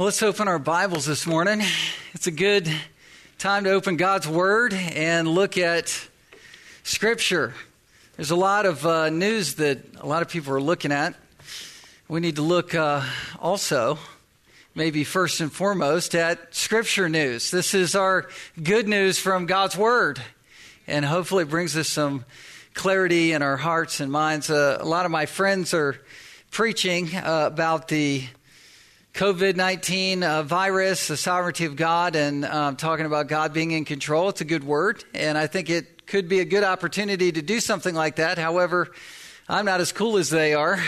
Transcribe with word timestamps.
Well, 0.00 0.06
let's 0.06 0.22
open 0.22 0.48
our 0.48 0.58
Bibles 0.58 1.04
this 1.04 1.26
morning. 1.26 1.60
It's 2.14 2.26
a 2.26 2.30
good 2.30 2.66
time 3.36 3.64
to 3.64 3.70
open 3.72 3.98
God's 3.98 4.26
Word 4.26 4.72
and 4.72 5.28
look 5.28 5.58
at 5.58 6.08
Scripture. 6.82 7.52
There's 8.16 8.30
a 8.30 8.36
lot 8.36 8.64
of 8.64 8.86
uh, 8.86 9.10
news 9.10 9.56
that 9.56 9.80
a 9.98 10.06
lot 10.06 10.22
of 10.22 10.30
people 10.30 10.54
are 10.54 10.60
looking 10.60 10.90
at. 10.90 11.16
We 12.08 12.20
need 12.20 12.36
to 12.36 12.42
look 12.42 12.74
uh, 12.74 13.02
also, 13.38 13.98
maybe 14.74 15.04
first 15.04 15.42
and 15.42 15.52
foremost, 15.52 16.14
at 16.14 16.54
Scripture 16.54 17.10
news. 17.10 17.50
This 17.50 17.74
is 17.74 17.94
our 17.94 18.26
good 18.62 18.88
news 18.88 19.18
from 19.18 19.44
God's 19.44 19.76
Word, 19.76 20.18
and 20.86 21.04
hopefully 21.04 21.42
it 21.42 21.50
brings 21.50 21.76
us 21.76 21.90
some 21.90 22.24
clarity 22.72 23.32
in 23.32 23.42
our 23.42 23.58
hearts 23.58 24.00
and 24.00 24.10
minds. 24.10 24.48
Uh, 24.48 24.78
a 24.80 24.86
lot 24.86 25.04
of 25.04 25.10
my 25.10 25.26
friends 25.26 25.74
are 25.74 26.00
preaching 26.50 27.14
uh, 27.14 27.50
about 27.52 27.88
the 27.88 28.24
COVID 29.20 29.54
19 29.54 30.22
uh, 30.22 30.42
virus, 30.44 31.08
the 31.08 31.16
sovereignty 31.18 31.66
of 31.66 31.76
God, 31.76 32.16
and 32.16 32.42
um, 32.42 32.76
talking 32.76 33.04
about 33.04 33.28
God 33.28 33.52
being 33.52 33.70
in 33.70 33.84
control. 33.84 34.30
It's 34.30 34.40
a 34.40 34.46
good 34.46 34.64
word, 34.64 35.04
and 35.12 35.36
I 35.36 35.46
think 35.46 35.68
it 35.68 36.06
could 36.06 36.26
be 36.26 36.40
a 36.40 36.46
good 36.46 36.64
opportunity 36.64 37.30
to 37.30 37.42
do 37.42 37.60
something 37.60 37.94
like 37.94 38.16
that. 38.16 38.38
However, 38.38 38.90
I'm 39.46 39.66
not 39.66 39.82
as 39.82 39.92
cool 39.92 40.16
as 40.16 40.30
they 40.30 40.54
are, 40.54 40.82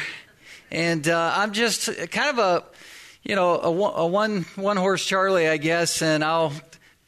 and 0.71 1.07
uh, 1.07 1.33
I'm 1.37 1.53
just 1.53 1.91
kind 2.11 2.31
of 2.31 2.39
a 2.39 2.65
you 3.23 3.37
know, 3.37 3.51
a, 3.51 3.69
a, 3.69 4.07
one 4.07 4.47
one 4.57 4.79
horse 4.79 5.05
Charlie, 5.05 5.47
I 5.47 5.59
guess, 5.59 6.01
and 6.01 6.25
I'll 6.25 6.55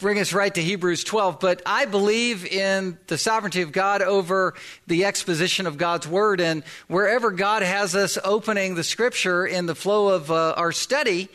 bring 0.04 0.18
us 0.18 0.34
right 0.34 0.54
to 0.54 0.60
Hebrews 0.60 1.02
12, 1.02 1.40
but 1.40 1.62
I 1.64 1.86
believe 1.86 2.44
in 2.44 2.98
the 3.06 3.16
sovereignty 3.16 3.62
of 3.62 3.72
God 3.72 4.02
over 4.02 4.52
the 4.86 5.06
exposition 5.06 5.66
of 5.66 5.78
God's 5.78 6.06
word. 6.06 6.42
And 6.42 6.62
wherever 6.88 7.30
God 7.30 7.62
has 7.62 7.96
us 7.96 8.18
opening 8.22 8.74
the 8.74 8.84
scripture 8.84 9.46
in 9.46 9.64
the 9.64 9.74
flow 9.74 10.08
of 10.08 10.30
uh, 10.30 10.52
our 10.58 10.72
study, 10.72 11.30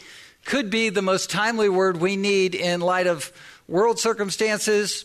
could 0.46 0.70
be 0.70 0.90
the 0.90 1.02
most 1.02 1.32
timely 1.32 1.68
word 1.68 1.98
we 1.98 2.16
need 2.16 2.54
in 2.54 2.80
light 2.80 3.08
of 3.08 3.34
world 3.68 3.98
circumstances, 3.98 5.04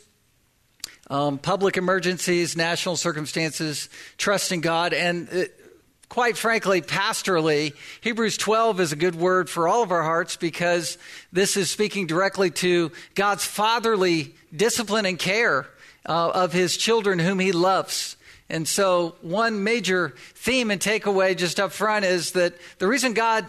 um, 1.08 1.38
public 1.38 1.78
emergencies, 1.78 2.58
national 2.58 2.96
circumstances, 2.96 3.88
trusting 4.18 4.60
God. 4.60 4.92
And 4.92 5.26
uh, 5.32 5.44
quite 6.14 6.36
frankly, 6.36 6.80
pastorally, 6.80 7.74
Hebrews 8.00 8.36
12 8.36 8.78
is 8.78 8.92
a 8.92 8.96
good 8.96 9.16
word 9.16 9.50
for 9.50 9.66
all 9.66 9.82
of 9.82 9.90
our 9.90 10.04
hearts 10.04 10.36
because 10.36 10.96
this 11.32 11.56
is 11.56 11.72
speaking 11.72 12.06
directly 12.06 12.52
to 12.52 12.92
God's 13.16 13.44
fatherly 13.44 14.32
discipline 14.54 15.06
and 15.06 15.18
care 15.18 15.66
uh, 16.06 16.30
of 16.30 16.52
his 16.52 16.76
children 16.76 17.18
whom 17.18 17.40
he 17.40 17.50
loves. 17.50 18.16
And 18.48 18.68
so, 18.68 19.16
one 19.22 19.64
major 19.64 20.14
theme 20.36 20.70
and 20.70 20.80
takeaway 20.80 21.36
just 21.36 21.58
up 21.58 21.72
front 21.72 22.04
is 22.04 22.30
that 22.32 22.54
the 22.78 22.86
reason 22.86 23.12
God 23.12 23.44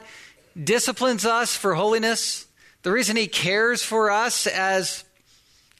disciplines 0.62 1.24
us 1.24 1.56
for 1.56 1.76
holiness, 1.76 2.48
the 2.82 2.92
reason 2.92 3.16
he 3.16 3.28
cares 3.28 3.84
for 3.84 4.10
us 4.10 4.48
as 4.48 5.04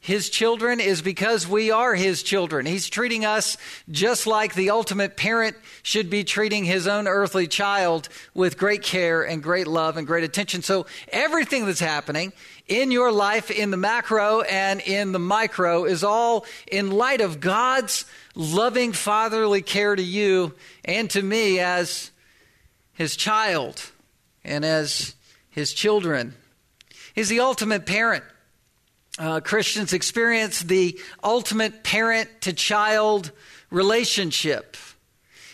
his 0.05 0.29
children 0.29 0.79
is 0.79 1.01
because 1.01 1.47
we 1.47 1.71
are 1.71 1.95
his 1.95 2.21
children. 2.21 2.67
He's 2.67 2.89
treating 2.89 3.25
us 3.25 3.57
just 3.89 4.27
like 4.27 4.53
the 4.53 4.69
ultimate 4.69 5.17
parent 5.17 5.55
should 5.81 6.11
be 6.11 6.23
treating 6.23 6.63
his 6.63 6.85
own 6.85 7.07
earthly 7.07 7.47
child 7.47 8.07
with 8.35 8.55
great 8.55 8.83
care 8.83 9.23
and 9.23 9.41
great 9.41 9.65
love 9.65 9.97
and 9.97 10.05
great 10.05 10.23
attention. 10.23 10.61
So 10.61 10.85
everything 11.07 11.65
that's 11.65 11.79
happening 11.79 12.33
in 12.67 12.91
your 12.91 13.11
life, 13.11 13.49
in 13.49 13.71
the 13.71 13.77
macro 13.77 14.41
and 14.41 14.79
in 14.79 15.11
the 15.11 15.17
micro, 15.17 15.85
is 15.85 16.03
all 16.03 16.45
in 16.71 16.91
light 16.91 17.21
of 17.21 17.39
God's 17.39 18.05
loving 18.35 18.93
fatherly 18.93 19.63
care 19.63 19.95
to 19.95 20.03
you 20.03 20.53
and 20.83 21.09
to 21.09 21.21
me 21.23 21.59
as 21.59 22.11
his 22.93 23.15
child 23.15 23.81
and 24.43 24.63
as 24.63 25.15
his 25.49 25.73
children. 25.73 26.35
He's 27.15 27.29
the 27.29 27.39
ultimate 27.39 27.87
parent 27.87 28.23
uh, 29.17 29.39
Christians 29.39 29.94
experience 29.94 30.61
the 30.61 30.99
ultimate 31.23 31.83
parent 31.83 32.30
to 32.41 32.53
child 32.53 33.31
relationship. 33.69 34.78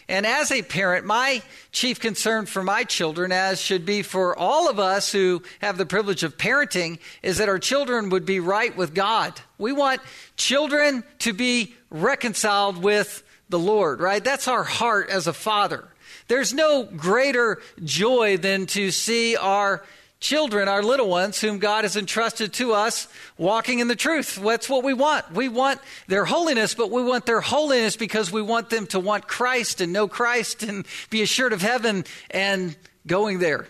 And 0.08 0.26
as 0.26 0.52
a 0.52 0.62
parent, 0.62 1.06
my 1.06 1.42
chief 1.72 2.00
concern 2.00 2.46
for 2.46 2.64
my 2.64 2.84
children, 2.84 3.32
as 3.32 3.62
should 3.62 3.86
be 3.86 4.02
for 4.02 4.38
all 4.38 4.70
of 4.70 4.78
us 4.78 5.12
who 5.12 5.42
have 5.60 5.78
the 5.78 5.86
privilege 5.86 6.24
of 6.24 6.38
parenting, 6.38 7.00
is 7.24 7.38
that 7.38 7.48
our 7.48 7.60
children 7.60 8.10
would 8.10 8.26
be 8.26 8.42
right 8.42 8.76
with 8.76 8.94
God. 8.94 9.40
We 9.58 9.72
want 9.72 10.02
children 10.36 11.06
to 11.20 11.32
be 11.32 11.76
reconciled 11.90 12.84
with 12.84 13.24
the 13.48 13.60
Lord, 13.60 14.02
right? 14.02 14.24
That's 14.24 14.48
our 14.48 14.64
heart 14.64 15.10
as 15.10 15.28
a 15.28 15.34
father. 15.34 15.88
There's 16.28 16.54
no 16.54 16.84
greater 16.84 17.62
joy 17.84 18.38
than 18.38 18.66
to 18.68 18.92
see 18.92 19.38
our 19.38 19.84
children, 20.22 20.70
our 20.70 20.84
little 20.84 21.10
ones, 21.10 21.42
whom 21.42 21.58
God 21.58 21.84
has 21.84 21.98
entrusted 21.98 22.54
to 22.54 22.74
us, 22.74 23.08
walking 23.38 23.80
in 23.80 23.90
the 23.90 23.96
truth. 23.96 24.36
That's 24.36 24.70
what 24.70 24.84
we 24.84 24.94
want. 24.94 25.30
We 25.34 25.50
want 25.50 25.82
their 26.08 26.24
holiness, 26.24 26.76
but 26.76 26.92
we 26.92 27.04
want 27.04 27.26
their 27.26 27.42
holiness 27.42 27.98
because 27.98 28.32
we 28.32 28.42
want 28.42 28.70
them 28.70 28.88
to 28.88 29.00
want 29.00 29.28
Christ 29.28 29.82
and 29.82 29.92
know 29.92 30.08
Christ 30.08 30.64
and 30.64 30.86
be 31.10 31.24
assured 31.24 31.52
of 31.52 31.62
heaven 31.62 32.06
and 32.30 32.76
going 33.06 33.40
there. 33.40 33.68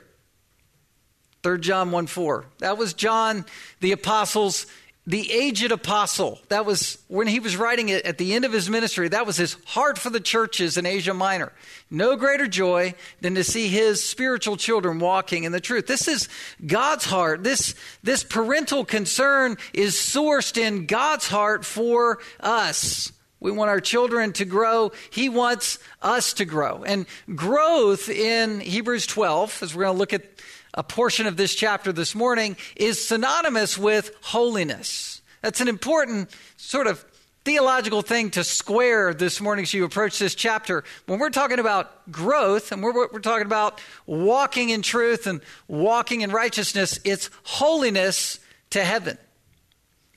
3 1.43 1.59
John 1.59 1.91
1 1.91 2.05
4. 2.05 2.45
That 2.59 2.77
was 2.77 2.93
John 2.93 3.45
the 3.79 3.93
Apostle's 3.93 4.67
the 5.07 5.31
aged 5.31 5.71
apostle. 5.71 6.39
That 6.49 6.65
was 6.65 6.99
when 7.07 7.27
he 7.27 7.39
was 7.39 7.57
writing 7.57 7.89
it 7.89 8.05
at 8.05 8.17
the 8.17 8.33
end 8.33 8.45
of 8.45 8.53
his 8.53 8.69
ministry. 8.69 9.07
That 9.07 9.25
was 9.25 9.35
his 9.35 9.57
heart 9.65 9.97
for 9.97 10.11
the 10.11 10.19
churches 10.19 10.77
in 10.77 10.85
Asia 10.85 11.13
Minor. 11.13 11.51
No 11.89 12.15
greater 12.15 12.47
joy 12.47 12.93
than 13.19 13.35
to 13.35 13.43
see 13.43 13.67
his 13.67 14.03
spiritual 14.03 14.57
children 14.57 14.99
walking 14.99 15.43
in 15.43 15.51
the 15.51 15.59
truth. 15.59 15.87
This 15.87 16.07
is 16.07 16.29
God's 16.65 17.05
heart. 17.05 17.43
This, 17.43 17.73
this 18.03 18.23
parental 18.23 18.85
concern 18.85 19.57
is 19.73 19.95
sourced 19.95 20.57
in 20.57 20.85
God's 20.85 21.27
heart 21.27 21.65
for 21.65 22.19
us. 22.39 23.11
We 23.39 23.51
want 23.51 23.71
our 23.71 23.81
children 23.81 24.33
to 24.33 24.45
grow. 24.45 24.91
He 25.09 25.27
wants 25.27 25.79
us 26.03 26.33
to 26.35 26.45
grow. 26.45 26.83
And 26.83 27.07
growth 27.35 28.07
in 28.07 28.59
Hebrews 28.59 29.07
12, 29.07 29.63
as 29.63 29.75
we're 29.75 29.85
going 29.85 29.95
to 29.95 29.99
look 29.99 30.13
at 30.13 30.25
a 30.73 30.83
portion 30.83 31.27
of 31.27 31.37
this 31.37 31.53
chapter 31.53 31.91
this 31.91 32.15
morning 32.15 32.55
is 32.75 33.05
synonymous 33.05 33.77
with 33.77 34.11
holiness. 34.21 35.21
That's 35.41 35.61
an 35.61 35.67
important 35.67 36.29
sort 36.57 36.87
of 36.87 37.03
theological 37.43 38.01
thing 38.01 38.29
to 38.31 38.43
square 38.43 39.13
this 39.13 39.41
morning 39.41 39.63
as 39.63 39.73
you 39.73 39.83
approach 39.83 40.19
this 40.19 40.35
chapter. 40.35 40.83
When 41.07 41.19
we're 41.19 41.31
talking 41.31 41.59
about 41.59 42.11
growth 42.11 42.71
and 42.71 42.83
we're, 42.83 42.93
we're 42.93 43.19
talking 43.19 43.47
about 43.47 43.81
walking 44.05 44.69
in 44.69 44.81
truth 44.81 45.25
and 45.25 45.41
walking 45.67 46.21
in 46.21 46.31
righteousness, 46.31 46.99
it's 47.03 47.29
holiness 47.43 48.39
to 48.69 48.83
heaven. 48.83 49.17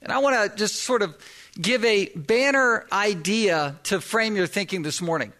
And 0.02 0.12
I 0.12 0.18
want 0.18 0.52
to 0.52 0.56
just 0.56 0.82
sort 0.82 1.00
of 1.00 1.16
give 1.60 1.84
a 1.84 2.10
banner 2.10 2.86
idea 2.92 3.76
to 3.84 4.00
frame 4.00 4.36
your 4.36 4.46
thinking 4.46 4.82
this 4.82 5.00
morning. 5.00 5.32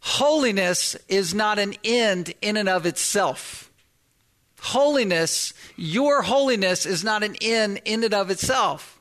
Holiness 0.00 0.96
is 1.08 1.34
not 1.34 1.58
an 1.58 1.74
end 1.84 2.34
in 2.42 2.56
and 2.56 2.68
of 2.68 2.84
itself. 2.84 3.65
Holiness, 4.66 5.54
your 5.76 6.22
holiness 6.22 6.86
is 6.86 7.04
not 7.04 7.22
an 7.22 7.36
end 7.40 7.80
in 7.84 8.02
and 8.02 8.12
of 8.12 8.30
itself. 8.30 9.00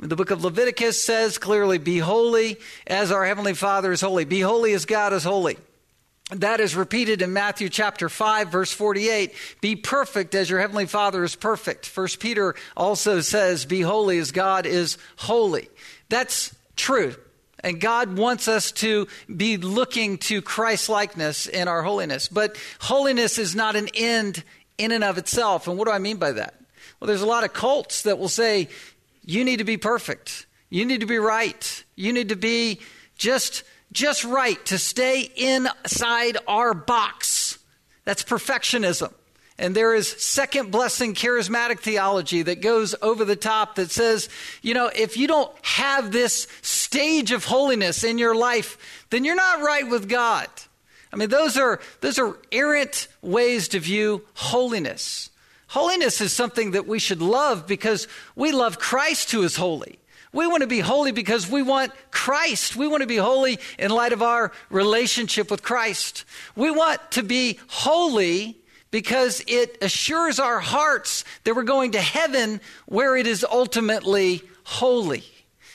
The 0.00 0.16
book 0.16 0.32
of 0.32 0.42
Leviticus 0.42 1.00
says 1.00 1.38
clearly, 1.38 1.78
Be 1.78 1.98
holy 1.98 2.56
as 2.84 3.12
our 3.12 3.24
Heavenly 3.24 3.54
Father 3.54 3.92
is 3.92 4.00
holy. 4.00 4.24
Be 4.24 4.40
holy 4.40 4.72
as 4.72 4.86
God 4.86 5.12
is 5.12 5.22
holy. 5.22 5.56
That 6.32 6.58
is 6.58 6.74
repeated 6.74 7.22
in 7.22 7.32
Matthew 7.32 7.68
chapter 7.68 8.08
5 8.08 8.48
verse 8.48 8.72
48. 8.72 9.32
Be 9.60 9.76
perfect 9.76 10.34
as 10.34 10.50
your 10.50 10.58
heavenly 10.58 10.86
Father 10.86 11.22
is 11.22 11.36
perfect. 11.36 11.86
First 11.86 12.18
Peter 12.18 12.56
also 12.76 13.20
says, 13.20 13.66
be 13.66 13.82
holy 13.82 14.18
as 14.18 14.32
God 14.32 14.66
is 14.66 14.98
holy. 15.14 15.68
That's 16.08 16.52
true. 16.74 17.14
And 17.60 17.80
God 17.80 18.16
wants 18.18 18.48
us 18.48 18.72
to 18.72 19.06
be 19.34 19.58
looking 19.58 20.18
to 20.18 20.42
Christ 20.42 20.88
likeness 20.88 21.46
in 21.46 21.68
our 21.68 21.84
holiness. 21.84 22.28
But 22.28 22.56
holiness 22.80 23.38
is 23.38 23.54
not 23.54 23.76
an 23.76 23.88
end 23.94 24.42
in 24.78 24.92
and 24.92 25.04
of 25.04 25.18
itself. 25.18 25.68
And 25.68 25.78
what 25.78 25.86
do 25.86 25.92
I 25.92 25.98
mean 25.98 26.16
by 26.16 26.32
that? 26.32 26.54
Well, 26.98 27.08
there's 27.08 27.22
a 27.22 27.26
lot 27.26 27.44
of 27.44 27.52
cults 27.52 28.02
that 28.02 28.18
will 28.18 28.28
say, 28.28 28.68
you 29.24 29.44
need 29.44 29.58
to 29.58 29.64
be 29.64 29.76
perfect. 29.76 30.46
You 30.70 30.84
need 30.84 31.00
to 31.00 31.06
be 31.06 31.18
right. 31.18 31.84
You 31.96 32.12
need 32.12 32.30
to 32.30 32.36
be 32.36 32.80
just, 33.16 33.62
just 33.92 34.24
right 34.24 34.64
to 34.66 34.78
stay 34.78 35.20
inside 35.36 36.36
our 36.48 36.74
box. 36.74 37.58
That's 38.04 38.22
perfectionism. 38.22 39.12
And 39.56 39.74
there 39.74 39.94
is 39.94 40.08
second 40.08 40.72
blessing 40.72 41.14
charismatic 41.14 41.78
theology 41.78 42.42
that 42.42 42.60
goes 42.60 42.94
over 43.00 43.24
the 43.24 43.36
top 43.36 43.76
that 43.76 43.92
says, 43.92 44.28
you 44.62 44.74
know, 44.74 44.90
if 44.94 45.16
you 45.16 45.28
don't 45.28 45.52
have 45.62 46.10
this 46.10 46.48
stage 46.60 47.30
of 47.30 47.44
holiness 47.44 48.02
in 48.02 48.18
your 48.18 48.34
life, 48.34 49.06
then 49.10 49.24
you're 49.24 49.36
not 49.36 49.60
right 49.60 49.88
with 49.88 50.08
God. 50.08 50.48
I 51.14 51.16
mean, 51.16 51.28
those 51.28 51.56
are, 51.56 51.78
those 52.00 52.18
are 52.18 52.36
errant 52.50 53.06
ways 53.22 53.68
to 53.68 53.78
view 53.78 54.24
holiness. 54.34 55.30
Holiness 55.68 56.20
is 56.20 56.32
something 56.32 56.72
that 56.72 56.88
we 56.88 56.98
should 56.98 57.22
love 57.22 57.68
because 57.68 58.08
we 58.34 58.50
love 58.50 58.80
Christ 58.80 59.30
who 59.30 59.44
is 59.44 59.54
holy. 59.54 60.00
We 60.32 60.48
want 60.48 60.62
to 60.62 60.66
be 60.66 60.80
holy 60.80 61.12
because 61.12 61.48
we 61.48 61.62
want 61.62 61.92
Christ. 62.10 62.74
We 62.74 62.88
want 62.88 63.02
to 63.02 63.06
be 63.06 63.16
holy 63.16 63.60
in 63.78 63.92
light 63.92 64.12
of 64.12 64.22
our 64.22 64.50
relationship 64.70 65.52
with 65.52 65.62
Christ. 65.62 66.24
We 66.56 66.72
want 66.72 67.00
to 67.12 67.22
be 67.22 67.60
holy 67.68 68.58
because 68.90 69.40
it 69.46 69.78
assures 69.82 70.40
our 70.40 70.58
hearts 70.58 71.24
that 71.44 71.54
we're 71.54 71.62
going 71.62 71.92
to 71.92 72.00
heaven 72.00 72.60
where 72.86 73.16
it 73.16 73.28
is 73.28 73.46
ultimately 73.48 74.42
holy. 74.64 75.22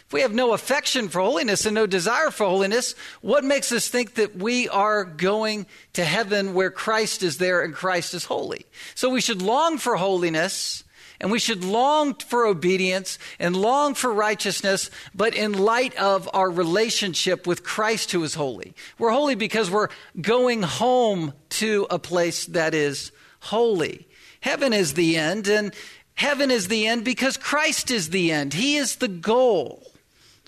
If 0.10 0.14
we 0.14 0.22
have 0.22 0.34
no 0.34 0.54
affection 0.54 1.08
for 1.08 1.22
holiness 1.22 1.68
and 1.68 1.76
no 1.76 1.86
desire 1.86 2.32
for 2.32 2.48
holiness, 2.48 2.96
what 3.22 3.44
makes 3.44 3.72
us 3.72 3.90
think 3.90 4.16
that 4.16 4.36
we 4.36 4.68
are 4.68 5.04
going 5.04 5.68
to 5.94 6.04
heaven 6.04 6.56
where 6.56 6.72
Christ 6.72 7.22
is 7.22 7.38
there 7.38 7.62
and 7.62 7.76
Christ 7.76 8.16
is 8.16 8.26
holy? 8.26 8.66
So 8.96 9.12
we 9.12 9.22
should 9.22 9.44
long 9.44 9.78
for 9.78 9.98
holiness 9.98 10.84
and 11.22 11.30
we 11.30 11.38
should 11.38 11.64
long 11.64 12.16
for 12.16 12.48
obedience 12.48 13.20
and 13.38 13.56
long 13.56 13.94
for 13.94 14.12
righteousness, 14.12 14.90
but 15.14 15.36
in 15.36 15.54
light 15.54 15.96
of 15.96 16.28
our 16.34 16.50
relationship 16.50 17.46
with 17.46 17.64
Christ 17.64 18.12
who 18.12 18.24
is 18.24 18.34
holy. 18.34 18.74
We're 18.98 19.12
holy 19.12 19.36
because 19.36 19.70
we're 19.70 19.90
going 20.20 20.64
home 20.64 21.34
to 21.50 21.86
a 21.92 22.00
place 22.00 22.48
that 22.48 22.74
is 22.74 23.12
holy. 23.42 24.08
Heaven 24.42 24.74
is 24.74 24.96
the 24.96 25.18
end, 25.18 25.48
and 25.48 25.72
heaven 26.16 26.50
is 26.50 26.68
the 26.68 26.88
end 26.88 27.06
because 27.06 27.38
Christ 27.38 27.92
is 27.92 28.10
the 28.10 28.32
end. 28.32 28.56
He 28.56 28.76
is 28.76 28.96
the 28.96 29.08
goal. 29.08 29.89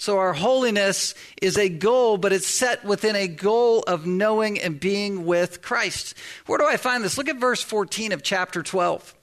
So 0.02 0.18
our 0.18 0.34
holiness 0.34 1.14
is 1.44 1.60
a 1.60 1.70
goal, 1.70 2.18
but 2.18 2.34
it's 2.34 2.48
set 2.48 2.84
within 2.84 3.16
a 3.16 3.28
goal 3.28 3.84
of 3.86 4.08
knowing 4.08 4.60
and 4.60 4.80
being 4.80 5.28
with 5.28 5.62
Christ. 5.62 6.16
Where 6.48 6.58
do 6.58 6.66
I 6.66 6.78
find 6.78 7.04
this? 7.04 7.20
Look 7.20 7.30
at 7.30 7.36
verse 7.36 7.62
14 7.62 8.12
of 8.12 8.24
chapter 8.24 8.64
12. 8.64 9.14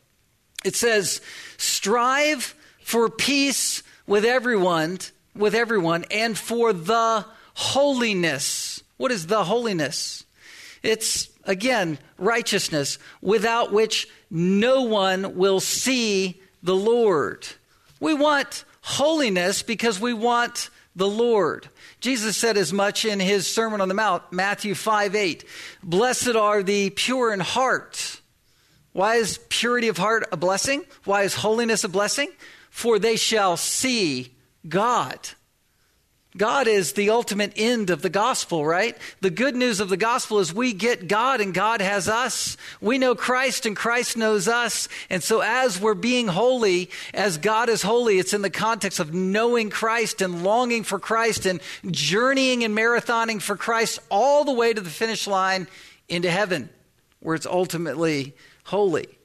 It 0.65 0.77
says, 0.77 1.21
"Strive 1.57 2.55
for 2.81 3.11
peace 3.11 3.83
with 4.07 4.25
everyone, 4.25 5.01
with 5.35 5.53
everyone 5.53 6.05
and 6.13 6.39
for 6.39 6.73
the 6.73 7.27
holiness." 7.55 8.81
What 8.99 9.11
is 9.11 9.27
the 9.27 9.43
holiness? 9.47 10.27
It's 10.85 11.27
again 11.43 11.99
righteousness 12.19 12.99
without 13.21 13.73
which 13.73 14.07
no 14.31 14.83
one 14.83 15.35
will 15.35 15.59
see 15.59 16.41
the 16.63 16.77
Lord. 16.77 17.49
We 17.99 18.15
want 18.15 18.63
holiness 18.89 19.63
because 19.63 20.01
we 20.01 20.15
want 20.15 20.71
the 20.97 21.07
Lord. 21.07 21.69
Jesus 22.01 22.37
said 22.37 22.57
as 22.57 22.73
much 22.73 23.05
in 23.05 23.21
his 23.21 23.47
Sermon 23.47 23.83
on 23.83 23.89
the 23.89 23.95
Mount, 23.95 24.23
Matthew 24.33 24.75
5 24.75 25.15
8. 25.15 25.45
Blessed 25.83 26.35
are 26.35 26.63
the 26.63 26.91
pure 26.91 27.33
in 27.33 27.41
heart. 27.41 28.21
Why 28.93 29.17
is 29.17 29.39
purity 29.51 29.89
of 29.89 29.99
heart 29.99 30.27
a 30.33 30.37
blessing? 30.37 30.85
Why 31.05 31.23
is 31.23 31.35
holiness 31.35 31.85
a 31.85 31.89
blessing? 31.89 32.31
For 32.71 32.99
they 32.99 33.17
shall 33.17 33.57
see 33.59 34.35
God. 34.67 35.19
God 36.37 36.69
is 36.69 36.93
the 36.93 37.11
ultimate 37.11 37.55
end 37.57 37.89
of 37.89 38.03
the 38.03 38.11
gospel, 38.11 38.65
right? 38.65 38.97
The 39.23 39.31
good 39.31 39.57
news 39.57 39.81
of 39.81 39.89
the 39.89 39.97
gospel 39.97 40.39
is 40.41 40.53
we 40.53 40.75
get 40.75 41.09
God 41.09 41.41
and 41.41 41.55
God 41.55 41.81
has 41.81 42.07
us. 42.07 42.59
We 42.83 42.99
know 42.99 43.15
Christ 43.15 43.65
and 43.65 43.75
Christ 43.75 44.17
knows 44.17 44.47
us. 44.47 44.89
And 45.09 45.23
so 45.23 45.41
as 45.41 45.81
we're 45.81 45.95
being 45.95 46.29
holy, 46.29 46.91
as 47.15 47.39
God 47.39 47.71
is 47.71 47.81
holy, 47.81 48.19
it's 48.19 48.35
in 48.35 48.43
the 48.43 48.51
context 48.51 49.01
of 49.01 49.15
knowing 49.15 49.71
Christ 49.71 50.21
and 50.21 50.45
longing 50.45 50.85
for 50.85 50.99
Christ 50.99 51.47
and 51.47 51.61
journeying 51.91 52.63
and 52.63 52.77
marathoning 52.77 53.41
for 53.41 53.57
Christ 53.57 53.99
all 54.11 54.45
the 54.45 54.53
way 54.53 54.75
to 54.75 54.81
the 54.83 54.91
finish 54.91 55.27
line 55.27 55.67
into 56.11 56.31
heaven, 56.31 56.69
where 57.21 57.37
it's 57.37 57.47
ultimately 57.47 58.35
holy. 58.65 59.18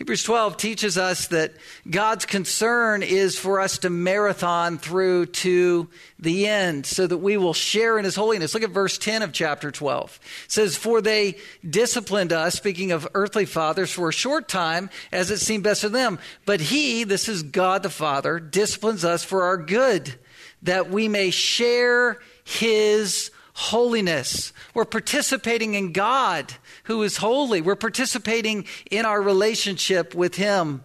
Hebrews 0.00 0.22
12 0.22 0.56
teaches 0.56 0.96
us 0.96 1.26
that 1.26 1.52
God's 1.90 2.24
concern 2.24 3.02
is 3.02 3.38
for 3.38 3.60
us 3.60 3.76
to 3.80 3.90
marathon 3.90 4.78
through 4.78 5.26
to 5.26 5.90
the 6.18 6.46
end 6.46 6.86
so 6.86 7.06
that 7.06 7.18
we 7.18 7.36
will 7.36 7.52
share 7.52 7.98
in 7.98 8.06
his 8.06 8.16
holiness. 8.16 8.54
Look 8.54 8.62
at 8.62 8.70
verse 8.70 8.96
10 8.96 9.20
of 9.20 9.34
chapter 9.34 9.70
12. 9.70 10.18
It 10.46 10.50
says, 10.50 10.74
For 10.74 11.02
they 11.02 11.36
disciplined 11.68 12.32
us, 12.32 12.54
speaking 12.54 12.92
of 12.92 13.06
earthly 13.12 13.44
fathers, 13.44 13.92
for 13.92 14.08
a 14.08 14.12
short 14.12 14.48
time 14.48 14.88
as 15.12 15.30
it 15.30 15.36
seemed 15.36 15.64
best 15.64 15.82
to 15.82 15.90
them. 15.90 16.18
But 16.46 16.62
he, 16.62 17.04
this 17.04 17.28
is 17.28 17.42
God 17.42 17.82
the 17.82 17.90
Father, 17.90 18.40
disciplines 18.40 19.04
us 19.04 19.22
for 19.22 19.42
our 19.42 19.58
good, 19.58 20.14
that 20.62 20.88
we 20.88 21.08
may 21.08 21.28
share 21.28 22.20
his 22.44 23.30
holiness. 23.60 24.54
We're 24.72 24.86
participating 24.86 25.74
in 25.74 25.92
God 25.92 26.54
who 26.84 27.02
is 27.02 27.18
holy. 27.18 27.60
We're 27.60 27.76
participating 27.76 28.64
in 28.90 29.04
our 29.04 29.20
relationship 29.20 30.14
with 30.14 30.34
Him. 30.34 30.82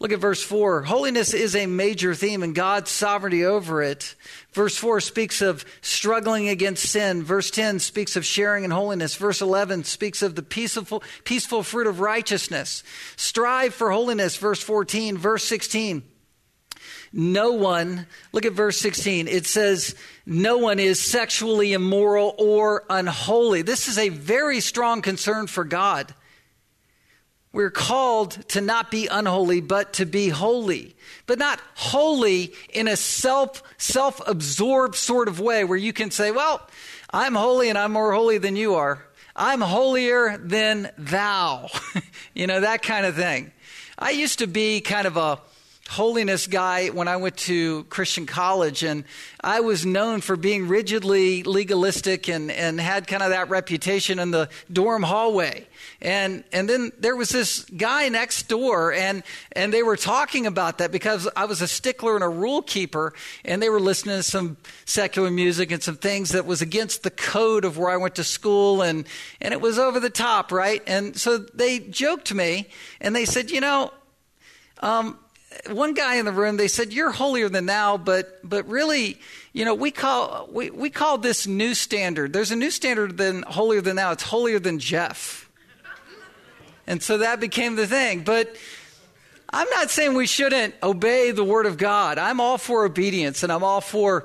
Look 0.00 0.12
at 0.12 0.18
verse 0.18 0.42
4. 0.42 0.82
Holiness 0.82 1.34
is 1.34 1.54
a 1.54 1.66
major 1.66 2.14
theme 2.14 2.42
and 2.42 2.54
God's 2.54 2.90
sovereignty 2.90 3.44
over 3.44 3.82
it. 3.82 4.14
Verse 4.52 4.78
4 4.78 5.00
speaks 5.00 5.42
of 5.42 5.64
struggling 5.82 6.48
against 6.48 6.84
sin. 6.84 7.22
Verse 7.22 7.50
10 7.50 7.80
speaks 7.80 8.16
of 8.16 8.24
sharing 8.24 8.64
in 8.64 8.70
holiness. 8.70 9.14
Verse 9.14 9.42
11 9.42 9.84
speaks 9.84 10.22
of 10.22 10.36
the 10.36 10.42
peaceful, 10.42 11.02
peaceful 11.24 11.62
fruit 11.62 11.86
of 11.86 12.00
righteousness. 12.00 12.82
Strive 13.16 13.74
for 13.74 13.90
holiness. 13.90 14.36
Verse 14.36 14.62
14. 14.62 15.18
Verse 15.18 15.44
16 15.44 16.02
no 17.16 17.52
one, 17.52 18.06
look 18.32 18.44
at 18.44 18.52
verse 18.52 18.78
16, 18.78 19.26
it 19.26 19.46
says, 19.46 19.94
no 20.26 20.58
one 20.58 20.78
is 20.78 21.00
sexually 21.00 21.72
immoral 21.72 22.34
or 22.36 22.84
unholy. 22.90 23.62
This 23.62 23.88
is 23.88 23.96
a 23.96 24.10
very 24.10 24.60
strong 24.60 25.00
concern 25.00 25.46
for 25.46 25.64
God. 25.64 26.14
We're 27.52 27.70
called 27.70 28.32
to 28.48 28.60
not 28.60 28.90
be 28.90 29.06
unholy, 29.06 29.62
but 29.62 29.94
to 29.94 30.04
be 30.04 30.28
holy. 30.28 30.94
But 31.24 31.38
not 31.38 31.58
holy 31.74 32.52
in 32.68 32.86
a 32.86 32.96
self 32.96 33.62
self 33.78 34.20
absorbed 34.28 34.94
sort 34.94 35.26
of 35.26 35.40
way 35.40 35.64
where 35.64 35.78
you 35.78 35.94
can 35.94 36.10
say, 36.10 36.30
Well, 36.30 36.60
I'm 37.10 37.34
holy 37.34 37.70
and 37.70 37.78
I'm 37.78 37.92
more 37.92 38.12
holy 38.12 38.36
than 38.36 38.56
you 38.56 38.74
are. 38.74 39.02
I'm 39.34 39.62
holier 39.62 40.36
than 40.36 40.90
thou. 40.98 41.70
you 42.34 42.46
know, 42.46 42.60
that 42.60 42.82
kind 42.82 43.06
of 43.06 43.14
thing. 43.14 43.52
I 43.98 44.10
used 44.10 44.40
to 44.40 44.46
be 44.46 44.82
kind 44.82 45.06
of 45.06 45.16
a 45.16 45.40
holiness 45.88 46.46
guy 46.46 46.88
when 46.88 47.08
I 47.08 47.16
went 47.16 47.36
to 47.38 47.84
Christian 47.84 48.26
college, 48.26 48.82
and 48.82 49.04
I 49.40 49.60
was 49.60 49.86
known 49.86 50.20
for 50.20 50.36
being 50.36 50.68
rigidly 50.68 51.42
legalistic 51.44 52.28
and, 52.28 52.50
and 52.50 52.80
had 52.80 53.06
kind 53.06 53.22
of 53.22 53.30
that 53.30 53.48
reputation 53.48 54.18
in 54.18 54.32
the 54.32 54.48
dorm 54.72 55.02
hallway. 55.02 55.66
And 56.00 56.44
and 56.52 56.68
then 56.68 56.92
there 56.98 57.14
was 57.14 57.30
this 57.30 57.64
guy 57.64 58.08
next 58.08 58.48
door, 58.48 58.92
and 58.92 59.22
and 59.52 59.72
they 59.72 59.82
were 59.82 59.96
talking 59.96 60.46
about 60.46 60.78
that 60.78 60.90
because 60.90 61.28
I 61.36 61.44
was 61.44 61.62
a 61.62 61.68
stickler 61.68 62.16
and 62.16 62.24
a 62.24 62.28
rule 62.28 62.62
keeper, 62.62 63.14
and 63.44 63.62
they 63.62 63.68
were 63.68 63.80
listening 63.80 64.16
to 64.16 64.22
some 64.22 64.56
secular 64.84 65.30
music 65.30 65.70
and 65.70 65.82
some 65.82 65.96
things 65.96 66.30
that 66.30 66.46
was 66.46 66.62
against 66.62 67.02
the 67.02 67.10
code 67.10 67.64
of 67.64 67.78
where 67.78 67.90
I 67.90 67.96
went 67.96 68.16
to 68.16 68.24
school, 68.24 68.82
and 68.82 69.06
and 69.40 69.54
it 69.54 69.60
was 69.60 69.78
over 69.78 70.00
the 70.00 70.10
top, 70.10 70.50
right? 70.50 70.82
And 70.86 71.16
so 71.16 71.38
they 71.38 71.78
joked 71.78 72.34
me, 72.34 72.68
and 73.00 73.14
they 73.14 73.24
said, 73.24 73.50
you 73.50 73.60
know. 73.60 73.92
Um, 74.80 75.18
one 75.70 75.94
guy 75.94 76.16
in 76.16 76.24
the 76.24 76.32
room 76.32 76.56
they 76.56 76.68
said 76.68 76.92
you're 76.92 77.10
holier 77.10 77.48
than 77.48 77.66
thou 77.66 77.96
but 77.96 78.38
but 78.42 78.68
really 78.68 79.18
you 79.52 79.64
know 79.64 79.74
we 79.74 79.90
call 79.90 80.48
we, 80.52 80.70
we 80.70 80.90
call 80.90 81.18
this 81.18 81.46
new 81.46 81.74
standard. 81.74 82.32
There's 82.32 82.50
a 82.50 82.56
new 82.56 82.70
standard 82.70 83.16
than 83.16 83.42
holier 83.42 83.80
than 83.80 83.96
thou. 83.96 84.12
It's 84.12 84.22
holier 84.22 84.58
than 84.58 84.78
jeff. 84.78 85.48
And 86.86 87.02
so 87.02 87.18
that 87.18 87.40
became 87.40 87.76
the 87.76 87.86
thing. 87.86 88.22
But 88.22 88.54
i'm 89.50 89.68
not 89.70 89.90
saying 89.90 90.14
we 90.14 90.26
shouldn't 90.26 90.74
obey 90.82 91.30
the 91.30 91.44
word 91.44 91.66
of 91.66 91.78
god. 91.78 92.18
I'm 92.18 92.40
all 92.40 92.58
for 92.58 92.84
obedience 92.84 93.42
and 93.42 93.52
i'm 93.52 93.64
all 93.64 93.80
for 93.80 94.24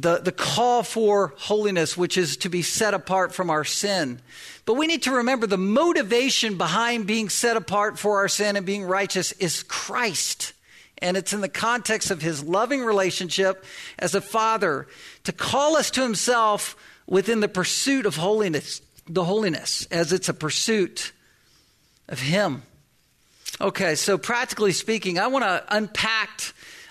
the, 0.00 0.18
the 0.18 0.32
call 0.32 0.82
for 0.82 1.34
holiness 1.36 1.96
which 1.96 2.16
is 2.16 2.36
to 2.38 2.48
be 2.48 2.62
set 2.62 2.94
apart 2.94 3.34
from 3.34 3.50
our 3.50 3.64
sin 3.64 4.20
but 4.68 4.74
we 4.74 4.86
need 4.86 5.04
to 5.04 5.12
remember 5.12 5.46
the 5.46 5.56
motivation 5.56 6.58
behind 6.58 7.06
being 7.06 7.30
set 7.30 7.56
apart 7.56 7.98
for 7.98 8.18
our 8.18 8.28
sin 8.28 8.54
and 8.54 8.66
being 8.66 8.84
righteous 8.84 9.32
is 9.32 9.62
Christ. 9.62 10.52
And 10.98 11.16
it's 11.16 11.32
in 11.32 11.40
the 11.40 11.48
context 11.48 12.10
of 12.10 12.20
his 12.20 12.44
loving 12.44 12.84
relationship 12.84 13.64
as 13.98 14.14
a 14.14 14.20
father 14.20 14.86
to 15.24 15.32
call 15.32 15.78
us 15.78 15.90
to 15.92 16.02
himself 16.02 16.76
within 17.06 17.40
the 17.40 17.48
pursuit 17.48 18.04
of 18.04 18.16
holiness, 18.16 18.82
the 19.08 19.24
holiness, 19.24 19.88
as 19.90 20.12
it's 20.12 20.28
a 20.28 20.34
pursuit 20.34 21.12
of 22.06 22.20
him. 22.20 22.62
Okay, 23.62 23.94
so 23.94 24.18
practically 24.18 24.72
speaking, 24.72 25.18
I 25.18 25.28
want 25.28 25.46
to 25.46 25.64
unpack 25.70 26.42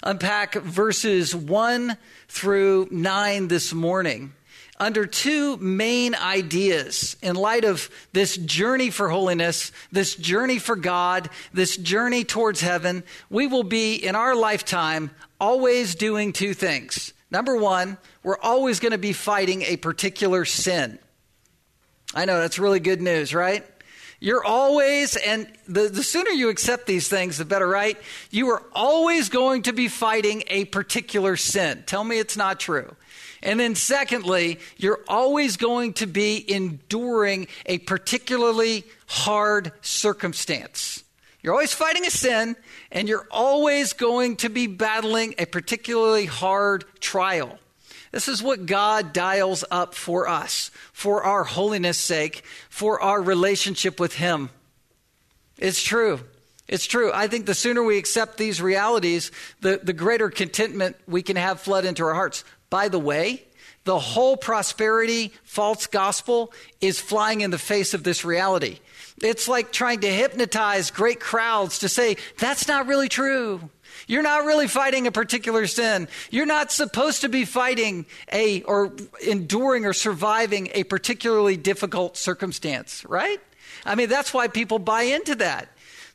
unpack 0.01 0.55
verses 0.55 1.35
1 1.35 1.95
through 2.27 2.87
9 2.91 3.47
this 3.47 3.73
morning 3.73 4.33
under 4.79 5.05
two 5.05 5.57
main 5.57 6.13
ideas 6.15 7.17
in 7.21 7.35
light 7.35 7.63
of 7.63 7.89
this 8.13 8.37
journey 8.37 8.89
for 8.89 9.09
holiness, 9.09 9.71
this 9.91 10.15
journey 10.15 10.59
for 10.59 10.75
God, 10.75 11.29
this 11.51 11.77
journey 11.77 12.23
towards 12.23 12.61
heaven. 12.61 13.03
We 13.29 13.47
will 13.47 13.63
be 13.63 13.95
in 13.95 14.15
our 14.15 14.35
lifetime 14.35 15.11
always 15.39 15.95
doing 15.95 16.31
two 16.31 16.53
things. 16.53 17.13
Number 17.31 17.57
one, 17.57 17.97
we're 18.23 18.39
always 18.39 18.79
going 18.79 18.91
to 18.91 18.97
be 18.97 19.13
fighting 19.13 19.63
a 19.63 19.77
particular 19.77 20.45
sin. 20.45 20.99
I 22.13 22.25
know 22.25 22.39
that's 22.39 22.59
really 22.59 22.79
good 22.79 23.01
news, 23.01 23.33
right? 23.33 23.65
You're 24.19 24.43
always, 24.43 25.15
and 25.15 25.47
the, 25.67 25.89
the 25.89 26.01
sooner 26.01 26.31
you 26.31 26.49
accept 26.49 26.87
these 26.87 27.07
things, 27.07 27.37
the 27.37 27.45
better, 27.45 27.67
right? 27.67 27.97
You 28.31 28.49
are 28.49 28.63
always 28.73 29.29
going 29.29 29.63
to 29.63 29.73
be 29.73 29.87
fighting 29.87 30.43
a 30.47 30.65
particular 30.65 31.37
sin. 31.37 31.83
Tell 31.85 32.03
me 32.03 32.17
it's 32.17 32.35
not 32.35 32.59
true. 32.59 32.95
And 33.43 33.59
then, 33.59 33.75
secondly, 33.75 34.59
you're 34.77 35.01
always 35.07 35.57
going 35.57 35.93
to 35.93 36.07
be 36.07 36.43
enduring 36.51 37.47
a 37.67 37.77
particularly 37.77 38.83
hard 39.05 39.71
circumstance. 39.81 41.03
You're 41.43 41.53
always 41.53 41.73
fighting 41.73 42.05
a 42.07 42.11
sin, 42.11 42.55
and 42.91 43.07
you're 43.07 43.27
always 43.29 43.93
going 43.93 44.37
to 44.37 44.49
be 44.49 44.65
battling 44.65 45.35
a 45.37 45.45
particularly 45.45 46.25
hard 46.25 46.85
trial. 46.99 47.59
This 48.11 48.27
is 48.27 48.41
what 48.41 48.65
God 48.65 49.13
dials 49.13 49.63
up 49.69 49.93
for 49.93 50.27
us, 50.27 50.71
for 50.93 51.23
our 51.23 51.43
holiness' 51.43 51.97
sake, 51.97 52.43
for 52.69 53.01
our 53.01 53.21
relationship 53.21 53.99
with 53.99 54.13
Him. 54.13 54.49
It's 55.57 55.81
true. 55.81 56.21
It's 56.67 56.85
true. 56.85 57.11
I 57.13 57.27
think 57.27 57.45
the 57.45 57.53
sooner 57.53 57.83
we 57.83 57.97
accept 57.97 58.37
these 58.37 58.61
realities, 58.61 59.31
the, 59.61 59.79
the 59.81 59.93
greater 59.93 60.29
contentment 60.29 60.97
we 61.07 61.21
can 61.21 61.37
have 61.37 61.61
flood 61.61 61.85
into 61.85 62.03
our 62.03 62.13
hearts. 62.13 62.43
By 62.69 62.89
the 62.89 62.99
way, 62.99 63.43
the 63.85 63.99
whole 63.99 64.35
prosperity 64.35 65.31
false 65.43 65.87
gospel 65.87 66.51
is 66.81 66.99
flying 66.99 67.39
in 67.39 67.51
the 67.51 67.57
face 67.57 67.93
of 67.93 68.03
this 68.03 68.25
reality. 68.25 68.79
It's 69.23 69.47
like 69.47 69.71
trying 69.71 70.01
to 70.01 70.09
hypnotize 70.09 70.91
great 70.91 71.21
crowds 71.21 71.79
to 71.79 71.89
say, 71.89 72.17
that's 72.37 72.67
not 72.67 72.87
really 72.87 73.07
true. 73.07 73.69
You're 74.05 74.23
not 74.23 74.45
really 74.45 74.67
fighting 74.67 75.07
a 75.07 75.11
particular 75.11 75.67
sin. 75.67 76.07
You're 76.29 76.45
not 76.45 76.71
supposed 76.71 77.21
to 77.21 77.29
be 77.29 77.45
fighting 77.45 78.05
a 78.31 78.61
or 78.63 78.93
enduring 79.25 79.85
or 79.85 79.93
surviving 79.93 80.69
a 80.73 80.83
particularly 80.83 81.57
difficult 81.57 82.17
circumstance, 82.17 83.05
right? 83.05 83.39
I 83.85 83.95
mean, 83.95 84.09
that's 84.09 84.33
why 84.33 84.47
people 84.47 84.79
buy 84.79 85.03
into 85.03 85.35
that. 85.35 85.69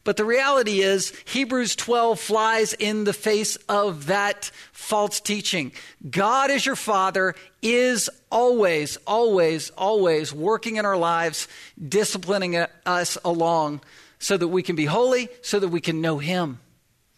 But 0.05 0.17
the 0.17 0.25
reality 0.25 0.81
is, 0.81 1.13
Hebrews 1.27 1.77
12 1.77 2.19
flies 2.19 2.73
in 2.73 3.05
the 3.05 3.13
face 3.13 3.55
of 3.69 4.07
that 4.07 4.51
false 4.73 5.21
teaching. 5.21 5.73
God, 6.11 6.51
as 6.51 6.67
your 6.67 6.75
Father, 6.75 7.37
is 7.63 8.11
always, 8.31 8.97
always, 9.07 9.71
always 9.71 10.33
working 10.33 10.77
in 10.77 10.87
our 10.87 10.97
lives, 10.97 11.47
disciplining 11.89 12.57
us 12.85 13.17
along 13.25 13.81
so 14.19 14.37
that 14.37 14.49
we 14.49 14.65
can 14.65 14.75
be 14.75 14.87
holy, 14.87 15.29
so 15.41 15.61
that 15.61 15.69
we 15.69 15.81
can 15.81 16.01
know 16.01 16.19
Him 16.19 16.59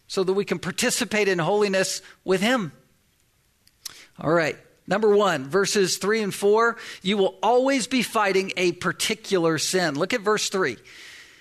so 0.07 0.23
that 0.23 0.33
we 0.33 0.45
can 0.45 0.59
participate 0.59 1.27
in 1.27 1.39
holiness 1.39 2.01
with 2.23 2.41
Him. 2.41 2.71
All 4.19 4.31
right. 4.31 4.57
Number 4.87 5.15
one, 5.15 5.49
verses 5.49 5.97
three 5.97 6.21
and 6.21 6.33
four, 6.33 6.77
you 7.01 7.17
will 7.17 7.39
always 7.41 7.87
be 7.87 8.03
fighting 8.03 8.51
a 8.55 8.73
particular 8.73 9.57
sin. 9.57 9.95
Look 9.95 10.13
at 10.13 10.21
verse 10.21 10.49
three. 10.49 10.73
It 10.73 10.79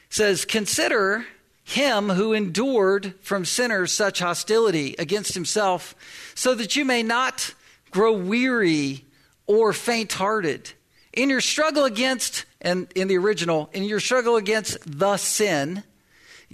says, 0.09 0.45
Consider 0.47 1.27
him 1.65 2.11
who 2.11 2.35
endured 2.35 3.15
from 3.21 3.45
sinners 3.45 3.91
such 3.91 4.19
hostility 4.19 4.95
against 4.99 5.35
himself, 5.35 5.95
so 6.35 6.55
that 6.55 6.77
you 6.77 6.85
may 6.85 7.03
not 7.03 7.55
grow 7.91 8.13
weary 8.13 9.05
or 9.47 9.73
faint 9.73 10.13
hearted. 10.13 10.73
In 11.13 11.31
your 11.31 11.41
struggle 11.41 11.85
against, 11.85 12.45
and 12.61 12.89
in 12.95 13.09
the 13.09 13.17
original, 13.17 13.71
in 13.73 13.85
your 13.85 14.01
struggle 14.01 14.37
against 14.37 14.79
the 14.87 15.17
sin, 15.17 15.85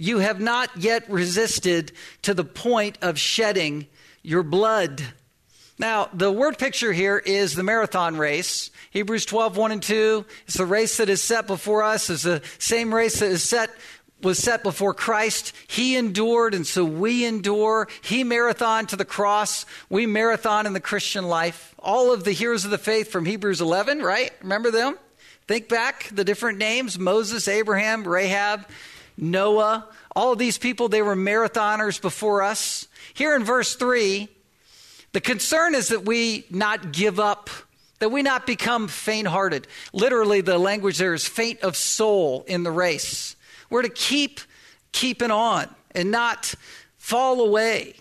you 0.01 0.17
have 0.17 0.39
not 0.39 0.75
yet 0.75 1.07
resisted 1.11 1.91
to 2.23 2.33
the 2.33 2.43
point 2.43 2.97
of 3.03 3.19
shedding 3.19 3.85
your 4.23 4.41
blood. 4.41 5.03
Now, 5.77 6.09
the 6.11 6.31
word 6.31 6.57
picture 6.57 6.91
here 6.91 7.19
is 7.19 7.53
the 7.53 7.61
marathon 7.61 8.17
race. 8.17 8.71
Hebrews 8.89 9.25
12, 9.27 9.57
1 9.57 9.71
and 9.71 9.83
2. 9.83 10.25
It's 10.47 10.57
the 10.57 10.65
race 10.65 10.97
that 10.97 11.07
is 11.07 11.21
set 11.21 11.45
before 11.45 11.83
us. 11.83 12.09
It's 12.09 12.23
the 12.23 12.41
same 12.57 12.91
race 12.91 13.19
that 13.19 13.29
is 13.29 13.43
set 13.43 13.69
was 14.23 14.39
set 14.39 14.63
before 14.63 14.95
Christ. 14.95 15.53
He 15.67 15.95
endured, 15.95 16.55
and 16.55 16.65
so 16.65 16.83
we 16.83 17.23
endure. 17.23 17.87
He 18.01 18.23
marathon 18.23 18.87
to 18.87 18.95
the 18.95 19.05
cross. 19.05 19.67
We 19.87 20.07
marathon 20.07 20.65
in 20.65 20.73
the 20.73 20.79
Christian 20.79 21.27
life. 21.27 21.75
All 21.77 22.11
of 22.11 22.23
the 22.23 22.31
heroes 22.31 22.65
of 22.65 22.71
the 22.71 22.77
faith 22.79 23.11
from 23.11 23.25
Hebrews 23.25 23.61
11, 23.61 23.99
right? 23.99 24.31
Remember 24.41 24.71
them? 24.71 24.97
Think 25.47 25.69
back 25.69 26.09
the 26.11 26.23
different 26.23 26.57
names 26.57 26.97
Moses, 26.97 27.47
Abraham, 27.47 28.07
Rahab, 28.07 28.65
Noah, 29.21 29.87
all 30.15 30.35
these 30.35 30.57
people, 30.57 30.89
they 30.89 31.03
were 31.03 31.15
marathoners 31.15 32.01
before 32.01 32.41
us. 32.41 32.87
Here 33.13 33.35
in 33.35 33.43
verse 33.43 33.75
3, 33.75 34.27
the 35.13 35.21
concern 35.21 35.75
is 35.75 35.89
that 35.89 36.05
we 36.05 36.45
not 36.49 36.91
give 36.91 37.19
up, 37.19 37.49
that 37.99 38.09
we 38.09 38.23
not 38.23 38.47
become 38.47 38.87
faint 38.87 39.27
hearted. 39.27 39.67
Literally, 39.93 40.41
the 40.41 40.57
language 40.57 40.97
there 40.97 41.13
is 41.13 41.27
faint 41.27 41.61
of 41.61 41.77
soul 41.77 42.43
in 42.47 42.63
the 42.63 42.71
race. 42.71 43.35
We're 43.69 43.83
to 43.83 43.89
keep 43.89 44.41
keeping 44.91 45.31
on 45.31 45.69
and 45.91 46.09
not 46.09 46.55
fall 46.97 47.41
away. 47.41 47.93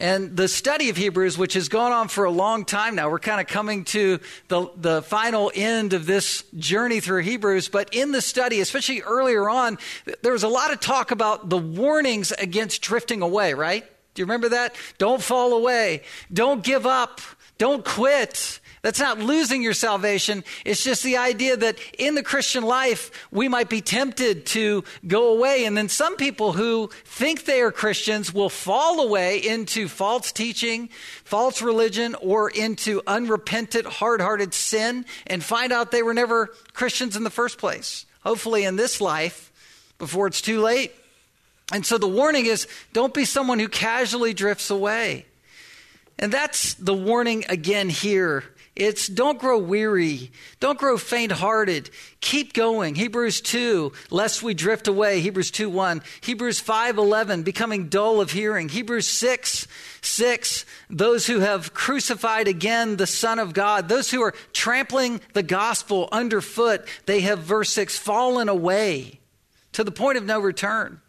And 0.00 0.36
the 0.36 0.46
study 0.46 0.90
of 0.90 0.96
Hebrews, 0.96 1.36
which 1.36 1.54
has 1.54 1.68
gone 1.68 1.90
on 1.90 2.06
for 2.06 2.24
a 2.24 2.30
long 2.30 2.64
time 2.64 2.94
now, 2.94 3.10
we're 3.10 3.18
kind 3.18 3.40
of 3.40 3.48
coming 3.48 3.84
to 3.86 4.20
the, 4.46 4.70
the 4.76 5.02
final 5.02 5.50
end 5.52 5.92
of 5.92 6.06
this 6.06 6.44
journey 6.56 7.00
through 7.00 7.22
Hebrews. 7.22 7.68
But 7.68 7.92
in 7.92 8.12
the 8.12 8.22
study, 8.22 8.60
especially 8.60 9.02
earlier 9.02 9.50
on, 9.50 9.76
there 10.22 10.32
was 10.32 10.44
a 10.44 10.48
lot 10.48 10.72
of 10.72 10.78
talk 10.78 11.10
about 11.10 11.50
the 11.50 11.58
warnings 11.58 12.30
against 12.30 12.80
drifting 12.80 13.22
away, 13.22 13.54
right? 13.54 13.84
Do 14.14 14.22
you 14.22 14.26
remember 14.26 14.50
that? 14.50 14.76
Don't 14.98 15.20
fall 15.20 15.52
away. 15.52 16.02
Don't 16.32 16.62
give 16.62 16.86
up. 16.86 17.20
Don't 17.58 17.84
quit. 17.84 18.60
That's 18.82 19.00
not 19.00 19.18
losing 19.18 19.62
your 19.62 19.72
salvation. 19.72 20.44
It's 20.64 20.84
just 20.84 21.02
the 21.02 21.16
idea 21.16 21.56
that 21.56 21.78
in 21.98 22.14
the 22.14 22.22
Christian 22.22 22.62
life, 22.64 23.10
we 23.30 23.48
might 23.48 23.68
be 23.68 23.80
tempted 23.80 24.46
to 24.46 24.84
go 25.06 25.34
away. 25.34 25.64
And 25.64 25.76
then 25.76 25.88
some 25.88 26.16
people 26.16 26.52
who 26.52 26.90
think 27.04 27.44
they 27.44 27.60
are 27.60 27.72
Christians 27.72 28.32
will 28.32 28.48
fall 28.48 29.00
away 29.00 29.38
into 29.38 29.88
false 29.88 30.30
teaching, 30.30 30.90
false 31.24 31.60
religion, 31.60 32.14
or 32.20 32.50
into 32.50 33.02
unrepentant, 33.06 33.86
hard 33.86 34.20
hearted 34.20 34.54
sin 34.54 35.04
and 35.26 35.42
find 35.42 35.72
out 35.72 35.90
they 35.90 36.02
were 36.02 36.14
never 36.14 36.54
Christians 36.72 37.16
in 37.16 37.24
the 37.24 37.30
first 37.30 37.58
place. 37.58 38.06
Hopefully, 38.22 38.64
in 38.64 38.76
this 38.76 39.00
life, 39.00 39.52
before 39.98 40.26
it's 40.26 40.40
too 40.40 40.60
late. 40.60 40.92
And 41.72 41.84
so 41.84 41.98
the 41.98 42.08
warning 42.08 42.46
is 42.46 42.66
don't 42.92 43.12
be 43.12 43.24
someone 43.24 43.58
who 43.58 43.68
casually 43.68 44.32
drifts 44.32 44.70
away. 44.70 45.26
And 46.18 46.32
that's 46.32 46.74
the 46.74 46.94
warning 46.94 47.44
again 47.48 47.88
here 47.88 48.44
it's 48.78 49.08
don't 49.08 49.40
grow 49.40 49.58
weary. 49.58 50.30
Don't 50.60 50.78
grow 50.78 50.96
faint 50.96 51.32
hearted. 51.32 51.90
Keep 52.20 52.52
going. 52.54 52.94
Hebrews 52.94 53.40
2, 53.40 53.92
lest 54.10 54.40
we 54.40 54.54
drift 54.54 54.86
away. 54.86 55.20
Hebrews 55.20 55.50
2 55.50 55.68
1. 55.68 56.00
Hebrews 56.20 56.60
5 56.60 56.96
11, 56.96 57.42
becoming 57.42 57.88
dull 57.88 58.20
of 58.20 58.30
hearing. 58.30 58.68
Hebrews 58.68 59.08
6 59.08 59.66
6, 60.00 60.64
those 60.88 61.26
who 61.26 61.40
have 61.40 61.74
crucified 61.74 62.46
again 62.46 62.96
the 62.96 63.06
Son 63.06 63.40
of 63.40 63.52
God. 63.52 63.88
Those 63.88 64.12
who 64.12 64.22
are 64.22 64.34
trampling 64.52 65.20
the 65.32 65.42
gospel 65.42 66.08
underfoot. 66.12 66.86
They 67.06 67.22
have, 67.22 67.40
verse 67.40 67.72
6, 67.72 67.98
fallen 67.98 68.48
away 68.48 69.18
to 69.72 69.82
the 69.82 69.90
point 69.90 70.18
of 70.18 70.24
no 70.24 70.38
return. 70.38 71.00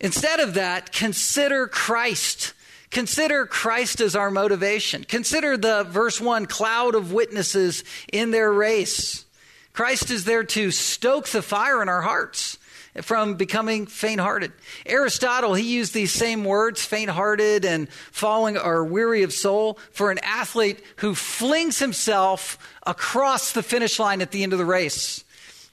Instead 0.00 0.40
of 0.40 0.54
that, 0.54 0.92
consider 0.92 1.68
Christ 1.68 2.52
Consider 2.90 3.46
Christ 3.46 4.00
as 4.00 4.16
our 4.16 4.30
motivation. 4.30 5.04
Consider 5.04 5.56
the 5.56 5.84
verse 5.84 6.20
1 6.20 6.46
cloud 6.46 6.94
of 6.94 7.12
witnesses 7.12 7.84
in 8.12 8.30
their 8.30 8.52
race. 8.52 9.24
Christ 9.72 10.10
is 10.10 10.24
there 10.24 10.44
to 10.44 10.70
stoke 10.70 11.28
the 11.28 11.42
fire 11.42 11.82
in 11.82 11.88
our 11.88 12.02
hearts 12.02 12.58
from 13.02 13.34
becoming 13.34 13.86
faint 13.86 14.20
hearted. 14.20 14.52
Aristotle, 14.86 15.54
he 15.54 15.74
used 15.74 15.92
these 15.92 16.12
same 16.12 16.44
words, 16.44 16.84
faint 16.84 17.10
hearted 17.10 17.64
and 17.64 17.90
falling 17.90 18.56
or 18.56 18.84
weary 18.84 19.22
of 19.22 19.32
soul, 19.32 19.78
for 19.92 20.10
an 20.10 20.18
athlete 20.22 20.82
who 20.96 21.14
flings 21.14 21.78
himself 21.78 22.58
across 22.86 23.52
the 23.52 23.62
finish 23.62 23.98
line 23.98 24.22
at 24.22 24.30
the 24.30 24.42
end 24.42 24.52
of 24.52 24.58
the 24.58 24.64
race. 24.64 25.24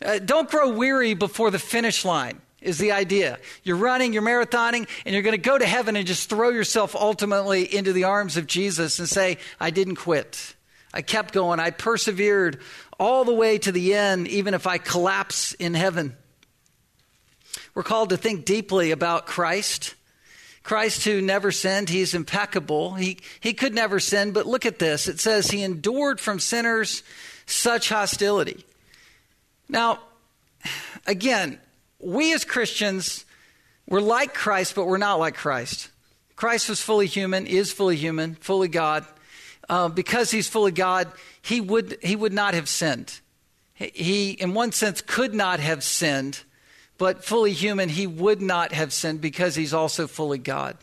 Uh, 0.03 0.20
don't 0.20 0.50
grow 0.50 0.70
weary 0.70 1.13
before 1.13 1.50
the 1.50 1.60
finish 1.60 2.03
line 2.03 2.41
is 2.63 2.77
the 2.77 2.91
idea. 2.91 3.38
You're 3.63 3.77
running, 3.77 4.13
you're 4.13 4.24
marathoning, 4.24 4.88
and 5.05 5.13
you're 5.13 5.22
going 5.22 5.36
to 5.36 5.38
go 5.38 5.58
to 5.58 5.65
heaven 5.65 5.96
and 5.96 6.08
just 6.08 6.29
throw 6.29 6.50
yourself 6.50 6.96
ultimately 6.96 7.63
into 7.63 7.93
the 7.93 8.05
arms 8.05 8.38
of 8.38 8.48
Jesus 8.48 9.00
and 9.00 9.08
say, 9.08 9.38
I 9.60 9.70
didn't 9.70 9.96
quit. 9.96 10.55
I 10.93 11.01
kept 11.01 11.34
going. 11.34 11.60
I 11.60 11.72
persevered 11.72 12.60
all 13.00 13.25
the 13.25 13.34
way 13.34 13.58
to 13.58 13.72
the 13.72 13.93
end, 13.96 14.27
even 14.27 14.53
if 14.53 14.67
I 14.67 14.77
collapse 14.77 15.53
in 15.53 15.74
heaven. 15.74 16.15
We're 17.74 17.84
called 17.84 18.10
to 18.10 18.17
think 18.17 18.46
deeply 18.46 18.91
about 18.91 19.25
Christ. 19.25 19.96
Christ 20.62 21.03
who 21.03 21.22
never 21.22 21.51
sinned, 21.51 21.89
he's 21.89 22.13
impeccable. 22.13 22.93
He, 22.93 23.20
he 23.39 23.53
could 23.53 23.74
never 23.74 24.00
sin, 24.00 24.32
but 24.32 24.46
look 24.46 24.65
at 24.65 24.79
this. 24.79 25.08
It 25.08 25.20
says 25.20 25.50
he 25.50 25.63
endured 25.63 26.20
from 26.20 26.39
sinners 26.39 27.03
such 27.46 27.89
hostility. 27.89 28.63
Now, 29.67 30.00
again, 31.05 31.60
we 32.03 32.33
as 32.33 32.45
Christians, 32.45 33.25
we're 33.88 34.01
like 34.01 34.33
Christ, 34.33 34.75
but 34.75 34.86
we're 34.86 34.98
not 34.98 35.19
like 35.19 35.36
Christ. 35.36 35.89
Christ 36.36 36.69
was 36.69 36.81
fully 36.81 37.07
human, 37.07 37.48
is 37.48 37.72
fully 37.72 37.95
human, 37.95 38.36
fully 38.36 38.67
God. 38.67 39.05
Uh, 39.69 39.88
because 39.88 40.29
he's 40.29 40.50
fully 40.50 40.72
God, 40.72 41.12
he 41.41 41.62
would, 41.62 41.98
he 42.01 42.15
would 42.15 42.33
not 42.33 42.53
have 42.53 42.67
sinned. 42.67 43.19
He, 43.74 44.31
in 44.31 44.53
one 44.53 44.72
sense, 44.72 45.01
could 45.01 45.33
not 45.33 45.60
have 45.60 45.83
sinned, 45.83 46.43
but 46.98 47.24
fully 47.24 47.53
human, 47.53 47.89
he 47.89 48.05
would 48.05 48.41
not 48.41 48.72
have 48.74 48.91
sinned 48.91 49.22
because 49.22 49.55
he's 49.55 49.74
also 49.74 50.05
fully 50.05 50.38
God. 50.38 50.77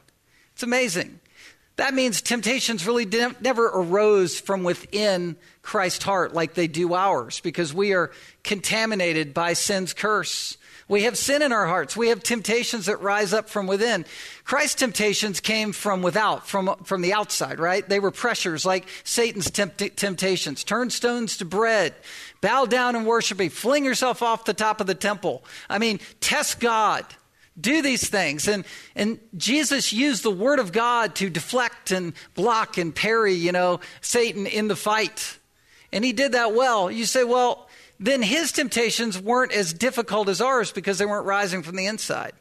It's 0.55 0.63
amazing. 0.63 1.21
That 1.77 1.95
means 1.95 2.21
temptations 2.21 2.87
really 2.87 3.07
never 3.41 3.67
arose 3.67 4.39
from 4.39 4.65
within 4.65 5.37
Christ's 5.63 6.05
heart 6.05 6.35
like 6.35 6.55
they 6.55 6.67
do 6.67 6.95
ours 6.95 7.41
because 7.41 7.73
we 7.73 7.95
are 7.95 8.11
contaminated 8.45 9.33
by 9.33 9.55
sin's 9.55 9.95
curse. 9.95 10.59
We 10.91 11.05
have 11.05 11.17
sin 11.17 11.41
in 11.41 11.53
our 11.53 11.67
hearts. 11.67 11.97
We 11.97 12.09
have 12.09 12.21
temptations 12.21 12.87
that 12.87 13.01
rise 13.01 13.33
up 13.33 13.49
from 13.49 13.69
within. 13.69 14.05
Christ's 14.43 14.75
temptations 14.75 15.39
came 15.39 15.71
from 15.71 16.03
without, 16.03 16.49
from, 16.49 16.75
from 16.83 17.01
the 17.01 17.13
outside, 17.13 17.61
right? 17.61 17.89
They 17.89 18.01
were 18.01 18.11
pressures 18.11 18.67
like 18.67 18.89
Satan's 19.05 19.53
tempt- 19.53 19.97
temptations. 19.97 20.65
Turn 20.65 20.91
stones 20.91 21.37
to 21.37 21.45
bread. 21.45 21.95
Bow 22.41 22.67
down 22.67 22.97
and 22.97 23.07
worship 23.07 23.39
me. 23.39 23.49
Fling 23.49 23.85
yourself 23.85 24.21
off 24.21 24.45
the 24.45 24.53
top 24.53 24.81
of 24.81 24.89
the 24.89 24.97
temple. 24.97 25.45
I 25.69 25.79
mean, 25.79 26.01
test 26.19 26.59
God. 26.59 27.07
Do 27.61 27.83
these 27.83 28.09
things. 28.09 28.49
And, 28.49 28.65
and 28.97 29.21
Jesus 29.37 29.93
used 29.93 30.25
the 30.25 30.31
word 30.33 30.59
of 30.59 30.73
God 30.73 31.15
to 31.17 31.31
deflect 31.31 31.93
and 31.93 32.15
block 32.35 32.79
and 32.79 32.93
parry, 32.93 33.35
you 33.35 33.53
know, 33.53 33.79
Satan 34.01 34.45
in 34.45 34.67
the 34.67 34.75
fight. 34.75 35.39
And 35.93 36.05
he 36.05 36.13
did 36.13 36.33
that 36.33 36.53
well. 36.53 36.91
You 36.91 37.05
say, 37.05 37.23
well, 37.23 37.69
then 38.01 38.23
his 38.23 38.51
temptations 38.51 39.21
weren't 39.21 39.53
as 39.53 39.75
difficult 39.75 40.29
as 40.31 40.41
ours 40.41 40.73
because 40.73 40.97
they 40.99 41.07
weren't 41.07 41.27
rising 41.27 41.63
from 41.63 41.77
the 41.77 41.87
inside. 41.87 42.33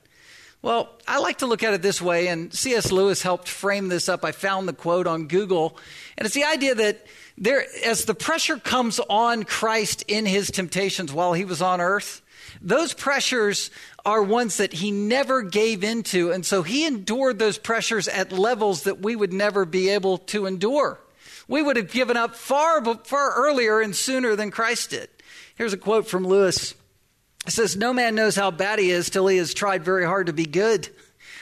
Well, 0.61 0.89
I 1.07 1.19
like 1.19 1.37
to 1.39 1.45
look 1.45 1.63
at 1.63 1.73
it 1.73 1.81
this 1.81 2.01
way, 2.01 2.27
and 2.27 2.53
C.S. 2.53 2.91
Lewis 2.91 3.21
helped 3.21 3.47
frame 3.47 3.89
this 3.89 4.09
up. 4.09 4.25
I 4.25 4.31
found 4.31 4.67
the 4.67 4.73
quote 4.73 5.05
on 5.05 5.27
Google, 5.27 5.77
and 6.17 6.25
it's 6.25 6.35
the 6.35 6.45
idea 6.45 6.75
that 6.75 7.05
there, 7.37 7.65
as 7.85 8.05
the 8.05 8.15
pressure 8.15 8.57
comes 8.57 8.99
on 9.09 9.43
Christ 9.43 10.03
in 10.07 10.25
his 10.25 10.49
temptations 10.49 11.13
while 11.13 11.33
he 11.33 11.45
was 11.45 11.61
on 11.61 11.79
earth, 11.79 12.21
those 12.61 12.93
pressures 12.93 13.69
are 14.05 14.21
ones 14.23 14.57
that 14.57 14.73
he 14.73 14.91
never 14.91 15.41
gave 15.41 15.83
into, 15.83 16.31
and 16.31 16.45
so 16.45 16.63
he 16.63 16.85
endured 16.85 17.39
those 17.39 17.57
pressures 17.57 18.07
at 18.07 18.31
levels 18.31 18.83
that 18.83 19.01
we 19.01 19.15
would 19.15 19.31
never 19.31 19.63
be 19.65 19.89
able 19.89 20.17
to 20.17 20.45
endure. 20.45 20.99
We 21.47 21.61
would 21.61 21.77
have 21.77 21.91
given 21.91 22.17
up 22.17 22.35
far, 22.35 22.83
far 23.05 23.33
earlier 23.33 23.79
and 23.79 23.95
sooner 23.95 24.35
than 24.35 24.51
Christ 24.51 24.91
did. 24.91 25.09
Here's 25.59 25.73
a 25.73 25.77
quote 25.77 26.07
from 26.07 26.25
Lewis. 26.25 26.73
It 27.45 27.51
says, 27.51 27.75
No 27.75 27.91
man 27.91 28.15
knows 28.15 28.37
how 28.37 28.49
bad 28.49 28.79
he 28.79 28.91
is 28.91 29.09
till 29.09 29.27
he 29.27 29.35
has 29.39 29.53
tried 29.53 29.83
very 29.83 30.05
hard 30.05 30.27
to 30.27 30.33
be 30.33 30.45
good. 30.45 30.87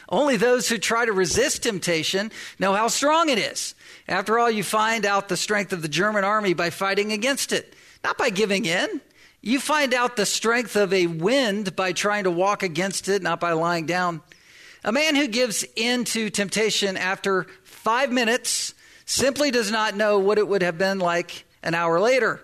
Only 0.09 0.37
those 0.37 0.67
who 0.67 0.79
try 0.79 1.05
to 1.05 1.13
resist 1.13 1.61
temptation 1.61 2.31
know 2.57 2.73
how 2.73 2.87
strong 2.87 3.29
it 3.29 3.37
is. 3.37 3.75
After 4.07 4.39
all, 4.39 4.49
you 4.49 4.63
find 4.63 5.05
out 5.05 5.29
the 5.29 5.37
strength 5.37 5.71
of 5.71 5.83
the 5.83 5.87
German 5.87 6.23
army 6.23 6.55
by 6.55 6.71
fighting 6.71 7.11
against 7.11 7.53
it, 7.53 7.75
not 8.03 8.17
by 8.17 8.31
giving 8.31 8.65
in. 8.65 9.01
You 9.43 9.59
find 9.59 9.93
out 9.93 10.15
the 10.15 10.25
strength 10.25 10.75
of 10.75 10.93
a 10.93 11.05
wind 11.05 11.75
by 11.75 11.91
trying 11.91 12.23
to 12.23 12.31
walk 12.31 12.63
against 12.63 13.09
it, 13.09 13.21
not 13.21 13.39
by 13.39 13.51
lying 13.51 13.85
down. 13.85 14.21
A 14.83 14.91
man 14.91 15.13
who 15.13 15.27
gives 15.27 15.63
in 15.75 16.05
to 16.05 16.31
temptation 16.31 16.97
after 16.97 17.45
five 17.65 18.11
minutes 18.11 18.73
simply 19.05 19.51
does 19.51 19.69
not 19.69 19.95
know 19.95 20.17
what 20.17 20.39
it 20.39 20.47
would 20.47 20.63
have 20.63 20.79
been 20.79 20.97
like 20.97 21.45
an 21.61 21.75
hour 21.75 21.99
later. 21.99 22.41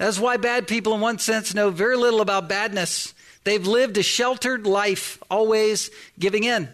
That's 0.00 0.18
why 0.18 0.38
bad 0.38 0.66
people, 0.66 0.94
in 0.94 1.02
one 1.02 1.18
sense, 1.18 1.52
know 1.52 1.68
very 1.68 1.94
little 1.94 2.22
about 2.22 2.48
badness. 2.48 3.12
They've 3.44 3.66
lived 3.66 3.98
a 3.98 4.02
sheltered 4.02 4.66
life, 4.66 5.22
always 5.30 5.90
giving 6.18 6.44
in. 6.44 6.70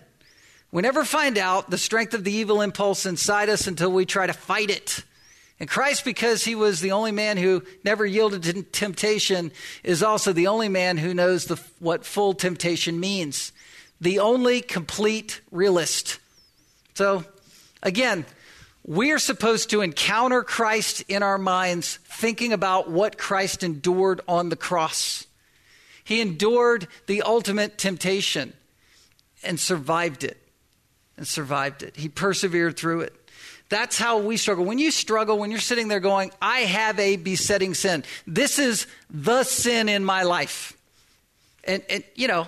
We 0.71 0.83
never 0.83 1.05
find 1.05 1.37
out 1.37 1.69
the 1.69 1.77
strength 1.77 2.15
of 2.15 2.23
the 2.23 2.31
evil 2.31 2.61
impulse 2.61 3.05
inside 3.05 3.49
us 3.49 3.67
until 3.67 3.91
we 3.91 4.07
try 4.07 4.29
to 4.29 4.33
fight 4.33 4.71
it. 4.71 5.03
And 5.59 5.69
Christ, 5.69 6.05
because 6.05 6.45
he 6.45 6.55
was 6.55 6.81
the 6.81 6.93
only 6.93 7.11
man 7.11 7.37
who 7.37 7.65
never 7.83 8.07
yielded 8.07 8.45
to 8.45 8.63
temptation, 8.63 9.51
is 9.83 10.05
also 10.05 10.33
the 10.33 10.47
only 10.47 10.69
man 10.69 10.97
who 10.97 11.13
knows 11.13 11.47
the, 11.47 11.61
what 11.81 12.07
full 12.07 12.33
temptation 12.33 13.01
means. 13.01 13.51
The 14.01 14.21
only 14.21 14.61
complete 14.61 15.41
realist. 15.51 16.21
So, 16.95 17.25
again, 17.83 18.25
we 18.87 19.11
are 19.11 19.19
supposed 19.19 19.71
to 19.71 19.81
encounter 19.81 20.45
Christ 20.45 21.03
in 21.09 21.25
our 21.25 21.39
minds, 21.39 21.99
thinking 22.05 22.53
about 22.53 22.89
what 22.89 23.19
Christ 23.19 23.65
endured 23.65 24.21
on 24.29 24.49
the 24.49 24.57
cross. 24.57 25.27
He 26.05 26.21
endured 26.21 26.87
the 27.07 27.23
ultimate 27.23 27.79
temptation 27.79 28.53
and 29.43 29.59
survived 29.59 30.23
it. 30.23 30.39
And 31.17 31.27
survived 31.27 31.83
it. 31.83 31.97
He 31.97 32.09
persevered 32.09 32.77
through 32.77 33.01
it. 33.01 33.15
That's 33.69 33.99
how 33.99 34.19
we 34.19 34.37
struggle. 34.37 34.65
When 34.65 34.79
you 34.79 34.93
struggle, 34.93 35.39
when 35.39 35.51
you're 35.51 35.59
sitting 35.59 35.89
there 35.89 35.99
going, 35.99 36.31
I 36.41 36.61
have 36.61 37.01
a 37.01 37.17
besetting 37.17 37.75
sin, 37.75 38.05
this 38.27 38.61
is 38.61 38.87
the 39.11 39.43
sin 39.43 39.89
in 39.89 40.05
my 40.05 40.23
life. 40.23 40.77
And, 41.65 41.83
and 41.91 42.05
you 42.15 42.29
know, 42.29 42.47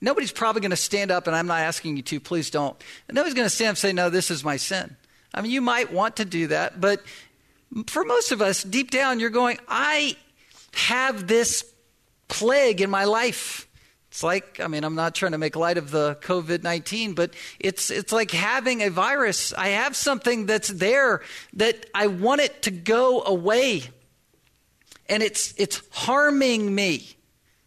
nobody's 0.00 0.32
probably 0.32 0.62
going 0.62 0.70
to 0.70 0.76
stand 0.76 1.10
up, 1.10 1.26
and 1.26 1.36
I'm 1.36 1.46
not 1.46 1.60
asking 1.60 1.96
you 1.96 2.02
to, 2.04 2.20
please 2.20 2.48
don't. 2.48 2.74
Nobody's 3.10 3.34
going 3.34 3.46
to 3.46 3.54
stand 3.54 3.68
up 3.68 3.72
and 3.72 3.78
say, 3.78 3.92
No, 3.92 4.08
this 4.08 4.30
is 4.30 4.42
my 4.42 4.56
sin. 4.56 4.96
I 5.34 5.42
mean, 5.42 5.50
you 5.50 5.60
might 5.60 5.92
want 5.92 6.16
to 6.16 6.24
do 6.24 6.48
that, 6.48 6.80
but 6.80 7.02
for 7.86 8.04
most 8.04 8.32
of 8.32 8.40
us, 8.40 8.62
deep 8.62 8.90
down, 8.90 9.20
you're 9.20 9.30
going, 9.30 9.58
I 9.68 10.16
have 10.72 11.26
this 11.26 11.64
plague 12.28 12.80
in 12.80 12.90
my 12.90 13.04
life. 13.04 13.66
It's 14.10 14.22
like, 14.22 14.58
I 14.58 14.68
mean, 14.68 14.84
I'm 14.84 14.94
not 14.94 15.14
trying 15.14 15.32
to 15.32 15.38
make 15.38 15.54
light 15.54 15.76
of 15.76 15.90
the 15.90 16.16
COVID 16.22 16.62
19, 16.62 17.12
but 17.12 17.34
it's, 17.60 17.90
it's 17.90 18.12
like 18.12 18.30
having 18.30 18.82
a 18.82 18.88
virus. 18.88 19.52
I 19.52 19.68
have 19.68 19.94
something 19.94 20.46
that's 20.46 20.68
there 20.68 21.20
that 21.54 21.86
I 21.94 22.06
want 22.06 22.40
it 22.40 22.62
to 22.62 22.70
go 22.70 23.22
away. 23.22 23.82
And 25.10 25.22
it's, 25.22 25.54
it's 25.58 25.82
harming 25.90 26.74
me 26.74 27.17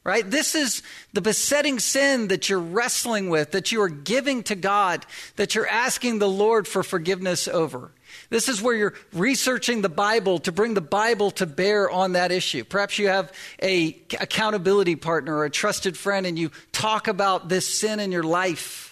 right? 0.04 0.30
This 0.30 0.56
is 0.56 0.82
the 1.14 1.22
besetting 1.22 1.80
sin 1.80 2.30
that 2.30 2.50
you're 2.50 2.60
wrestling 2.60 3.30
with, 3.30 3.52
that 3.52 3.72
you 3.72 3.82
are 3.82 3.90
giving 3.90 4.44
to 4.44 4.56
God, 4.56 5.06
that 5.36 5.54
you're 5.54 5.68
asking 5.68 6.20
the 6.20 6.30
Lord 6.30 6.68
for 6.68 6.84
forgiveness 6.84 7.48
over. 7.48 7.92
This 8.30 8.50
is 8.50 8.62
where 8.62 8.76
you're 8.76 8.94
researching 9.14 9.82
the 9.82 9.90
Bible 9.90 10.40
to 10.40 10.52
bring 10.52 10.74
the 10.74 10.82
Bible 10.82 11.32
to 11.32 11.46
bear 11.46 11.90
on 11.90 12.14
that 12.14 12.32
issue. 12.32 12.64
Perhaps 12.64 12.98
you 12.98 13.08
have 13.08 13.32
a 13.62 13.98
accountability 14.20 14.96
partner 14.96 15.38
or 15.38 15.46
a 15.46 15.50
trusted 15.50 15.98
friend 15.98 16.26
and 16.26 16.38
you 16.38 16.52
talk 16.72 17.08
about 17.08 17.50
this 17.50 17.68
sin 17.80 18.00
in 18.00 18.12
your 18.12 18.24
life. 18.24 18.91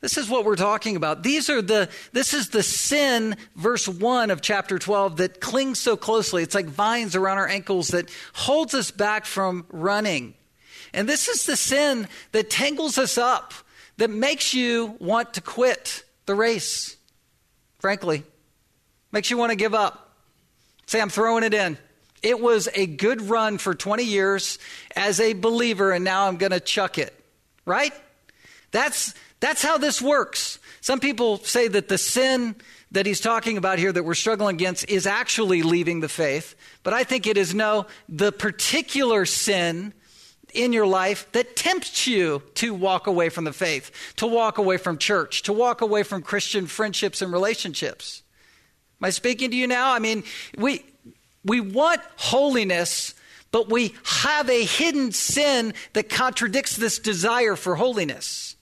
This 0.00 0.16
is 0.16 0.28
what 0.28 0.44
we're 0.44 0.56
talking 0.56 0.94
about. 0.94 1.22
These 1.24 1.50
are 1.50 1.60
the 1.60 1.88
this 2.12 2.32
is 2.32 2.50
the 2.50 2.62
sin 2.62 3.36
verse 3.56 3.88
1 3.88 4.30
of 4.30 4.40
chapter 4.40 4.78
12 4.78 5.16
that 5.16 5.40
clings 5.40 5.80
so 5.80 5.96
closely. 5.96 6.42
It's 6.42 6.54
like 6.54 6.66
vines 6.66 7.16
around 7.16 7.38
our 7.38 7.48
ankles 7.48 7.88
that 7.88 8.08
holds 8.32 8.74
us 8.74 8.92
back 8.92 9.24
from 9.24 9.66
running. 9.70 10.34
And 10.94 11.08
this 11.08 11.28
is 11.28 11.46
the 11.46 11.56
sin 11.56 12.06
that 12.32 12.48
tangles 12.48 12.96
us 12.96 13.18
up, 13.18 13.52
that 13.96 14.10
makes 14.10 14.54
you 14.54 14.96
want 15.00 15.34
to 15.34 15.40
quit 15.40 16.04
the 16.26 16.34
race. 16.34 16.96
Frankly, 17.80 18.22
makes 19.12 19.30
you 19.30 19.36
want 19.36 19.50
to 19.50 19.56
give 19.56 19.74
up. 19.74 20.16
Say 20.86 21.00
I'm 21.00 21.10
throwing 21.10 21.42
it 21.42 21.54
in. 21.54 21.76
It 22.22 22.40
was 22.40 22.68
a 22.74 22.86
good 22.86 23.22
run 23.22 23.58
for 23.58 23.74
20 23.74 24.04
years 24.04 24.58
as 24.96 25.20
a 25.20 25.32
believer 25.32 25.92
and 25.92 26.04
now 26.04 26.26
I'm 26.26 26.36
going 26.36 26.52
to 26.52 26.60
chuck 26.60 26.98
it. 26.98 27.14
Right? 27.64 27.92
That's 28.70 29.14
that's 29.40 29.62
how 29.62 29.78
this 29.78 30.02
works. 30.02 30.58
Some 30.80 31.00
people 31.00 31.38
say 31.38 31.68
that 31.68 31.88
the 31.88 31.98
sin 31.98 32.56
that 32.90 33.06
he's 33.06 33.20
talking 33.20 33.56
about 33.56 33.78
here 33.78 33.92
that 33.92 34.02
we're 34.02 34.14
struggling 34.14 34.56
against 34.56 34.88
is 34.88 35.06
actually 35.06 35.62
leaving 35.62 36.00
the 36.00 36.08
faith. 36.08 36.54
But 36.82 36.94
I 36.94 37.04
think 37.04 37.26
it 37.26 37.36
is 37.36 37.54
no, 37.54 37.86
the 38.08 38.32
particular 38.32 39.26
sin 39.26 39.92
in 40.54 40.72
your 40.72 40.86
life 40.86 41.30
that 41.32 41.56
tempts 41.56 42.06
you 42.06 42.42
to 42.54 42.72
walk 42.72 43.06
away 43.06 43.28
from 43.28 43.44
the 43.44 43.52
faith, 43.52 43.90
to 44.16 44.26
walk 44.26 44.58
away 44.58 44.78
from 44.78 44.96
church, 44.96 45.42
to 45.42 45.52
walk 45.52 45.82
away 45.82 46.02
from 46.02 46.22
Christian 46.22 46.66
friendships 46.66 47.20
and 47.20 47.32
relationships. 47.32 48.22
Am 49.00 49.06
I 49.06 49.10
speaking 49.10 49.50
to 49.50 49.56
you 49.56 49.66
now? 49.66 49.92
I 49.92 49.98
mean, 49.98 50.24
we, 50.56 50.84
we 51.44 51.60
want 51.60 52.00
holiness, 52.16 53.14
but 53.52 53.70
we 53.70 53.94
have 54.04 54.48
a 54.48 54.64
hidden 54.64 55.12
sin 55.12 55.74
that 55.92 56.08
contradicts 56.08 56.76
this 56.76 56.98
desire 56.98 57.54
for 57.54 57.76
holiness. 57.76 58.56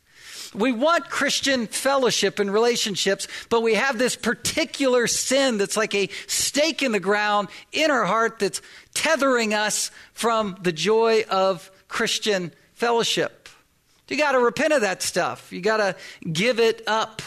We 0.55 0.73
want 0.73 1.11
Christian 1.11 1.67
fellowship 1.67 2.39
and 2.39 2.53
relationships, 2.53 3.29
but 3.49 3.63
we 3.63 3.75
have 3.75 3.99
this 3.99 4.17
particular 4.17 5.07
sin 5.07 5.59
that's 5.59 5.77
like 5.77 5.95
a 5.95 6.09
stake 6.27 6.83
in 6.83 6.93
the 6.93 7.01
ground 7.01 7.49
in 7.73 7.91
our 7.91 8.05
heart 8.05 8.39
that's 8.39 8.63
tethering 8.95 9.55
us 9.55 9.91
from 10.13 10.57
the 10.63 10.73
joy 10.73 11.25
of 11.31 11.71
Christian 11.89 12.53
fellowship. 12.75 13.49
You 14.09 14.17
got 14.17 14.33
to 14.33 14.39
repent 14.39 14.73
of 14.73 14.83
that 14.83 15.03
stuff. 15.03 15.53
You 15.53 15.61
got 15.61 15.79
to 15.79 15.97
give 16.31 16.61
it 16.61 16.83
up. 16.87 17.23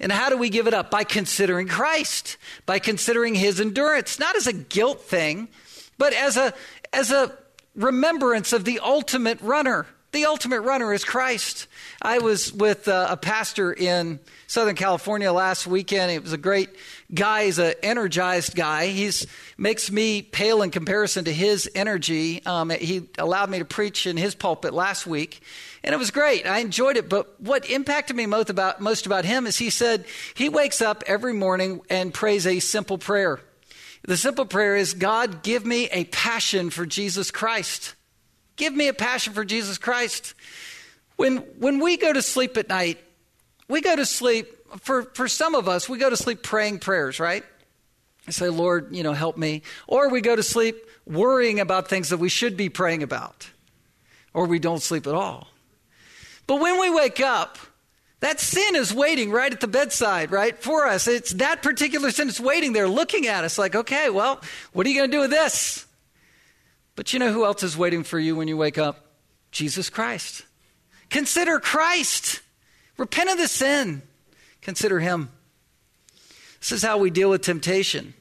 And 0.00 0.10
how 0.10 0.30
do 0.30 0.36
we 0.36 0.50
give 0.50 0.66
it 0.66 0.74
up? 0.74 0.90
By 0.90 1.04
considering 1.04 1.68
Christ, 1.68 2.36
by 2.66 2.80
considering 2.80 3.36
his 3.36 3.60
endurance, 3.60 4.18
not 4.18 4.34
as 4.34 4.48
a 4.48 4.52
guilt 4.52 5.02
thing, 5.02 5.48
but 5.96 6.12
as 6.12 6.36
a 6.36 6.52
as 6.92 7.12
a 7.12 7.32
remembrance 7.76 8.52
of 8.52 8.64
the 8.64 8.80
ultimate 8.80 9.40
runner 9.40 9.86
The 10.12 10.26
ultimate 10.26 10.60
runner 10.60 10.92
is 10.92 11.04
Christ. 11.04 11.68
I 12.02 12.18
was 12.18 12.52
with 12.52 12.86
uh, 12.86 13.06
a 13.08 13.16
pastor 13.16 13.72
in 13.72 14.20
Southern 14.46 14.76
California 14.76 15.32
last 15.32 15.66
weekend. 15.66 16.12
It 16.12 16.22
was 16.22 16.34
a 16.34 16.38
great 16.38 16.68
guy. 17.14 17.46
He's 17.46 17.58
an 17.58 17.72
energized 17.82 18.54
guy. 18.54 18.88
He 18.88 19.10
makes 19.56 19.90
me 19.90 20.20
pale 20.20 20.60
in 20.60 20.70
comparison 20.70 21.24
to 21.24 21.32
his 21.32 21.70
energy. 21.74 22.44
Um, 22.44 22.68
he 22.68 23.08
allowed 23.16 23.48
me 23.48 23.60
to 23.60 23.64
preach 23.64 24.06
in 24.06 24.18
his 24.18 24.34
pulpit 24.34 24.74
last 24.74 25.06
week, 25.06 25.40
and 25.82 25.94
it 25.94 25.98
was 25.98 26.10
great. 26.10 26.46
I 26.46 26.58
enjoyed 26.58 26.98
it. 26.98 27.08
But 27.08 27.40
what 27.40 27.70
impacted 27.70 28.14
me 28.14 28.26
most 28.26 28.50
about, 28.50 28.82
most 28.82 29.06
about 29.06 29.24
him 29.24 29.46
is 29.46 29.56
he 29.56 29.70
said 29.70 30.04
he 30.34 30.50
wakes 30.50 30.82
up 30.82 31.02
every 31.06 31.32
morning 31.32 31.80
and 31.88 32.12
prays 32.12 32.46
a 32.46 32.60
simple 32.60 32.98
prayer. 32.98 33.40
The 34.02 34.18
simple 34.18 34.44
prayer 34.44 34.76
is 34.76 34.92
God, 34.92 35.42
give 35.42 35.64
me 35.64 35.88
a 35.88 36.04
passion 36.04 36.68
for 36.68 36.84
Jesus 36.84 37.30
Christ. 37.30 37.94
Give 38.62 38.72
me 38.72 38.86
a 38.86 38.94
passion 38.94 39.32
for 39.32 39.44
Jesus 39.44 39.76
Christ. 39.76 40.34
When, 41.16 41.38
when 41.58 41.80
we 41.80 41.96
go 41.96 42.12
to 42.12 42.22
sleep 42.22 42.56
at 42.56 42.68
night, 42.68 42.96
we 43.66 43.80
go 43.80 43.96
to 43.96 44.06
sleep, 44.06 44.46
for, 44.82 45.02
for 45.02 45.26
some 45.26 45.56
of 45.56 45.66
us, 45.66 45.88
we 45.88 45.98
go 45.98 46.08
to 46.08 46.16
sleep 46.16 46.44
praying 46.44 46.78
prayers, 46.78 47.18
right? 47.18 47.42
I 48.28 48.30
say, 48.30 48.50
Lord, 48.50 48.94
you 48.94 49.02
know, 49.02 49.14
help 49.14 49.36
me. 49.36 49.62
Or 49.88 50.10
we 50.10 50.20
go 50.20 50.36
to 50.36 50.44
sleep 50.44 50.76
worrying 51.04 51.58
about 51.58 51.88
things 51.88 52.10
that 52.10 52.18
we 52.18 52.28
should 52.28 52.56
be 52.56 52.68
praying 52.68 53.02
about. 53.02 53.50
Or 54.32 54.46
we 54.46 54.60
don't 54.60 54.80
sleep 54.80 55.08
at 55.08 55.14
all. 55.14 55.48
But 56.46 56.60
when 56.60 56.78
we 56.78 56.88
wake 56.88 57.18
up, 57.18 57.58
that 58.20 58.38
sin 58.38 58.76
is 58.76 58.94
waiting 58.94 59.32
right 59.32 59.52
at 59.52 59.58
the 59.58 59.66
bedside, 59.66 60.30
right, 60.30 60.56
for 60.56 60.86
us. 60.86 61.08
It's 61.08 61.32
that 61.32 61.64
particular 61.64 62.12
sin 62.12 62.28
is 62.28 62.40
waiting 62.40 62.74
there 62.74 62.86
looking 62.86 63.26
at 63.26 63.42
us 63.42 63.58
like, 63.58 63.74
okay, 63.74 64.08
well, 64.08 64.40
what 64.72 64.86
are 64.86 64.88
you 64.88 64.96
going 64.98 65.10
to 65.10 65.16
do 65.16 65.22
with 65.22 65.32
this? 65.32 65.84
But 66.94 67.12
you 67.12 67.18
know 67.18 67.32
who 67.32 67.44
else 67.44 67.62
is 67.62 67.76
waiting 67.76 68.04
for 68.04 68.18
you 68.18 68.36
when 68.36 68.48
you 68.48 68.56
wake 68.56 68.78
up? 68.78 69.06
Jesus 69.50 69.90
Christ. 69.90 70.44
Consider 71.10 71.60
Christ. 71.60 72.40
Repent 72.96 73.30
of 73.30 73.38
the 73.38 73.48
sin. 73.48 74.02
Consider 74.60 75.00
Him. 75.00 75.30
This 76.60 76.72
is 76.72 76.82
how 76.82 76.98
we 76.98 77.10
deal 77.10 77.30
with 77.30 77.42
temptation 77.42 78.14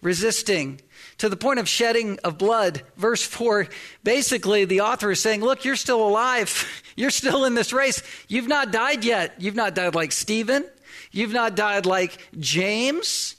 resisting 0.00 0.80
to 1.18 1.28
the 1.28 1.36
point 1.36 1.58
of 1.58 1.68
shedding 1.68 2.18
of 2.24 2.38
blood. 2.38 2.82
Verse 2.96 3.22
4 3.22 3.68
basically, 4.04 4.64
the 4.64 4.80
author 4.82 5.10
is 5.10 5.20
saying, 5.20 5.40
Look, 5.40 5.64
you're 5.64 5.76
still 5.76 6.06
alive. 6.06 6.82
You're 6.96 7.10
still 7.10 7.44
in 7.44 7.54
this 7.54 7.72
race. 7.72 8.02
You've 8.26 8.48
not 8.48 8.72
died 8.72 9.04
yet. 9.04 9.36
You've 9.38 9.54
not 9.54 9.76
died 9.76 9.94
like 9.94 10.10
Stephen. 10.10 10.64
You've 11.12 11.32
not 11.32 11.54
died 11.54 11.86
like 11.86 12.18
James 12.40 13.36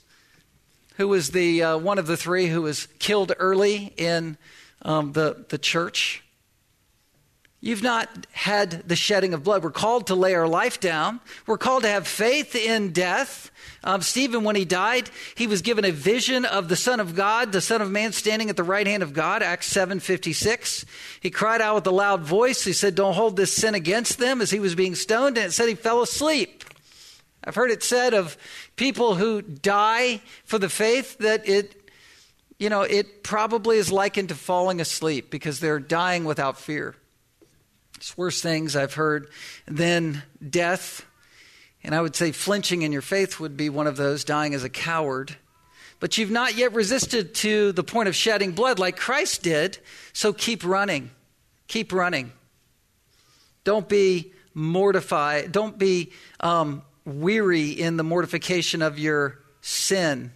who 1.00 1.08
was 1.08 1.30
the 1.30 1.64
uh, 1.64 1.78
one 1.78 1.98
of 1.98 2.08
the 2.08 2.18
three 2.18 2.48
who 2.48 2.62
was 2.62 2.88
killed 3.00 3.32
early 3.40 3.94
in 3.96 4.38
um, 4.82 5.14
the, 5.14 5.46
the 5.48 5.58
church. 5.58 6.22
You've 7.62 7.82
not 7.82 8.28
had 8.34 8.84
the 8.86 8.98
shedding 8.98 9.34
of 9.34 9.44
blood. 9.44 9.64
We're 9.64 9.72
called 9.72 10.08
to 10.08 10.16
lay 10.16 10.36
our 10.36 10.48
life 10.48 10.82
down. 10.82 11.22
We're 11.48 11.58
called 11.58 11.84
to 11.84 11.90
have 11.90 12.06
faith 12.06 12.54
in 12.54 12.92
death. 12.92 13.50
Um, 13.82 14.02
Stephen, 14.02 14.44
when 14.44 14.58
he 14.58 14.66
died, 14.66 15.10
he 15.36 15.48
was 15.48 15.62
given 15.62 15.86
a 15.86 15.92
vision 15.92 16.44
of 16.44 16.68
the 16.68 16.76
Son 16.76 17.00
of 17.00 17.16
God, 17.16 17.54
the 17.54 17.62
Son 17.62 17.82
of 17.82 17.90
Man 17.90 18.12
standing 18.12 18.50
at 18.50 18.58
the 18.58 18.64
right 18.64 18.86
hand 18.86 19.02
of 19.02 19.14
God, 19.14 19.42
Acts 19.42 19.74
7.56. 19.74 20.84
He 21.22 21.30
cried 21.30 21.62
out 21.62 21.76
with 21.76 21.88
a 21.88 21.92
loud 21.92 22.24
voice. 22.24 22.66
He 22.66 22.74
said, 22.74 22.96
don't 22.96 23.14
hold 23.14 23.38
this 23.38 23.54
sin 23.54 23.74
against 23.74 24.18
them 24.18 24.42
as 24.42 24.52
he 24.52 24.60
was 24.60 24.76
being 24.76 24.96
stoned. 24.96 25.38
And 25.38 25.48
it 25.48 25.52
said 25.52 25.70
he 25.70 25.76
fell 25.76 26.02
asleep. 26.02 26.66
I've 27.44 27.56
heard 27.56 27.72
it 27.72 27.84
said 27.84 28.14
of 28.14 28.38
people 28.76 29.16
who 29.16 29.42
die 29.42 30.22
for 30.44 30.60
the 30.60 30.70
faith 30.70 31.18
that 31.20 31.48
it, 31.48 31.90
you 32.58 32.70
know, 32.70 32.82
it 32.82 33.24
probably 33.24 33.78
is 33.78 33.92
likened 33.92 34.30
to 34.30 34.36
falling 34.36 34.82
asleep 34.82 35.30
because 35.32 35.60
they're 35.60 35.80
dying 35.80 36.26
without 36.26 36.60
fear. 36.60 36.96
It's 37.96 38.18
worse 38.18 38.42
things 38.42 38.76
I've 38.76 38.94
heard 38.94 39.30
than 39.68 40.24
death. 40.48 41.06
And 41.84 41.96
I 41.96 42.02
would 42.02 42.16
say 42.16 42.32
flinching 42.32 42.82
in 42.82 42.92
your 42.92 43.02
faith 43.02 43.40
would 43.40 43.56
be 43.56 43.70
one 43.70 43.88
of 43.88 43.98
those, 43.98 44.24
dying 44.24 44.54
as 44.54 44.64
a 44.64 44.70
coward. 44.70 45.36
But 46.00 46.18
you've 46.18 46.32
not 46.32 46.56
yet 46.56 46.74
resisted 46.74 47.36
to 47.36 47.72
the 47.74 47.84
point 47.84 48.08
of 48.08 48.16
shedding 48.16 48.52
blood 48.52 48.80
like 48.80 48.96
Christ 48.96 49.44
did, 49.44 49.80
so 50.14 50.32
keep 50.32 50.66
running. 50.66 51.12
Keep 51.68 51.92
running. 51.92 52.32
Don't 53.64 53.88
be 53.88 54.34
mortified. 54.54 55.52
Don't 55.52 55.78
be 55.78 56.12
um, 56.40 56.84
weary 57.06 57.70
in 57.70 57.98
the 57.98 58.04
mortification 58.04 58.82
of 58.82 59.00
your 59.00 59.40
sin. 59.62 60.32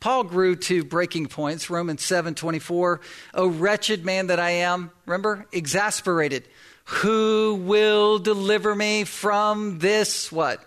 Paul 0.00 0.24
grew 0.24 0.56
to 0.56 0.84
breaking 0.84 1.26
points. 1.26 1.70
Romans 1.70 2.02
7 2.02 2.34
24. 2.34 3.00
O 3.34 3.48
wretched 3.48 4.04
man 4.04 4.28
that 4.28 4.38
I 4.38 4.50
am, 4.50 4.90
remember? 5.04 5.46
Exasperated. 5.52 6.46
Who 6.84 7.60
will 7.64 8.18
deliver 8.18 8.74
me 8.74 9.04
from 9.04 9.78
this 9.78 10.30
what? 10.30 10.62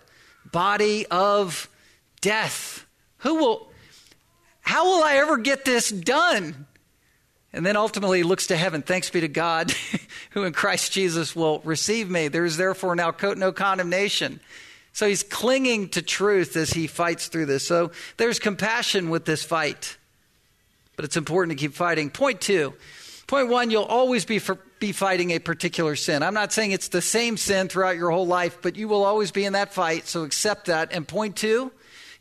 Body 0.52 1.06
of 1.08 1.70
death. 2.22 2.86
Who 3.20 3.36
will, 3.36 3.72
how 4.62 4.86
will 4.86 5.04
I 5.04 5.18
ever 5.18 5.38
get 5.38 5.64
this 5.64 5.90
done? 5.90 6.66
And 7.54 7.66
then 7.66 7.78
ultimately 7.78 8.24
looks 8.24 8.48
to 8.48 8.58
heaven. 8.58 8.82
Thanks 8.82 9.10
be 9.10 9.22
to 9.22 9.28
God, 9.28 9.74
who 10.32 10.44
in 10.44 10.54
Christ 10.54 10.92
Jesus 10.92 11.36
will 11.36 11.60
receive 11.60 12.10
me. 12.10 12.28
There 12.28 12.46
is 12.46 12.58
therefore 12.58 12.96
now 12.96 13.14
no 13.22 13.52
condemnation 13.52 14.40
so 14.94 15.08
he's 15.08 15.24
clinging 15.24 15.90
to 15.90 16.02
truth 16.02 16.56
as 16.56 16.72
he 16.72 16.88
fights 16.88 17.28
through 17.28 17.46
this. 17.46 17.66
So 17.66 17.92
there's 18.18 18.40
compassion 18.40 19.10
with 19.10 19.26
this 19.26 19.44
fight, 19.44 19.98
but 20.96 21.06
it's 21.06 21.18
important 21.18 21.58
to 21.58 21.64
keep 21.64 21.74
fighting. 21.74 22.10
Point 22.10 22.42
two. 22.42 22.74
Point 23.28 23.50
one, 23.50 23.70
you'll 23.70 23.84
always 23.84 24.26
be, 24.26 24.40
for, 24.40 24.58
be 24.80 24.92
fighting 24.92 25.32
a 25.32 25.40
particular 25.40 25.96
sin. 25.96 26.24
I'm 26.24 26.34
not 26.34 26.52
saying 26.52 26.72
it's 26.72 26.88
the 26.88 27.02
same 27.02 27.38
sin 27.38 27.68
throughout 27.68 27.96
your 27.96 28.10
whole 28.10 28.26
life, 28.26 28.58
but 28.62 28.76
you 28.76 28.88
will 28.88 29.04
always 29.04 29.32
be 29.32 29.46
in 29.46 29.54
that 29.54 29.74
fight, 29.74 30.08
so 30.08 30.24
accept 30.24 30.66
that. 30.66 30.92
And 30.92 31.08
point 31.08 31.36
two, 31.36 31.72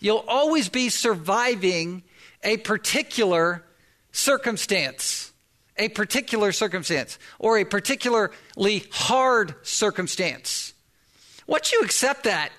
you'll 0.01 0.25
always 0.29 0.69
be 0.69 0.91
surviving 0.91 2.03
a 2.43 2.59
particular 2.59 3.65
circumstance. 4.13 5.33
A 5.81 5.89
particular 5.89 6.51
circumstance, 6.51 7.21
or 7.39 7.57
a 7.57 7.65
particularly 7.65 8.85
hard 8.91 9.55
circumstance. 9.63 10.75
Once 11.49 11.73
you 11.73 11.81
accept 11.81 12.25
that, 12.25 12.53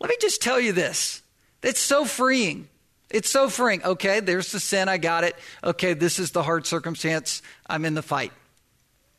let 0.00 0.08
me 0.08 0.16
just 0.18 0.40
tell 0.40 0.58
you 0.58 0.72
this 0.72 1.22
it's 1.62 1.80
so 1.80 2.06
freeing. 2.06 2.68
It's 3.10 3.30
so 3.30 3.48
freeing. 3.48 3.82
Okay, 3.84 4.20
there's 4.20 4.52
the 4.52 4.60
sin. 4.60 4.88
I 4.88 4.98
got 4.98 5.24
it. 5.24 5.34
Okay, 5.64 5.94
this 5.94 6.18
is 6.18 6.30
the 6.30 6.42
hard 6.42 6.66
circumstance. 6.66 7.42
I'm 7.66 7.84
in 7.84 7.94
the 7.94 8.02
fight. 8.02 8.32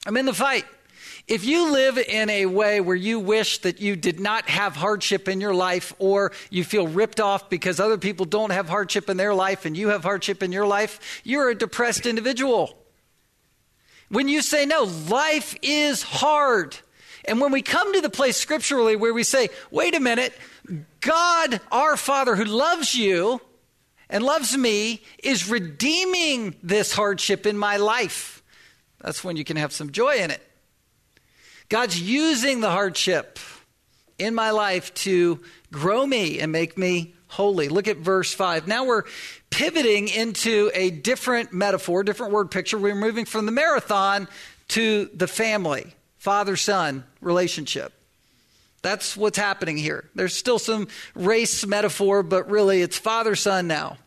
I'm 0.06 0.16
in 0.16 0.26
the 0.26 0.34
fight. 0.34 0.66
If 1.28 1.44
you 1.44 1.72
live 1.72 1.98
in 1.98 2.30
a 2.30 2.46
way 2.46 2.82
where 2.82 2.96
you 2.96 3.20
wish 3.20 3.60
that 3.60 3.82
you 3.82 3.96
did 3.96 4.20
not 4.20 4.48
have 4.48 4.76
hardship 4.76 5.28
in 5.28 5.42
your 5.42 5.54
life, 5.54 5.94
or 6.00 6.32
you 6.50 6.64
feel 6.64 6.88
ripped 6.88 7.20
off 7.20 7.50
because 7.50 7.80
other 7.80 7.98
people 7.98 8.26
don't 8.26 8.52
have 8.52 8.70
hardship 8.70 9.10
in 9.10 9.18
their 9.18 9.34
life 9.34 9.66
and 9.66 9.76
you 9.76 9.90
have 9.90 10.04
hardship 10.04 10.42
in 10.42 10.52
your 10.52 10.66
life, 10.66 11.22
you're 11.24 11.50
a 11.50 11.56
depressed 11.56 12.06
individual. 12.06 12.76
When 14.10 14.28
you 14.28 14.42
say, 14.42 14.66
no, 14.66 14.84
life 14.84 15.56
is 15.62 16.02
hard. 16.04 16.78
And 17.26 17.40
when 17.40 17.52
we 17.52 17.62
come 17.62 17.94
to 17.94 18.02
the 18.02 18.10
place 18.10 18.38
scripturally 18.38 18.96
where 18.96 19.14
we 19.14 19.24
say, 19.24 19.50
wait 19.72 19.96
a 19.96 20.00
minute, 20.00 20.34
God, 21.02 21.62
our 21.72 21.98
Father 21.98 22.36
who 22.36 22.46
loves 22.46 22.96
you 22.96 23.42
and 24.10 24.24
loves 24.24 24.58
me, 24.58 25.04
is 25.24 25.50
redeeming 25.50 26.56
this 26.64 26.94
hardship 26.94 27.46
in 27.46 27.58
my 27.58 27.78
life. 27.78 28.42
That's 29.02 29.24
when 29.24 29.38
you 29.38 29.44
can 29.44 29.58
have 29.58 29.72
some 29.72 29.92
joy 29.92 30.16
in 30.16 30.32
it. 30.32 30.42
God's 31.70 32.02
using 32.02 32.62
the 32.62 32.72
hardship 32.72 33.38
in 34.18 34.34
my 34.34 34.50
life 34.52 34.94
to 34.96 35.40
grow 35.72 36.06
me 36.06 36.40
and 36.40 36.52
make 36.52 36.78
me 36.78 37.14
holy. 37.28 37.70
Look 37.70 37.88
at 37.88 37.98
verse 37.98 38.34
5. 38.34 38.68
Now 38.68 38.86
we're 38.86 39.04
pivoting 39.52 40.08
into 40.08 40.72
a 40.74 40.90
different 40.90 41.54
metaphor, 41.54 42.04
different 42.04 42.34
word 42.34 42.50
picture. 42.50 42.78
We're 42.78 42.96
moving 42.96 43.26
from 43.26 43.46
the 43.46 43.52
marathon 43.52 44.28
to 44.70 45.10
the 45.14 45.28
family, 45.28 45.96
father 46.20 46.56
son 46.56 47.06
relationship. 47.22 47.94
That's 48.82 49.18
what's 49.18 49.38
happening 49.38 49.78
here. 49.78 50.10
There's 50.16 50.36
still 50.36 50.60
some 50.60 50.88
race 51.16 51.66
metaphor, 51.66 52.24
but 52.24 52.50
really 52.50 52.82
it's 52.82 52.98
father 52.98 53.36
son 53.36 53.68
now. 53.68 53.98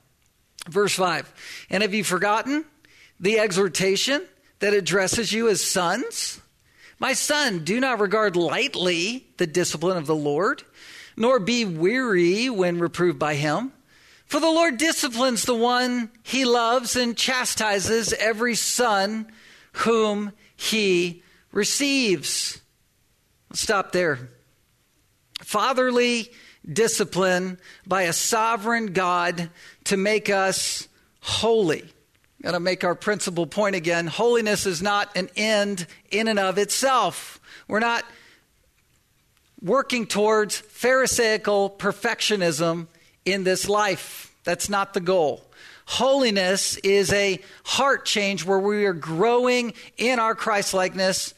Verse 0.68 0.94
5 0.94 1.66
And 1.70 1.82
have 1.82 1.92
you 1.92 2.04
forgotten 2.04 2.64
the 3.18 3.38
exhortation 3.38 4.22
that 4.60 4.72
addresses 4.72 5.32
you 5.32 5.48
as 5.48 5.64
sons? 5.64 6.40
My 6.98 7.14
son, 7.14 7.64
do 7.64 7.80
not 7.80 7.98
regard 7.98 8.36
lightly 8.36 9.26
the 9.36 9.46
discipline 9.46 9.96
of 9.96 10.06
the 10.06 10.14
Lord, 10.14 10.62
nor 11.16 11.40
be 11.40 11.64
weary 11.64 12.48
when 12.48 12.78
reproved 12.78 13.18
by 13.18 13.34
him. 13.34 13.72
For 14.24 14.38
the 14.40 14.46
Lord 14.46 14.78
disciplines 14.78 15.44
the 15.44 15.54
one 15.54 16.10
he 16.22 16.44
loves 16.44 16.96
and 16.96 17.16
chastises 17.16 18.12
every 18.14 18.54
son 18.54 19.30
whom 19.72 20.32
he 20.56 21.21
receives. 21.52 22.60
Stop 23.52 23.92
there 23.92 24.30
fatherly 25.44 26.30
discipline 26.70 27.58
by 27.86 28.02
a 28.02 28.12
sovereign 28.12 28.92
God 28.92 29.50
to 29.84 29.96
make 29.96 30.30
us 30.30 30.88
holy. 31.20 31.84
Got 32.42 32.52
to 32.52 32.60
make 32.60 32.84
our 32.84 32.94
principal 32.94 33.46
point 33.46 33.76
again. 33.76 34.06
Holiness 34.06 34.66
is 34.66 34.82
not 34.82 35.16
an 35.16 35.28
end 35.36 35.86
in 36.10 36.28
and 36.28 36.38
of 36.38 36.58
itself. 36.58 37.40
We're 37.68 37.80
not 37.80 38.04
working 39.60 40.06
towards 40.06 40.56
Pharisaical 40.56 41.70
perfectionism 41.70 42.88
in 43.24 43.44
this 43.44 43.68
life. 43.68 44.34
That's 44.44 44.68
not 44.68 44.94
the 44.94 45.00
goal. 45.00 45.44
Holiness 45.92 46.78
is 46.78 47.12
a 47.12 47.38
heart 47.64 48.06
change 48.06 48.46
where 48.46 48.58
we 48.58 48.86
are 48.86 48.94
growing 48.94 49.74
in 49.98 50.18
our 50.18 50.34
Christ 50.34 50.72
likeness 50.72 51.34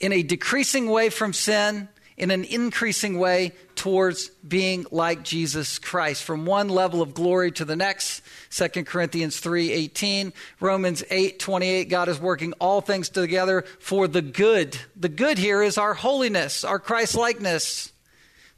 in 0.00 0.12
a 0.12 0.24
decreasing 0.24 0.90
way 0.90 1.10
from 1.10 1.32
sin 1.32 1.88
in 2.16 2.32
an 2.32 2.42
increasing 2.42 3.20
way 3.20 3.52
towards 3.76 4.30
being 4.46 4.84
like 4.90 5.22
Jesus 5.22 5.78
Christ. 5.78 6.24
From 6.24 6.44
one 6.44 6.68
level 6.68 7.00
of 7.00 7.14
glory 7.14 7.52
to 7.52 7.64
the 7.64 7.76
next 7.76 8.22
2 8.50 8.84
Corinthians 8.84 9.38
3:18 9.38 10.32
Romans 10.58 11.04
8:28 11.08 11.88
God 11.88 12.08
is 12.08 12.18
working 12.18 12.54
all 12.54 12.80
things 12.80 13.08
together 13.08 13.64
for 13.78 14.08
the 14.08 14.22
good. 14.22 14.76
The 14.96 15.08
good 15.08 15.38
here 15.38 15.62
is 15.62 15.78
our 15.78 15.94
holiness 15.94 16.64
our 16.64 16.80
Christ 16.80 17.14
likeness 17.14 17.92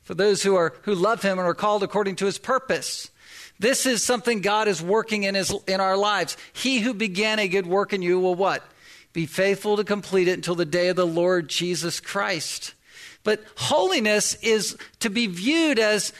for 0.02 0.14
those 0.14 0.42
who 0.42 0.56
are 0.56 0.72
who 0.84 0.94
love 0.94 1.20
him 1.20 1.38
and 1.38 1.46
are 1.46 1.52
called 1.52 1.82
according 1.82 2.16
to 2.16 2.24
his 2.24 2.38
purpose 2.38 3.10
this 3.60 3.86
is 3.86 4.02
something 4.02 4.40
God 4.40 4.66
is 4.66 4.82
working 4.82 5.22
in 5.22 5.36
his 5.36 5.54
in 5.68 5.80
our 5.80 5.96
lives 5.96 6.36
he 6.52 6.80
who 6.80 6.92
began 6.92 7.38
a 7.38 7.46
good 7.46 7.66
work 7.66 7.92
in 7.92 8.02
you 8.02 8.18
will 8.18 8.34
what 8.34 8.64
be 9.12 9.26
faithful 9.26 9.76
to 9.76 9.84
complete 9.84 10.26
it 10.26 10.32
until 10.32 10.56
the 10.56 10.64
day 10.64 10.88
of 10.88 10.96
the 10.96 11.06
Lord 11.06 11.48
Jesus 11.48 12.00
Christ 12.00 12.74
but 13.22 13.44
holiness 13.56 14.34
is 14.42 14.76
to 15.00 15.10
be 15.10 15.26
viewed 15.26 15.78
as 15.78 16.12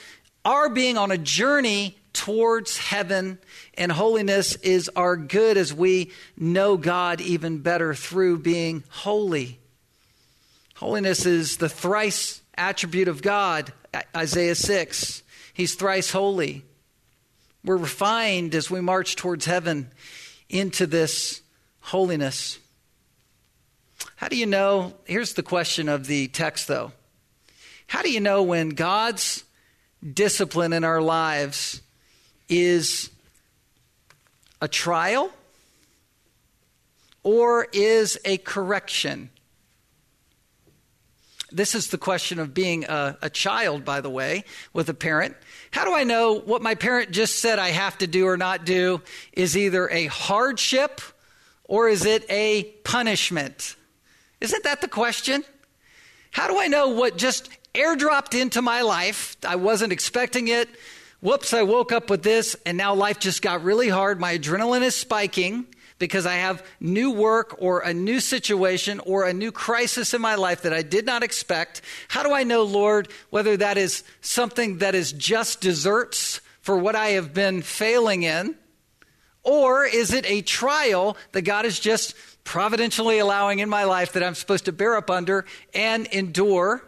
our 0.45 0.69
being 0.69 0.97
on 0.97 1.11
a 1.11 1.17
journey 1.17 1.97
towards 2.13 2.77
heaven, 2.77 3.39
and 3.75 3.91
holiness 3.91 4.55
is 4.57 4.89
our 4.95 5.15
good 5.15 5.57
as 5.57 5.73
we 5.73 6.11
know 6.37 6.77
God 6.77 7.21
even 7.21 7.59
better 7.59 7.93
through 7.93 8.39
being 8.39 8.83
holy. 8.89 9.59
Holiness 10.75 11.25
is 11.25 11.57
the 11.57 11.69
thrice 11.69 12.41
attribute 12.55 13.07
of 13.07 13.21
God, 13.21 13.71
Isaiah 14.15 14.55
6. 14.55 15.23
He's 15.53 15.75
thrice 15.75 16.11
holy. 16.11 16.63
We're 17.63 17.77
refined 17.77 18.55
as 18.55 18.71
we 18.71 18.81
march 18.81 19.15
towards 19.15 19.45
heaven 19.45 19.91
into 20.49 20.87
this 20.87 21.41
holiness. 21.79 22.57
How 24.15 24.27
do 24.27 24.35
you 24.35 24.45
know? 24.45 24.93
Here's 25.05 25.33
the 25.33 25.43
question 25.43 25.87
of 25.89 26.07
the 26.07 26.27
text, 26.27 26.67
though. 26.67 26.91
How 27.87 28.01
do 28.01 28.11
you 28.11 28.19
know 28.19 28.43
when 28.43 28.69
God's 28.69 29.43
discipline 30.13 30.73
in 30.73 30.83
our 30.83 31.01
lives 31.01 31.81
is 32.49 33.11
a 34.61 34.67
trial 34.67 35.31
or 37.21 37.67
is 37.73 38.17
a 38.25 38.37
correction? 38.37 39.29
This 41.51 41.75
is 41.75 41.87
the 41.87 41.97
question 41.97 42.39
of 42.39 42.53
being 42.53 42.85
a, 42.85 43.17
a, 43.21 43.29
child, 43.29 43.83
by 43.83 44.01
the 44.01 44.09
way, 44.09 44.45
with 44.73 44.89
a 44.89 44.93
parent. 44.93 45.35
How 45.71 45.85
do 45.85 45.93
I 45.93 46.03
know 46.03 46.39
what 46.39 46.61
my 46.61 46.75
parent 46.75 47.11
just 47.11 47.39
said 47.39 47.59
I 47.59 47.69
have 47.69 47.97
to 47.99 48.07
do 48.07 48.27
or 48.27 48.37
not 48.37 48.65
do 48.65 49.01
is 49.33 49.57
either 49.57 49.89
a 49.89 50.05
hardship 50.07 51.01
or 51.65 51.89
is 51.89 52.05
it 52.05 52.25
a 52.29 52.63
punishment? 52.83 53.75
Isn't 54.39 54.63
that 54.63 54.81
the 54.81 54.87
question? 54.87 55.43
How 56.31 56.47
do 56.47 56.59
I 56.59 56.67
know 56.67 56.89
what 56.89 57.17
just 57.17 57.49
airdropped 57.73 58.39
into 58.39 58.61
my 58.61 58.81
life? 58.81 59.35
I 59.45 59.57
wasn't 59.57 59.91
expecting 59.91 60.47
it. 60.47 60.69
Whoops, 61.21 61.53
I 61.53 61.63
woke 61.63 61.91
up 61.91 62.09
with 62.09 62.23
this, 62.23 62.55
and 62.65 62.77
now 62.77 62.95
life 62.95 63.19
just 63.19 63.41
got 63.41 63.63
really 63.63 63.89
hard. 63.89 64.19
My 64.19 64.37
adrenaline 64.37 64.81
is 64.81 64.95
spiking 64.95 65.67
because 66.01 66.25
I 66.25 66.33
have 66.33 66.65
new 66.79 67.11
work 67.11 67.57
or 67.59 67.81
a 67.81 67.93
new 67.93 68.19
situation 68.19 68.99
or 69.01 69.23
a 69.23 69.33
new 69.33 69.51
crisis 69.51 70.15
in 70.15 70.19
my 70.19 70.33
life 70.33 70.63
that 70.63 70.73
I 70.73 70.81
did 70.81 71.05
not 71.05 71.21
expect. 71.21 71.83
How 72.07 72.23
do 72.23 72.33
I 72.33 72.43
know, 72.43 72.63
Lord, 72.63 73.07
whether 73.29 73.55
that 73.55 73.77
is 73.77 74.03
something 74.19 74.79
that 74.79 74.95
is 74.95 75.13
just 75.13 75.61
deserts 75.61 76.41
for 76.61 76.75
what 76.75 76.95
I 76.95 77.09
have 77.09 77.35
been 77.35 77.61
failing 77.61 78.23
in? 78.23 78.55
Or 79.43 79.85
is 79.85 80.11
it 80.11 80.29
a 80.29 80.41
trial 80.41 81.17
that 81.33 81.43
God 81.43 81.65
is 81.67 81.79
just 81.79 82.15
providentially 82.43 83.19
allowing 83.19 83.59
in 83.59 83.69
my 83.69 83.83
life 83.83 84.13
that 84.13 84.23
I'm 84.23 84.35
supposed 84.35 84.65
to 84.65 84.71
bear 84.71 84.97
up 84.97 85.11
under 85.11 85.45
and 85.75 86.07
endure 86.07 86.83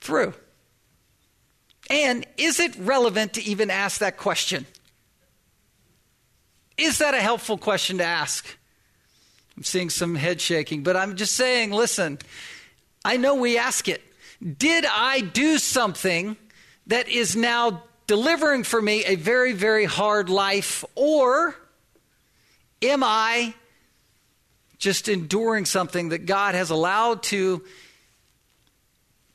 through? 0.00 0.32
And 1.90 2.24
is 2.36 2.60
it 2.60 2.76
relevant 2.78 3.34
to 3.34 3.42
even 3.42 3.68
ask 3.68 3.98
that 3.98 4.16
question? 4.16 4.64
Is 6.76 6.98
that 6.98 7.14
a 7.14 7.20
helpful 7.20 7.56
question 7.56 7.98
to 7.98 8.04
ask? 8.04 8.46
I'm 9.56 9.62
seeing 9.62 9.90
some 9.90 10.14
head 10.14 10.40
shaking, 10.40 10.82
but 10.82 10.96
I'm 10.96 11.16
just 11.16 11.36
saying, 11.36 11.70
listen, 11.70 12.18
I 13.04 13.16
know 13.16 13.36
we 13.36 13.56
ask 13.58 13.88
it. 13.88 14.02
Did 14.58 14.84
I 14.84 15.20
do 15.20 15.58
something 15.58 16.36
that 16.88 17.08
is 17.08 17.36
now 17.36 17.84
delivering 18.06 18.64
for 18.64 18.82
me 18.82 19.04
a 19.04 19.14
very, 19.14 19.52
very 19.52 19.84
hard 19.84 20.28
life, 20.28 20.84
or 20.94 21.54
am 22.82 23.02
I 23.04 23.54
just 24.78 25.08
enduring 25.08 25.64
something 25.64 26.10
that 26.10 26.26
God 26.26 26.54
has 26.54 26.70
allowed 26.70 27.22
to 27.24 27.64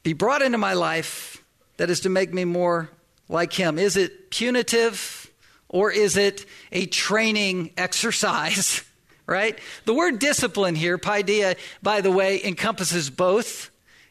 be 0.04 0.14
brought 0.14 0.42
into 0.42 0.58
my 0.58 0.74
life 0.74 1.44
that 1.78 1.90
is 1.90 2.02
to 2.02 2.10
make 2.10 2.34
me 2.34 2.46
more 2.46 2.90
like 3.30 3.54
Him? 3.54 3.80
Is 3.80 3.96
it 3.96 4.30
punitive 4.30 5.29
or 5.70 5.92
is 5.92 6.18
it 6.18 6.46
a 6.72 6.86
training 6.88 7.72
exercise? 7.78 8.84
right? 9.30 9.58
The 9.86 9.94
word 9.94 10.20
discipline 10.20 10.76
here, 10.76 10.98
paideia, 10.98 11.56
by 11.82 12.02
the 12.02 12.12
way, 12.12 12.44
encompasses 12.44 13.10
both. 13.10 13.70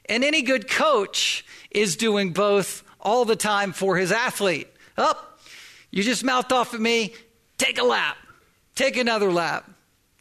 And 0.09 0.25
any 0.25 0.43
good 0.43 0.71
coach 0.71 1.45
is 1.71 1.97
doing 1.97 2.33
both 2.33 2.85
all 3.01 3.25
the 3.25 3.37
time 3.37 3.73
for 3.73 3.97
his 3.97 4.13
athlete. 4.13 4.69
Up, 4.97 5.19
oh, 5.21 5.49
you 5.91 6.03
just 6.03 6.25
mouthed 6.25 6.53
off 6.53 6.73
at 6.73 6.81
me. 6.81 7.15
Take 7.59 7.79
a 7.79 7.85
lap. 7.85 8.17
Take 8.75 8.97
another 8.97 9.31
lap. 9.31 9.69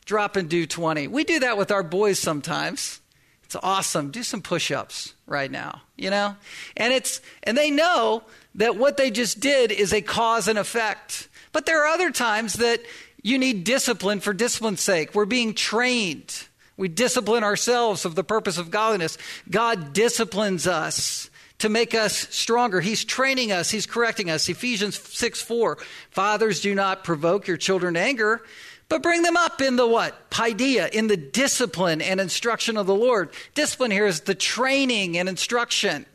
Drop 0.06 0.36
and 0.36 0.50
do 0.50 0.66
20. 0.66 1.08
We 1.08 1.24
do 1.24 1.40
that 1.40 1.58
with 1.58 1.72
our 1.72 1.84
boys 1.84 2.20
sometimes. 2.20 3.02
It's 3.44 3.56
awesome. 3.56 4.12
Do 4.12 4.24
some 4.24 4.42
push-ups 4.42 5.14
right 5.26 5.50
now, 5.50 5.82
you 5.96 6.10
know? 6.10 6.36
And 6.76 6.94
it's 6.94 7.22
and 7.44 7.58
they 7.58 7.72
know 7.72 8.24
that 8.58 8.76
what 8.76 8.98
they 8.98 9.10
just 9.10 9.40
did 9.40 9.72
is 9.72 9.94
a 9.94 10.02
cause 10.02 10.48
and 10.48 10.60
effect. 10.60 11.30
But 11.52 11.66
there 11.66 11.84
are 11.84 11.94
other 11.94 12.12
times 12.12 12.54
that 12.56 12.82
you 13.24 13.38
need 13.38 13.64
discipline 13.64 14.20
for 14.20 14.34
discipline's 14.34 14.82
sake. 14.82 15.16
We're 15.16 15.26
being 15.26 15.54
trained. 15.54 16.48
We 16.76 16.88
discipline 16.88 17.44
ourselves 17.44 18.06
of 18.06 18.16
the 18.16 18.24
purpose 18.24 18.58
of 18.58 18.70
godliness. 18.70 19.18
God 19.50 19.94
disciplines 19.94 20.68
us 20.68 21.30
to 21.60 21.70
make 21.70 21.96
us 21.96 22.16
stronger. 22.30 22.82
He's 22.82 23.04
training 23.04 23.52
us, 23.52 23.72
He's 23.72 23.88
correcting 23.88 24.30
us. 24.30 24.48
Ephesians 24.48 24.98
6 24.98 25.42
4. 25.42 25.78
Fathers, 26.12 26.62
do 26.62 26.76
not 26.76 27.04
provoke 27.04 27.48
your 27.48 27.58
children 27.58 27.96
to 27.96 28.00
anger, 28.00 28.44
but 28.90 29.02
bring 29.02 29.24
them 29.24 29.38
up 29.38 29.62
in 29.62 29.76
the 29.76 29.88
what? 29.88 30.30
Paideia, 30.30 30.90
in 30.94 31.08
the 31.08 31.18
discipline 31.18 32.02
and 32.02 32.22
instruction 32.22 32.78
of 32.78 32.86
the 32.86 32.96
Lord. 32.96 33.32
Discipline 33.56 33.92
here 33.92 34.06
is 34.06 34.22
the 34.22 34.36
training 34.36 35.18
and 35.18 35.28
instruction. 35.28 36.06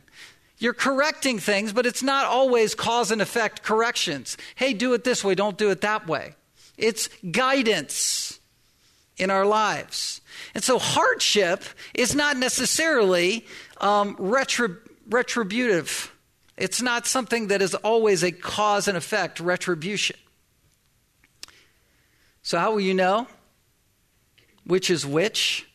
You're 0.63 0.73
correcting 0.73 1.39
things, 1.39 1.73
but 1.73 1.85
it's 1.85 2.01
not 2.01 2.25
always 2.25 2.73
cause 2.73 3.11
and 3.11 3.21
effect 3.21 3.63
corrections. 3.63 4.37
Hey, 4.55 4.71
do 4.71 4.93
it 4.93 5.03
this 5.03 5.21
way, 5.21 5.35
don't 5.35 5.57
do 5.57 5.71
it 5.71 5.81
that 5.81 6.07
way. 6.07 6.35
It's 6.77 7.09
guidance 7.29 8.39
in 9.17 9.29
our 9.29 9.45
lives. 9.45 10.21
And 10.55 10.63
so 10.63 10.79
hardship 10.79 11.65
is 11.93 12.15
not 12.15 12.37
necessarily 12.37 13.45
um, 13.81 14.15
retrib- 14.15 14.79
retributive, 15.09 16.15
it's 16.55 16.81
not 16.81 17.07
something 17.07 17.47
that 17.47 17.61
is 17.61 17.75
always 17.75 18.23
a 18.23 18.31
cause 18.31 18.87
and 18.87 18.95
effect 18.95 19.41
retribution. 19.41 20.15
So, 22.41 22.57
how 22.57 22.71
will 22.71 22.79
you 22.79 22.93
know 22.93 23.27
which 24.63 24.89
is 24.89 25.05
which? 25.05 25.67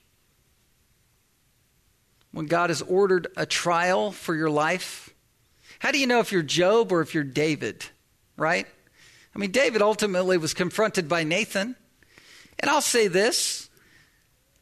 When 2.39 2.47
God 2.47 2.71
has 2.71 2.83
ordered 2.83 3.27
a 3.37 3.45
trial 3.47 4.13
for 4.13 4.33
your 4.33 4.49
life? 4.49 5.13
How 5.81 5.91
do 5.91 5.99
you 5.99 6.07
know 6.07 6.21
if 6.21 6.31
you're 6.31 6.45
Job 6.45 6.93
or 6.93 7.01
if 7.01 7.13
you're 7.13 7.25
David, 7.25 7.85
right? 8.37 8.65
I 9.35 9.39
mean, 9.41 9.51
David 9.51 9.83
ultimately 9.83 10.39
was 10.39 10.55
confronted 10.55 11.09
by 11.09 11.25
Nathan. 11.25 11.75
And 12.61 12.71
I'll 12.71 12.81
say 12.81 13.09
this 13.09 13.69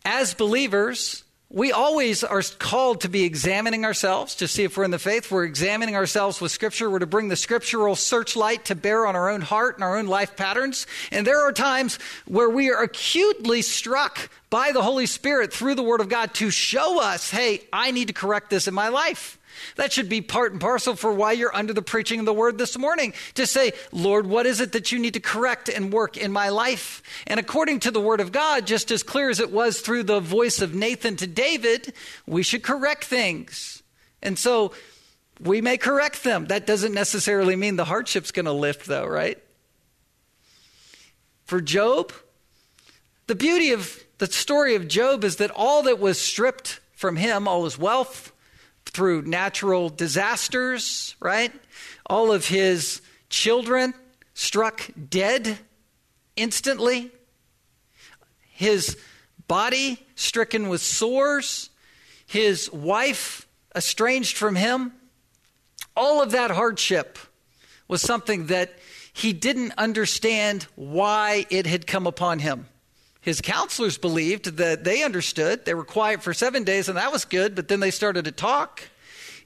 as 0.07 0.33
believers, 0.33 1.23
we 1.57 1.73
always 1.73 2.23
are 2.23 2.43
called 2.59 3.01
to 3.01 3.09
be 3.09 3.25
examining 3.25 3.87
ourselves 3.87 4.35
to 4.35 4.47
see 4.47 4.65
if 4.65 4.77
we're 4.77 4.85
in 4.85 4.91
the 4.91 4.99
faith. 4.99 5.31
We're 5.31 5.45
examining 5.45 5.97
ourselves 5.97 6.39
with 6.39 6.53
Scripture. 6.53 6.91
We're 6.91 6.99
to 6.99 7.07
bring 7.07 7.29
the 7.29 7.37
scriptural 7.37 7.97
searchlight 7.97 8.67
to 8.67 8.75
bear 8.75 9.07
on 9.07 9.17
our 9.17 9.31
own 9.31 9.41
heart 9.41 9.77
and 9.77 9.83
our 9.83 9.97
own 9.97 10.07
life 10.07 10.37
patterns. 10.37 10.87
And 11.11 11.27
there 11.27 11.41
are 11.41 11.53
times 11.53 11.99
where 12.27 12.51
we 12.51 12.71
are 12.71 12.83
acutely 12.83 13.63
struck 13.63 14.29
by 14.51 14.73
the 14.73 14.83
Holy 14.83 15.07
Spirit 15.07 15.51
through 15.51 15.77
the 15.77 15.83
Word 15.83 16.03
of 16.03 16.11
God 16.11 16.35
to 16.35 16.51
show 16.51 17.01
us, 17.01 17.31
hey, 17.31 17.63
I 17.73 17.91
need 17.91 18.09
to 18.09 18.13
correct 18.13 18.51
this 18.51 18.69
in 18.69 18.75
my 18.75 18.89
life. 18.89 19.39
That 19.77 19.93
should 19.93 20.09
be 20.09 20.21
part 20.21 20.53
and 20.53 20.61
parcel 20.61 20.97
for 20.97 21.13
why 21.13 21.33
you're 21.33 21.55
under 21.55 21.73
the 21.73 21.83
preaching 21.83 22.21
of 22.21 22.27
the 22.27 22.33
word 22.33 22.59
this 22.59 22.79
morning. 22.79 23.15
To 23.35 23.47
say, 23.47 23.73
Lord, 23.93 24.27
what 24.27 24.47
is 24.47 24.61
it 24.61 24.73
that 24.73 24.93
you 24.93 24.99
need 24.99 25.15
to 25.15 25.21
correct 25.21 25.69
and 25.69 25.93
work 25.93 26.17
in 26.17 26.33
my 26.33 26.49
life? 26.49 27.03
And 27.27 27.41
according 27.41 27.81
to 27.81 27.91
the 27.91 28.01
word 28.01 28.21
of 28.21 28.33
God, 28.33 28.67
just 28.67 28.91
as 28.91 29.03
clear 29.03 29.31
as 29.31 29.41
it 29.41 29.51
was 29.51 29.81
through 29.81 30.05
the 30.05 30.21
voice 30.21 30.61
of 30.61 30.75
Nathan 30.75 31.17
to 31.17 31.27
David, 31.27 31.93
we 32.27 32.43
should 32.43 32.63
correct 32.63 33.05
things. 33.05 33.83
And 34.23 34.39
so 34.39 34.73
we 35.41 35.61
may 35.61 35.77
correct 35.77 36.25
them. 36.25 36.47
That 36.47 36.67
doesn't 36.67 36.95
necessarily 36.95 37.57
mean 37.57 37.77
the 37.77 37.85
hardship's 37.85 38.33
going 38.33 38.47
to 38.47 38.53
lift, 38.53 38.87
though, 38.87 39.07
right? 39.07 39.43
For 41.45 41.61
Job, 41.61 42.13
the 43.27 43.35
beauty 43.35 43.73
of 43.73 44.03
the 44.19 44.27
story 44.27 44.75
of 44.75 44.89
Job 44.89 45.25
is 45.25 45.37
that 45.37 45.51
all 45.51 45.83
that 45.85 45.99
was 45.99 46.19
stripped 46.19 46.81
from 46.95 47.17
him, 47.17 47.47
all 47.47 47.65
his 47.65 47.79
wealth, 47.79 48.33
through 48.87 49.23
natural 49.23 49.89
disasters, 49.89 51.15
right? 51.21 51.53
All 52.07 52.33
of 52.33 52.47
his 52.47 53.03
children 53.29 53.95
struck 54.35 54.89
dead 55.11 55.59
instantly. 56.37 57.11
His 58.53 58.97
body 59.49 60.05
stricken 60.15 60.69
with 60.69 60.81
sores. 60.81 61.71
His 62.27 62.73
wife 62.73 63.47
estranged 63.75 64.37
from 64.37 64.57
him. 64.57 64.93
All 65.95 66.23
of 66.23 66.33
that 66.33 66.51
hardship 66.51 67.19
was 67.89 68.03
something 68.03 68.47
that 68.47 68.75
he 69.13 69.33
didn't 69.33 69.73
understand 69.79 70.67
why 70.75 71.47
it 71.51 71.67
had 71.67 71.87
come 71.87 72.07
upon 72.07 72.39
him. 72.39 72.67
His 73.27 73.41
counselors 73.41 73.99
believed 73.99 74.59
that 74.59 74.85
they 74.85 75.03
understood. 75.03 75.65
They 75.65 75.75
were 75.75 75.85
quiet 75.85 76.23
for 76.23 76.33
seven 76.33 76.63
days, 76.63 76.89
and 76.89 76.97
that 76.97 77.11
was 77.11 77.25
good, 77.25 77.57
but 77.57 77.67
then 77.67 77.81
they 77.81 77.91
started 77.91 78.27
to 78.27 78.31
talk. 78.31 78.83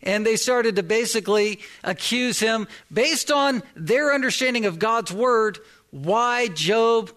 And 0.02 0.26
they 0.26 0.36
started 0.36 0.76
to 0.76 0.82
basically 0.82 1.60
accuse 1.82 2.38
him, 2.38 2.68
based 2.92 3.32
on 3.32 3.62
their 3.74 4.12
understanding 4.12 4.66
of 4.66 4.78
God's 4.78 5.10
word, 5.10 5.60
why 5.92 6.48
Job 6.48 7.10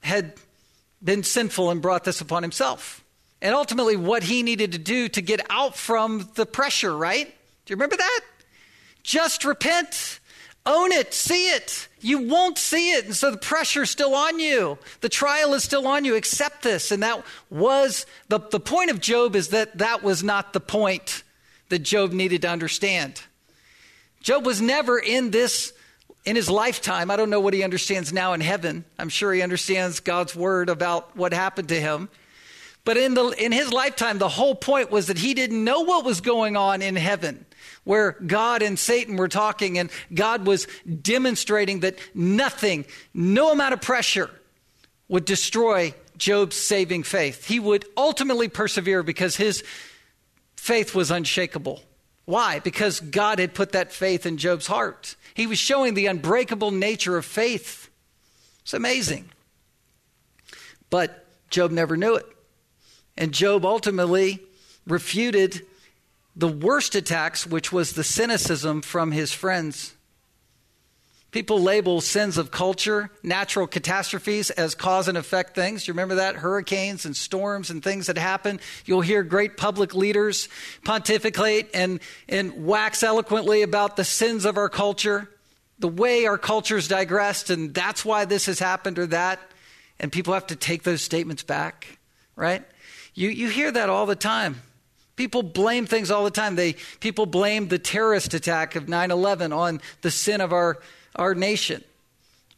had 0.00 0.34
been 1.04 1.22
sinful 1.22 1.70
and 1.70 1.80
brought 1.80 2.02
this 2.02 2.20
upon 2.20 2.42
himself. 2.42 3.04
And 3.40 3.54
ultimately, 3.54 3.94
what 3.94 4.24
he 4.24 4.42
needed 4.42 4.72
to 4.72 4.78
do 4.78 5.08
to 5.10 5.22
get 5.22 5.40
out 5.50 5.76
from 5.76 6.28
the 6.34 6.46
pressure, 6.46 6.96
right? 6.96 7.26
Do 7.26 7.70
you 7.70 7.76
remember 7.76 7.96
that? 7.96 8.20
Just 9.04 9.44
repent 9.44 10.18
own 10.64 10.92
it, 10.92 11.12
see 11.12 11.48
it. 11.48 11.88
You 12.00 12.28
won't 12.28 12.58
see 12.58 12.92
it. 12.92 13.04
And 13.04 13.16
so 13.16 13.30
the 13.30 13.36
pressure's 13.36 13.90
still 13.90 14.14
on 14.14 14.38
you. 14.38 14.78
The 15.00 15.08
trial 15.08 15.54
is 15.54 15.64
still 15.64 15.86
on 15.86 16.04
you. 16.04 16.14
Accept 16.14 16.62
this. 16.62 16.90
And 16.90 17.02
that 17.02 17.24
was 17.50 18.06
the, 18.28 18.38
the 18.38 18.60
point 18.60 18.90
of 18.90 19.00
Job 19.00 19.34
is 19.34 19.48
that 19.48 19.78
that 19.78 20.02
was 20.02 20.22
not 20.22 20.52
the 20.52 20.60
point 20.60 21.24
that 21.68 21.80
Job 21.80 22.12
needed 22.12 22.42
to 22.42 22.48
understand. 22.48 23.22
Job 24.20 24.46
was 24.46 24.60
never 24.60 24.98
in 24.98 25.30
this 25.30 25.72
in 26.24 26.36
his 26.36 26.48
lifetime. 26.48 27.10
I 27.10 27.16
don't 27.16 27.30
know 27.30 27.40
what 27.40 27.54
he 27.54 27.64
understands 27.64 28.12
now 28.12 28.32
in 28.32 28.40
heaven. 28.40 28.84
I'm 28.96 29.08
sure 29.08 29.32
he 29.32 29.42
understands 29.42 29.98
God's 29.98 30.36
word 30.36 30.68
about 30.68 31.16
what 31.16 31.32
happened 31.32 31.68
to 31.70 31.80
him. 31.80 32.08
But 32.84 32.96
in, 32.96 33.14
the, 33.14 33.28
in 33.30 33.50
his 33.50 33.72
lifetime, 33.72 34.18
the 34.18 34.28
whole 34.28 34.54
point 34.54 34.90
was 34.90 35.06
that 35.06 35.18
he 35.18 35.34
didn't 35.34 35.64
know 35.64 35.80
what 35.80 36.04
was 36.04 36.20
going 36.20 36.56
on 36.56 36.82
in 36.82 36.94
heaven 36.94 37.44
where 37.84 38.12
God 38.12 38.62
and 38.62 38.78
Satan 38.78 39.16
were 39.16 39.28
talking, 39.28 39.78
and 39.78 39.90
God 40.14 40.46
was 40.46 40.66
demonstrating 41.02 41.80
that 41.80 41.98
nothing, 42.14 42.84
no 43.12 43.52
amount 43.52 43.74
of 43.74 43.80
pressure, 43.80 44.30
would 45.08 45.24
destroy 45.24 45.94
Job's 46.16 46.56
saving 46.56 47.02
faith. 47.02 47.46
He 47.46 47.58
would 47.58 47.84
ultimately 47.96 48.48
persevere 48.48 49.02
because 49.02 49.36
his 49.36 49.64
faith 50.56 50.94
was 50.94 51.10
unshakable. 51.10 51.82
Why? 52.24 52.60
Because 52.60 53.00
God 53.00 53.40
had 53.40 53.52
put 53.52 53.72
that 53.72 53.92
faith 53.92 54.26
in 54.26 54.36
Job's 54.36 54.68
heart. 54.68 55.16
He 55.34 55.46
was 55.46 55.58
showing 55.58 55.94
the 55.94 56.06
unbreakable 56.06 56.70
nature 56.70 57.16
of 57.16 57.24
faith. 57.24 57.90
It's 58.62 58.74
amazing. 58.74 59.28
But 60.88 61.26
Job 61.50 61.72
never 61.72 61.96
knew 61.96 62.14
it. 62.14 62.26
And 63.16 63.32
Job 63.32 63.64
ultimately 63.64 64.40
refuted 64.86 65.66
the 66.34 66.48
worst 66.48 66.94
attacks, 66.94 67.46
which 67.46 67.72
was 67.72 67.92
the 67.92 68.04
cynicism 68.04 68.82
from 68.82 69.12
his 69.12 69.32
friends. 69.32 69.94
People 71.30 71.62
label 71.62 72.02
sins 72.02 72.36
of 72.36 72.50
culture, 72.50 73.10
natural 73.22 73.66
catastrophes 73.66 74.50
as 74.50 74.74
cause 74.74 75.08
and 75.08 75.16
effect 75.16 75.54
things. 75.54 75.88
You 75.88 75.94
remember 75.94 76.16
that? 76.16 76.36
Hurricanes 76.36 77.06
and 77.06 77.16
storms 77.16 77.70
and 77.70 77.82
things 77.82 78.06
that 78.08 78.18
happen. 78.18 78.60
You'll 78.84 79.00
hear 79.00 79.22
great 79.22 79.56
public 79.56 79.94
leaders 79.94 80.50
pontificate 80.84 81.70
and, 81.72 82.00
and 82.28 82.66
wax 82.66 83.02
eloquently 83.02 83.62
about 83.62 83.96
the 83.96 84.04
sins 84.04 84.44
of 84.44 84.58
our 84.58 84.68
culture, 84.68 85.30
the 85.78 85.88
way 85.88 86.26
our 86.26 86.36
culture's 86.36 86.86
digressed, 86.86 87.48
and 87.48 87.72
that's 87.72 88.04
why 88.04 88.26
this 88.26 88.44
has 88.44 88.58
happened 88.58 88.98
or 88.98 89.06
that. 89.06 89.40
And 89.98 90.12
people 90.12 90.34
have 90.34 90.48
to 90.48 90.56
take 90.56 90.82
those 90.82 91.00
statements 91.00 91.42
back, 91.42 91.98
right? 92.36 92.62
You, 93.14 93.30
you 93.30 93.48
hear 93.48 93.70
that 93.70 93.88
all 93.88 94.04
the 94.04 94.16
time. 94.16 94.60
People 95.16 95.42
blame 95.42 95.86
things 95.86 96.10
all 96.10 96.24
the 96.24 96.30
time. 96.30 96.56
They, 96.56 96.74
people 97.00 97.26
blame 97.26 97.68
the 97.68 97.78
terrorist 97.78 98.34
attack 98.34 98.76
of 98.76 98.88
9 98.88 99.10
11 99.10 99.52
on 99.52 99.80
the 100.00 100.10
sin 100.10 100.40
of 100.40 100.52
our, 100.52 100.78
our 101.16 101.34
nation. 101.34 101.84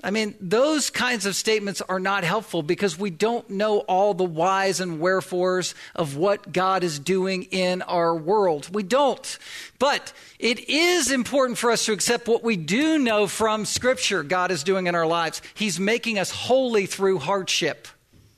I 0.04 0.10
mean, 0.10 0.34
those 0.38 0.90
kinds 0.90 1.24
of 1.24 1.34
statements 1.34 1.80
are 1.80 1.98
not 1.98 2.24
helpful 2.24 2.62
because 2.62 2.98
we 2.98 3.08
don't 3.08 3.48
know 3.48 3.78
all 3.78 4.12
the 4.12 4.22
whys 4.22 4.80
and 4.80 5.00
wherefores 5.00 5.74
of 5.94 6.14
what 6.14 6.52
God 6.52 6.84
is 6.84 6.98
doing 6.98 7.44
in 7.44 7.80
our 7.80 8.14
world. 8.14 8.68
We 8.70 8.82
don't. 8.82 9.38
But 9.78 10.12
it 10.38 10.68
is 10.68 11.10
important 11.10 11.56
for 11.56 11.70
us 11.70 11.86
to 11.86 11.92
accept 11.92 12.28
what 12.28 12.44
we 12.44 12.56
do 12.56 12.98
know 12.98 13.26
from 13.26 13.64
Scripture 13.64 14.22
God 14.22 14.50
is 14.50 14.62
doing 14.62 14.88
in 14.88 14.94
our 14.94 15.06
lives. 15.06 15.40
He's 15.54 15.80
making 15.80 16.18
us 16.18 16.30
holy 16.30 16.84
through 16.84 17.20
hardship. 17.20 17.88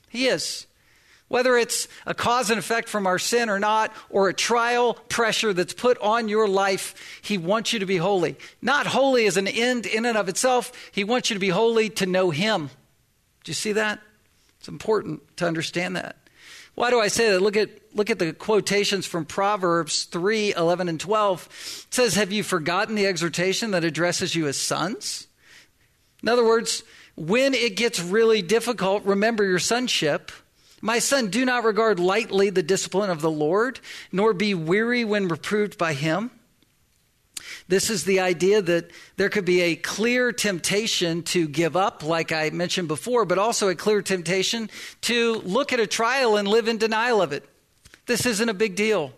He 0.07 0.27
is. 0.27 0.66
Whether 1.27 1.57
it's 1.57 1.87
a 2.05 2.13
cause 2.13 2.49
and 2.49 2.57
effect 2.57 2.87
from 2.87 3.05
our 3.05 3.19
sin 3.19 3.49
or 3.49 3.59
not, 3.59 3.91
or 4.09 4.29
a 4.29 4.33
trial 4.33 4.93
pressure 5.09 5.53
that's 5.53 5.73
put 5.73 5.97
on 5.99 6.29
your 6.29 6.47
life, 6.47 7.19
He 7.21 7.37
wants 7.37 7.73
you 7.73 7.79
to 7.79 7.85
be 7.85 7.97
holy. 7.97 8.37
Not 8.61 8.87
holy 8.87 9.25
as 9.25 9.35
an 9.35 9.47
end 9.47 9.85
in 9.85 10.05
and 10.05 10.17
of 10.17 10.29
itself, 10.29 10.71
He 10.91 11.03
wants 11.03 11.29
you 11.29 11.33
to 11.33 11.39
be 11.39 11.49
holy 11.49 11.89
to 11.91 12.05
know 12.05 12.29
Him. 12.29 12.69
Do 13.43 13.49
you 13.49 13.53
see 13.53 13.73
that? 13.73 13.99
It's 14.59 14.69
important 14.69 15.21
to 15.37 15.47
understand 15.47 15.95
that. 15.97 16.15
Why 16.75 16.91
do 16.91 16.99
I 16.99 17.07
say 17.07 17.31
that? 17.31 17.41
Look 17.41 17.57
at, 17.57 17.69
look 17.95 18.09
at 18.09 18.19
the 18.19 18.33
quotations 18.33 19.05
from 19.05 19.25
Proverbs 19.25 20.05
3 20.05 20.53
11 20.53 20.87
and 20.87 20.99
12. 20.99 21.85
It 21.87 21.93
says, 21.93 22.15
Have 22.15 22.31
you 22.31 22.43
forgotten 22.43 22.95
the 22.95 23.07
exhortation 23.07 23.71
that 23.71 23.83
addresses 23.83 24.35
you 24.35 24.47
as 24.47 24.57
sons? 24.57 25.27
In 26.21 26.29
other 26.29 26.45
words, 26.45 26.83
when 27.15 27.53
it 27.53 27.75
gets 27.75 27.99
really 27.99 28.41
difficult, 28.41 29.03
remember 29.05 29.43
your 29.43 29.59
sonship. 29.59 30.31
My 30.81 30.99
son, 30.99 31.29
do 31.29 31.43
not 31.43 31.63
regard 31.63 31.99
lightly 31.99 32.49
the 32.49 32.63
discipline 32.63 33.09
of 33.09 33.21
the 33.21 33.31
Lord, 33.31 33.79
nor 34.11 34.33
be 34.33 34.53
weary 34.53 35.03
when 35.03 35.27
reproved 35.27 35.77
by 35.77 35.93
him. 35.93 36.31
This 37.67 37.89
is 37.89 38.05
the 38.05 38.19
idea 38.19 38.61
that 38.61 38.91
there 39.17 39.29
could 39.29 39.45
be 39.45 39.61
a 39.61 39.75
clear 39.75 40.31
temptation 40.31 41.23
to 41.23 41.47
give 41.47 41.75
up, 41.75 42.03
like 42.03 42.31
I 42.31 42.49
mentioned 42.51 42.87
before, 42.87 43.25
but 43.25 43.37
also 43.37 43.69
a 43.69 43.75
clear 43.75 44.01
temptation 44.01 44.69
to 45.01 45.41
look 45.43 45.73
at 45.73 45.79
a 45.79 45.87
trial 45.87 46.37
and 46.37 46.47
live 46.47 46.67
in 46.67 46.77
denial 46.77 47.21
of 47.21 47.33
it. 47.33 47.47
This 48.05 48.25
isn't 48.25 48.47
a 48.49 48.53
big 48.53 48.75
deal. 48.75 49.13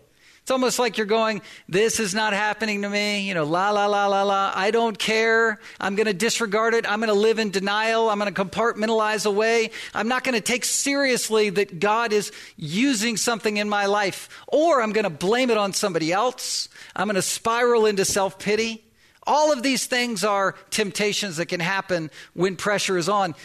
It's 0.50 0.52
almost 0.52 0.80
like 0.80 0.98
you're 0.98 1.06
going, 1.06 1.42
This 1.68 2.00
is 2.00 2.12
not 2.12 2.32
happening 2.32 2.82
to 2.82 2.88
me. 2.88 3.20
You 3.20 3.34
know, 3.34 3.44
la, 3.44 3.70
la, 3.70 3.86
la, 3.86 4.08
la, 4.08 4.24
la. 4.24 4.52
I 4.52 4.72
don't 4.72 4.98
care. 4.98 5.60
I'm 5.78 5.94
going 5.94 6.08
to 6.08 6.12
disregard 6.12 6.74
it. 6.74 6.90
I'm 6.90 6.98
going 6.98 7.06
to 7.06 7.14
live 7.14 7.38
in 7.38 7.52
denial. 7.52 8.10
I'm 8.10 8.18
going 8.18 8.34
to 8.34 8.44
compartmentalize 8.44 9.26
away. 9.26 9.70
I'm 9.94 10.08
not 10.08 10.24
going 10.24 10.34
to 10.34 10.40
take 10.40 10.64
seriously 10.64 11.50
that 11.50 11.78
God 11.78 12.12
is 12.12 12.32
using 12.56 13.16
something 13.16 13.58
in 13.58 13.68
my 13.68 13.86
life. 13.86 14.28
Or 14.48 14.82
I'm 14.82 14.90
going 14.90 15.04
to 15.04 15.08
blame 15.08 15.50
it 15.50 15.56
on 15.56 15.72
somebody 15.72 16.12
else. 16.12 16.68
I'm 16.96 17.06
going 17.06 17.14
to 17.14 17.22
spiral 17.22 17.86
into 17.86 18.04
self 18.04 18.36
pity. 18.40 18.82
All 19.28 19.52
of 19.52 19.62
these 19.62 19.86
things 19.86 20.24
are 20.24 20.56
temptations 20.70 21.36
that 21.36 21.46
can 21.46 21.60
happen 21.60 22.10
when 22.34 22.56
pressure 22.56 22.98
is 22.98 23.08
on. 23.08 23.36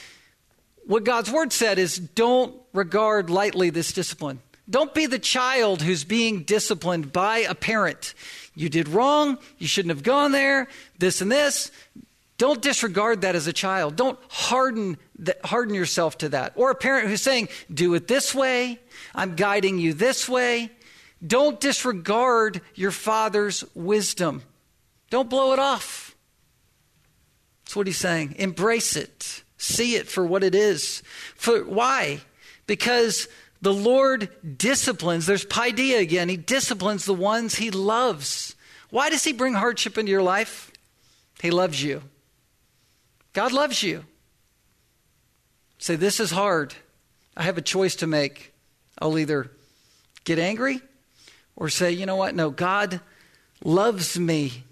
What 0.88 1.04
God's 1.04 1.30
word 1.30 1.54
said 1.54 1.78
is 1.78 2.00
don't 2.00 2.60
regard 2.74 3.30
lightly 3.30 3.70
this 3.70 3.94
discipline. 3.94 4.40
Don't 4.70 4.94
be 4.94 5.06
the 5.06 5.20
child 5.20 5.82
who's 5.82 6.04
being 6.04 6.44
disciplined 6.44 7.14
by 7.14 7.40
a 7.40 7.54
parent. 7.54 8.14
You 8.56 8.70
did 8.70 8.88
wrong. 8.88 9.38
You 9.58 9.68
shouldn't 9.68 9.92
have 9.92 10.04
gone 10.04 10.32
there. 10.32 10.68
This 10.98 11.22
and 11.22 11.32
this. 11.32 11.72
Don't 12.38 12.62
disregard 12.62 13.22
that 13.22 13.36
as 13.36 13.48
a 13.48 13.54
child. 13.54 13.96
Don't 13.96 14.20
harden, 14.28 14.98
the, 15.18 15.38
harden 15.44 15.74
yourself 15.74 16.18
to 16.20 16.30
that. 16.30 16.54
Or 16.56 16.72
a 16.72 16.76
parent 16.76 17.08
who's 17.08 17.22
saying, 17.22 17.50
do 17.74 17.94
it 17.94 18.08
this 18.08 18.36
way. 18.36 18.80
I'm 19.14 19.36
guiding 19.36 19.78
you 19.78 19.94
this 19.94 20.28
way. 20.28 20.72
Don't 21.26 21.60
disregard 21.60 22.62
your 22.74 22.92
father's 22.92 23.64
wisdom. 23.74 24.44
Don't 25.10 25.30
blow 25.30 25.54
it 25.54 25.60
off. 25.60 26.16
That's 27.64 27.76
what 27.76 27.88
he's 27.88 27.98
saying. 27.98 28.36
Embrace 28.38 28.96
it. 28.96 29.44
See 29.58 29.96
it 29.96 30.08
for 30.08 30.26
what 30.26 30.44
it 30.44 30.54
is. 30.54 31.04
For 31.36 31.64
why? 31.64 32.22
Because 32.68 33.28
the 33.62 33.74
Lord 33.74 34.30
disciplines, 34.58 35.26
there's 35.26 35.46
paideia 35.46 36.00
again, 36.00 36.30
he 36.30 36.38
disciplines 36.38 37.06
the 37.06 37.14
ones 37.14 37.56
he 37.56 37.72
loves. 37.72 38.56
Why 38.90 39.10
does 39.10 39.24
he 39.24 39.34
bring 39.34 39.54
hardship 39.54 39.98
into 39.98 40.12
your 40.12 40.22
life? 40.22 40.72
He 41.42 41.52
loves 41.52 41.82
you. 41.82 42.02
God 43.34 43.52
loves 43.52 43.84
you. 43.84 44.06
Say, 45.78 45.96
this 45.96 46.20
is 46.20 46.32
hard. 46.32 46.74
I 47.36 47.44
have 47.44 47.58
a 47.58 47.62
choice 47.62 47.96
to 47.98 48.08
make. 48.08 48.54
I'll 49.00 49.18
either 49.18 49.52
get 50.24 50.40
angry 50.40 50.82
or 51.56 51.70
say, 51.70 51.92
you 51.92 52.06
know 52.06 52.16
what? 52.16 52.36
No, 52.36 52.50
God 52.50 53.02
loves 53.64 54.18
me 54.18 54.64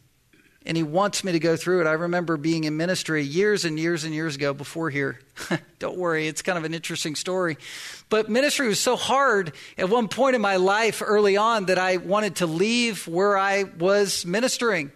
and 0.65 0.77
he 0.77 0.83
wants 0.83 1.23
me 1.23 1.31
to 1.31 1.39
go 1.39 1.55
through 1.55 1.81
it. 1.81 1.87
I 1.87 1.93
remember 1.93 2.37
being 2.37 2.63
in 2.63 2.77
ministry 2.77 3.23
years 3.23 3.65
and 3.65 3.79
years 3.79 4.03
and 4.03 4.13
years 4.13 4.35
ago 4.35 4.53
before 4.53 4.89
here. 4.89 5.19
Don't 5.79 5.97
worry, 5.97 6.27
it's 6.27 6.41
kind 6.41 6.57
of 6.57 6.63
an 6.63 6.73
interesting 6.73 7.15
story. 7.15 7.57
But 8.09 8.29
ministry 8.29 8.67
was 8.67 8.79
so 8.79 8.95
hard 8.95 9.53
at 9.77 9.89
one 9.89 10.07
point 10.07 10.35
in 10.35 10.41
my 10.41 10.55
life 10.55 11.01
early 11.05 11.37
on 11.37 11.65
that 11.65 11.77
I 11.77 11.97
wanted 11.97 12.37
to 12.37 12.47
leave 12.47 13.07
where 13.07 13.37
I 13.37 13.63
was 13.63 14.25
ministering. 14.25 14.91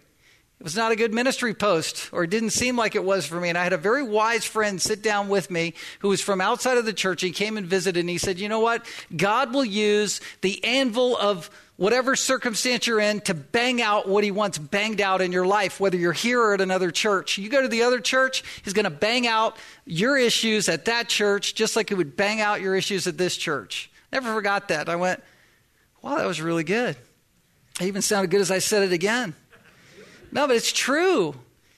It 0.59 0.63
was 0.63 0.75
not 0.75 0.91
a 0.91 0.95
good 0.95 1.13
ministry 1.13 1.53
post, 1.53 2.09
or 2.11 2.23
it 2.23 2.31
didn't 2.31 2.49
seem 2.49 2.75
like 2.75 2.95
it 2.95 3.03
was 3.03 3.27
for 3.27 3.39
me. 3.39 3.49
And 3.49 3.57
I 3.57 3.63
had 3.63 3.73
a 3.73 3.77
very 3.77 4.01
wise 4.01 4.43
friend 4.43 4.81
sit 4.81 5.03
down 5.03 5.29
with 5.29 5.51
me 5.51 5.75
who 5.99 6.09
was 6.09 6.19
from 6.19 6.41
outside 6.41 6.79
of 6.79 6.85
the 6.85 6.93
church. 6.93 7.21
He 7.21 7.29
came 7.29 7.57
and 7.57 7.67
visited, 7.67 7.99
and 7.99 8.09
he 8.09 8.17
said, 8.17 8.39
You 8.39 8.49
know 8.49 8.59
what? 8.59 8.83
God 9.15 9.53
will 9.53 9.63
use 9.63 10.19
the 10.41 10.63
anvil 10.63 11.15
of 11.15 11.51
whatever 11.75 12.15
circumstance 12.15 12.87
you're 12.87 12.99
in 12.99 13.21
to 13.21 13.35
bang 13.35 13.83
out 13.83 14.09
what 14.09 14.23
he 14.23 14.31
wants 14.31 14.57
banged 14.57 14.99
out 14.99 15.21
in 15.21 15.31
your 15.31 15.45
life, 15.45 15.79
whether 15.79 15.95
you're 15.95 16.11
here 16.11 16.41
or 16.41 16.55
at 16.55 16.61
another 16.61 16.89
church. 16.89 17.37
You 17.37 17.49
go 17.49 17.61
to 17.61 17.67
the 17.67 17.83
other 17.83 17.99
church, 17.99 18.43
he's 18.63 18.73
going 18.73 18.85
to 18.85 18.89
bang 18.89 19.27
out 19.27 19.57
your 19.85 20.17
issues 20.17 20.69
at 20.69 20.85
that 20.85 21.07
church 21.07 21.53
just 21.53 21.75
like 21.75 21.89
he 21.89 21.95
would 21.95 22.17
bang 22.17 22.41
out 22.41 22.61
your 22.61 22.75
issues 22.75 23.05
at 23.05 23.19
this 23.19 23.37
church. 23.37 23.91
Never 24.11 24.33
forgot 24.33 24.69
that. 24.69 24.89
I 24.89 24.95
went, 24.95 25.23
Wow, 26.01 26.15
that 26.15 26.25
was 26.25 26.41
really 26.41 26.63
good. 26.63 26.95
It 27.79 27.85
even 27.85 28.01
sounded 28.01 28.31
good 28.31 28.41
as 28.41 28.49
I 28.49 28.59
said 28.59 28.81
it 28.81 28.91
again. 28.91 29.35
No, 30.31 30.47
but 30.47 30.55
it's 30.55 30.71
true. 30.71 31.35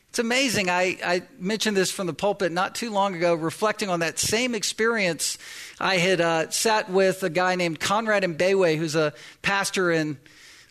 It's 0.10 0.20
amazing. 0.20 0.72
I, 0.72 0.98
I 1.06 1.22
mentioned 1.38 1.78
this 1.78 1.92
from 1.92 2.08
the 2.08 2.14
pulpit 2.14 2.52
not 2.52 2.74
too 2.74 2.90
long 2.90 3.14
ago, 3.14 3.36
reflecting 3.36 3.90
on 3.90 4.00
that 4.00 4.18
same 4.18 4.56
experience. 4.56 5.38
I 5.80 5.98
had 5.98 6.20
uh, 6.20 6.50
sat 6.50 6.90
with 6.90 7.22
a 7.22 7.30
guy 7.30 7.54
named 7.56 7.80
Conrad 7.80 8.24
Mbewe, 8.24 8.76
who's 8.78 8.96
a 8.96 9.14
pastor 9.44 9.92
in 9.92 10.18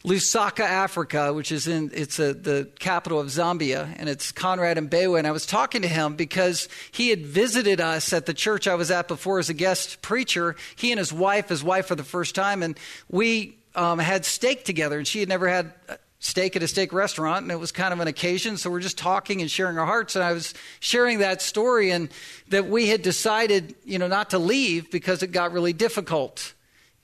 Lusaka, 0.04 0.64
Africa, 0.64 1.32
which 1.32 1.52
is 1.52 1.68
in 1.68 1.92
it's 1.94 2.18
a, 2.18 2.34
the 2.34 2.68
capital 2.80 3.20
of 3.20 3.28
Zambia, 3.28 3.94
and 3.96 4.08
it's 4.08 4.32
Conrad 4.32 4.76
Mbewe. 4.76 5.16
And 5.16 5.26
I 5.26 5.30
was 5.30 5.46
talking 5.46 5.82
to 5.82 5.88
him 5.88 6.16
because 6.16 6.68
he 6.90 7.10
had 7.10 7.24
visited 7.24 7.80
us 7.80 8.12
at 8.12 8.26
the 8.26 8.34
church 8.34 8.66
I 8.66 8.74
was 8.74 8.90
at 8.90 9.06
before 9.06 9.38
as 9.38 9.50
a 9.50 9.54
guest 9.54 10.02
preacher. 10.02 10.56
He 10.74 10.90
and 10.90 10.98
his 10.98 11.12
wife, 11.12 11.48
his 11.48 11.62
wife 11.62 11.86
for 11.86 11.94
the 11.94 12.04
first 12.04 12.34
time, 12.34 12.64
and 12.64 12.76
we 13.08 13.56
um, 13.76 14.00
had 14.00 14.24
steak 14.24 14.64
together, 14.64 14.98
and 14.98 15.06
she 15.06 15.20
had 15.20 15.28
never 15.28 15.46
had 15.46 15.72
steak 16.20 16.56
at 16.56 16.62
a 16.62 16.68
steak 16.68 16.92
restaurant, 16.92 17.42
and 17.42 17.52
it 17.52 17.60
was 17.60 17.70
kind 17.70 17.92
of 17.92 18.00
an 18.00 18.08
occasion. 18.08 18.56
So 18.56 18.70
we're 18.70 18.80
just 18.80 18.98
talking 18.98 19.40
and 19.40 19.50
sharing 19.50 19.78
our 19.78 19.86
hearts. 19.86 20.16
And 20.16 20.24
I 20.24 20.32
was 20.32 20.52
sharing 20.80 21.18
that 21.18 21.40
story, 21.40 21.90
and 21.90 22.08
that 22.48 22.68
we 22.68 22.88
had 22.88 23.02
decided, 23.02 23.74
you 23.84 23.98
know, 23.98 24.08
not 24.08 24.30
to 24.30 24.38
leave 24.38 24.90
because 24.90 25.22
it 25.22 25.28
got 25.28 25.52
really 25.52 25.72
difficult, 25.72 26.54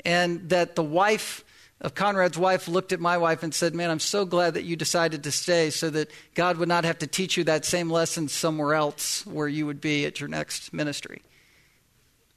and 0.04 0.48
that 0.50 0.74
the 0.74 0.82
wife 0.82 1.44
of 1.80 1.94
Conrad's 1.94 2.38
wife 2.38 2.66
looked 2.66 2.92
at 2.92 3.00
my 3.00 3.18
wife 3.18 3.42
and 3.42 3.54
said, 3.54 3.74
"Man, 3.74 3.90
I'm 3.90 4.00
so 4.00 4.24
glad 4.24 4.54
that 4.54 4.64
you 4.64 4.74
decided 4.74 5.22
to 5.24 5.32
stay, 5.32 5.70
so 5.70 5.90
that 5.90 6.10
God 6.34 6.56
would 6.56 6.68
not 6.68 6.84
have 6.84 6.98
to 6.98 7.06
teach 7.06 7.36
you 7.36 7.44
that 7.44 7.64
same 7.64 7.90
lesson 7.90 8.28
somewhere 8.28 8.74
else 8.74 9.26
where 9.26 9.48
you 9.48 9.66
would 9.66 9.80
be 9.80 10.06
at 10.06 10.18
your 10.18 10.28
next 10.28 10.72
ministry." 10.72 11.22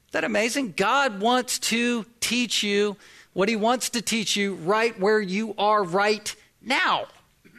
Is 0.06 0.12
that 0.12 0.24
amazing? 0.24 0.74
God 0.76 1.20
wants 1.20 1.58
to 1.58 2.04
teach 2.20 2.62
you 2.62 2.96
what 3.32 3.48
He 3.48 3.56
wants 3.56 3.90
to 3.90 4.02
teach 4.02 4.36
you 4.36 4.54
right 4.54 4.98
where 4.98 5.20
you 5.20 5.54
are 5.58 5.82
right 5.82 6.34
now, 6.68 7.06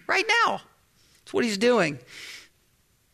right 0.07 0.25
now. 0.45 0.61
That's 1.19 1.33
what 1.33 1.43
he's 1.43 1.57
doing. 1.57 1.99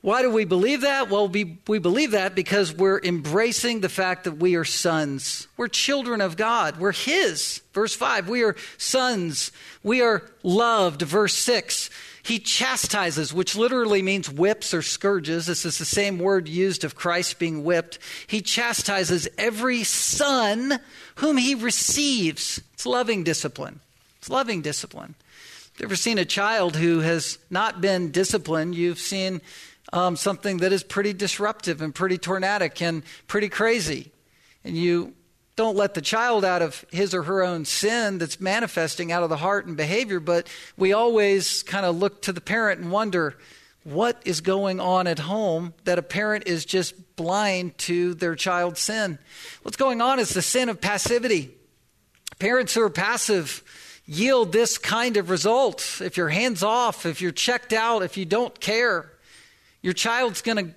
Why 0.06 0.22
do 0.22 0.30
we 0.30 0.46
believe 0.46 0.82
that? 0.82 1.10
Well, 1.10 1.28
we, 1.28 1.58
we 1.68 1.80
believe 1.80 2.12
that 2.12 2.36
because 2.36 2.72
we're 2.72 3.00
embracing 3.00 3.82
the 3.82 3.90
fact 3.90 4.26
that 4.26 4.34
we 4.34 4.54
are 4.56 4.64
sons. 4.64 5.48
We're 5.58 5.68
children 5.68 6.22
of 6.22 6.38
God. 6.38 6.78
We're 6.78 6.92
His. 6.92 7.64
Verse 7.74 7.96
5, 7.96 8.30
we 8.30 8.44
are 8.44 8.56
sons. 8.78 9.52
We 9.82 10.04
are 10.04 10.22
loved. 10.44 11.02
Verse 11.02 11.34
6, 11.34 11.90
He 12.22 12.38
chastises, 12.38 13.34
which 13.34 13.56
literally 13.56 14.04
means 14.04 14.30
whips 14.30 14.76
or 14.76 14.84
scourges. 14.84 15.48
This 15.48 15.66
is 15.66 15.80
the 15.80 15.86
same 15.86 16.20
word 16.20 16.48
used 16.48 16.84
of 16.84 16.94
Christ 16.94 17.40
being 17.40 17.64
whipped. 17.64 17.98
He 18.28 18.42
chastises 18.42 19.28
every 19.40 19.84
son 19.84 20.80
whom 21.16 21.38
He 21.38 21.56
receives. 21.56 22.62
It's 22.76 22.86
loving 22.86 23.24
discipline. 23.24 23.80
It's 24.20 24.30
loving 24.30 24.62
discipline. 24.62 25.16
You 25.78 25.84
ever 25.84 25.98
seen 25.98 26.18
a 26.18 26.26
child 26.26 26.78
who 26.78 27.02
has 27.02 27.38
not 27.50 27.82
been 27.82 28.12
disciplined? 28.12 28.76
You've 28.76 28.98
seen 28.98 29.42
um, 29.92 30.16
something 30.16 30.58
that 30.58 30.72
is 30.72 30.84
pretty 30.84 31.12
disruptive 31.12 31.82
and 31.82 31.94
pretty 31.94 32.18
tornadic 32.18 32.82
and 32.82 33.04
pretty 33.28 33.50
crazy. 33.50 34.14
And 34.64 34.78
you 34.78 35.16
don't 35.58 35.76
let 35.76 35.94
the 35.94 36.02
child 36.02 36.46
out 36.46 36.62
of 36.62 36.86
his 36.92 37.14
or 37.14 37.24
her 37.24 37.44
own 37.44 37.66
sin 37.66 38.20
that's 38.20 38.40
manifesting 38.40 39.12
out 39.12 39.24
of 39.24 39.30
the 39.30 39.36
heart 39.36 39.66
and 39.66 39.76
behavior, 39.76 40.22
but 40.22 40.48
we 40.78 40.94
always 40.94 41.62
kind 41.64 41.86
of 41.86 41.98
look 41.98 42.22
to 42.22 42.32
the 42.32 42.40
parent 42.40 42.80
and 42.80 42.90
wonder 42.90 43.36
what 43.84 44.22
is 44.24 44.40
going 44.40 44.80
on 44.80 45.08
at 45.08 45.20
home 45.20 45.74
that 45.84 46.00
a 46.00 46.04
parent 46.04 46.48
is 46.48 46.64
just 46.64 47.18
blind 47.18 47.78
to 47.80 48.14
their 48.14 48.36
child's 48.36 48.80
sin. 48.80 49.20
What's 49.64 49.78
going 49.78 50.00
on 50.00 50.20
is 50.20 50.30
the 50.30 50.42
sin 50.42 50.70
of 50.70 50.80
passivity. 50.80 51.52
Parents 52.40 52.74
who 52.74 52.82
are 52.82 52.90
passive 52.90 53.62
yield 54.06 54.52
this 54.52 54.78
kind 54.78 55.18
of 55.18 55.30
result. 55.30 56.02
If 56.02 56.18
you're 56.18 56.30
hands 56.30 56.64
off, 56.64 57.06
if 57.06 57.22
you're 57.22 57.32
checked 57.32 57.74
out, 57.74 58.04
if 58.04 58.18
you 58.18 58.26
don't 58.26 58.60
care, 58.60 59.12
your 59.82 59.94
child's 59.94 60.42
going 60.42 60.58
to 60.58 60.76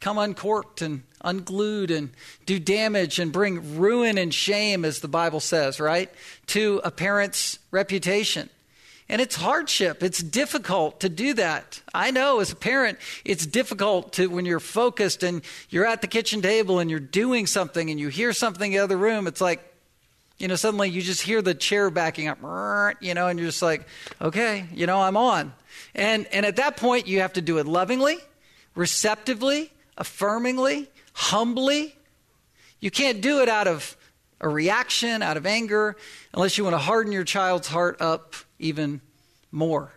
come 0.00 0.18
uncorked 0.18 0.82
and 0.82 1.02
unglued 1.20 1.90
and 1.90 2.10
do 2.44 2.58
damage 2.58 3.18
and 3.18 3.32
bring 3.32 3.78
ruin 3.78 4.18
and 4.18 4.34
shame, 4.34 4.84
as 4.84 5.00
the 5.00 5.08
Bible 5.08 5.40
says, 5.40 5.78
right, 5.78 6.10
to 6.46 6.80
a 6.82 6.90
parent's 6.90 7.58
reputation. 7.70 8.50
And 9.08 9.20
it's 9.20 9.36
hardship. 9.36 10.02
It's 10.02 10.22
difficult 10.22 11.00
to 11.00 11.08
do 11.08 11.34
that. 11.34 11.82
I 11.92 12.10
know 12.10 12.40
as 12.40 12.50
a 12.50 12.56
parent, 12.56 12.98
it's 13.24 13.44
difficult 13.44 14.14
to, 14.14 14.28
when 14.28 14.46
you're 14.46 14.60
focused 14.60 15.22
and 15.22 15.42
you're 15.68 15.86
at 15.86 16.00
the 16.00 16.06
kitchen 16.06 16.40
table 16.40 16.78
and 16.78 16.90
you're 16.90 16.98
doing 16.98 17.46
something 17.46 17.90
and 17.90 18.00
you 18.00 18.08
hear 18.08 18.32
something 18.32 18.72
in 18.72 18.78
the 18.78 18.82
other 18.82 18.96
room, 18.96 19.26
it's 19.26 19.40
like, 19.40 19.71
you 20.38 20.48
know, 20.48 20.56
suddenly 20.56 20.88
you 20.90 21.02
just 21.02 21.22
hear 21.22 21.40
the 21.42 21.54
chair 21.54 21.90
backing 21.90 22.28
up, 22.28 22.38
you 23.00 23.14
know, 23.14 23.28
and 23.28 23.38
you're 23.38 23.48
just 23.48 23.62
like, 23.62 23.86
okay, 24.20 24.66
you 24.74 24.86
know, 24.86 25.00
I'm 25.00 25.16
on. 25.16 25.52
And, 25.94 26.26
and 26.32 26.44
at 26.44 26.56
that 26.56 26.76
point, 26.76 27.06
you 27.06 27.20
have 27.20 27.34
to 27.34 27.40
do 27.40 27.58
it 27.58 27.66
lovingly, 27.66 28.16
receptively, 28.74 29.72
affirmingly, 29.96 30.88
humbly. 31.12 31.94
You 32.80 32.90
can't 32.90 33.20
do 33.20 33.40
it 33.40 33.48
out 33.48 33.68
of 33.68 33.96
a 34.40 34.48
reaction, 34.48 35.22
out 35.22 35.36
of 35.36 35.46
anger, 35.46 35.96
unless 36.34 36.58
you 36.58 36.64
want 36.64 36.74
to 36.74 36.78
harden 36.78 37.12
your 37.12 37.24
child's 37.24 37.68
heart 37.68 38.00
up 38.00 38.34
even 38.58 39.00
more. 39.52 39.92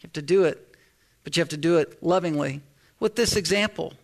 You 0.00 0.06
have 0.06 0.12
to 0.14 0.22
do 0.22 0.44
it, 0.44 0.74
but 1.22 1.36
you 1.36 1.40
have 1.40 1.50
to 1.50 1.56
do 1.56 1.76
it 1.78 2.02
lovingly. 2.02 2.62
With 2.98 3.14
this 3.14 3.36
example, 3.36 3.94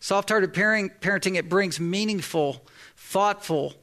soft 0.00 0.30
hearted 0.30 0.52
parenting, 0.52 1.36
it 1.36 1.48
brings 1.48 1.78
meaningful, 1.78 2.64
thoughtful, 2.96 3.74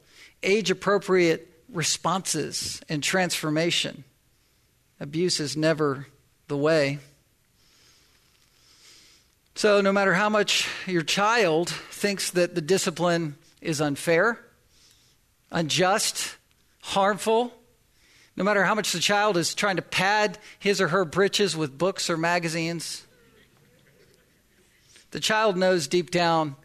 age 0.42 0.70
appropriate 0.70 1.48
responses 1.72 2.80
and 2.88 3.02
transformation. 3.02 4.04
Abuse 4.98 5.40
is 5.40 5.56
never 5.56 6.06
the 6.48 6.56
way. 6.56 6.98
So, 9.54 9.80
no 9.80 9.92
matter 9.92 10.14
how 10.14 10.28
much 10.28 10.68
your 10.86 11.02
child 11.02 11.68
thinks 11.68 12.30
that 12.30 12.54
the 12.54 12.60
discipline 12.60 13.36
is 13.60 13.80
unfair, 13.80 14.38
unjust, 15.50 16.36
harmful, 16.82 17.52
no 18.36 18.44
matter 18.44 18.64
how 18.64 18.74
much 18.74 18.92
the 18.92 19.00
child 19.00 19.36
is 19.36 19.54
trying 19.54 19.76
to 19.76 19.82
pad 19.82 20.38
his 20.58 20.80
or 20.80 20.88
her 20.88 21.04
britches 21.04 21.56
with 21.56 21.76
books 21.76 22.08
or 22.08 22.16
magazines, 22.16 23.06
the 25.10 25.20
child 25.20 25.56
knows 25.56 25.88
deep 25.88 26.10
down 26.10 26.56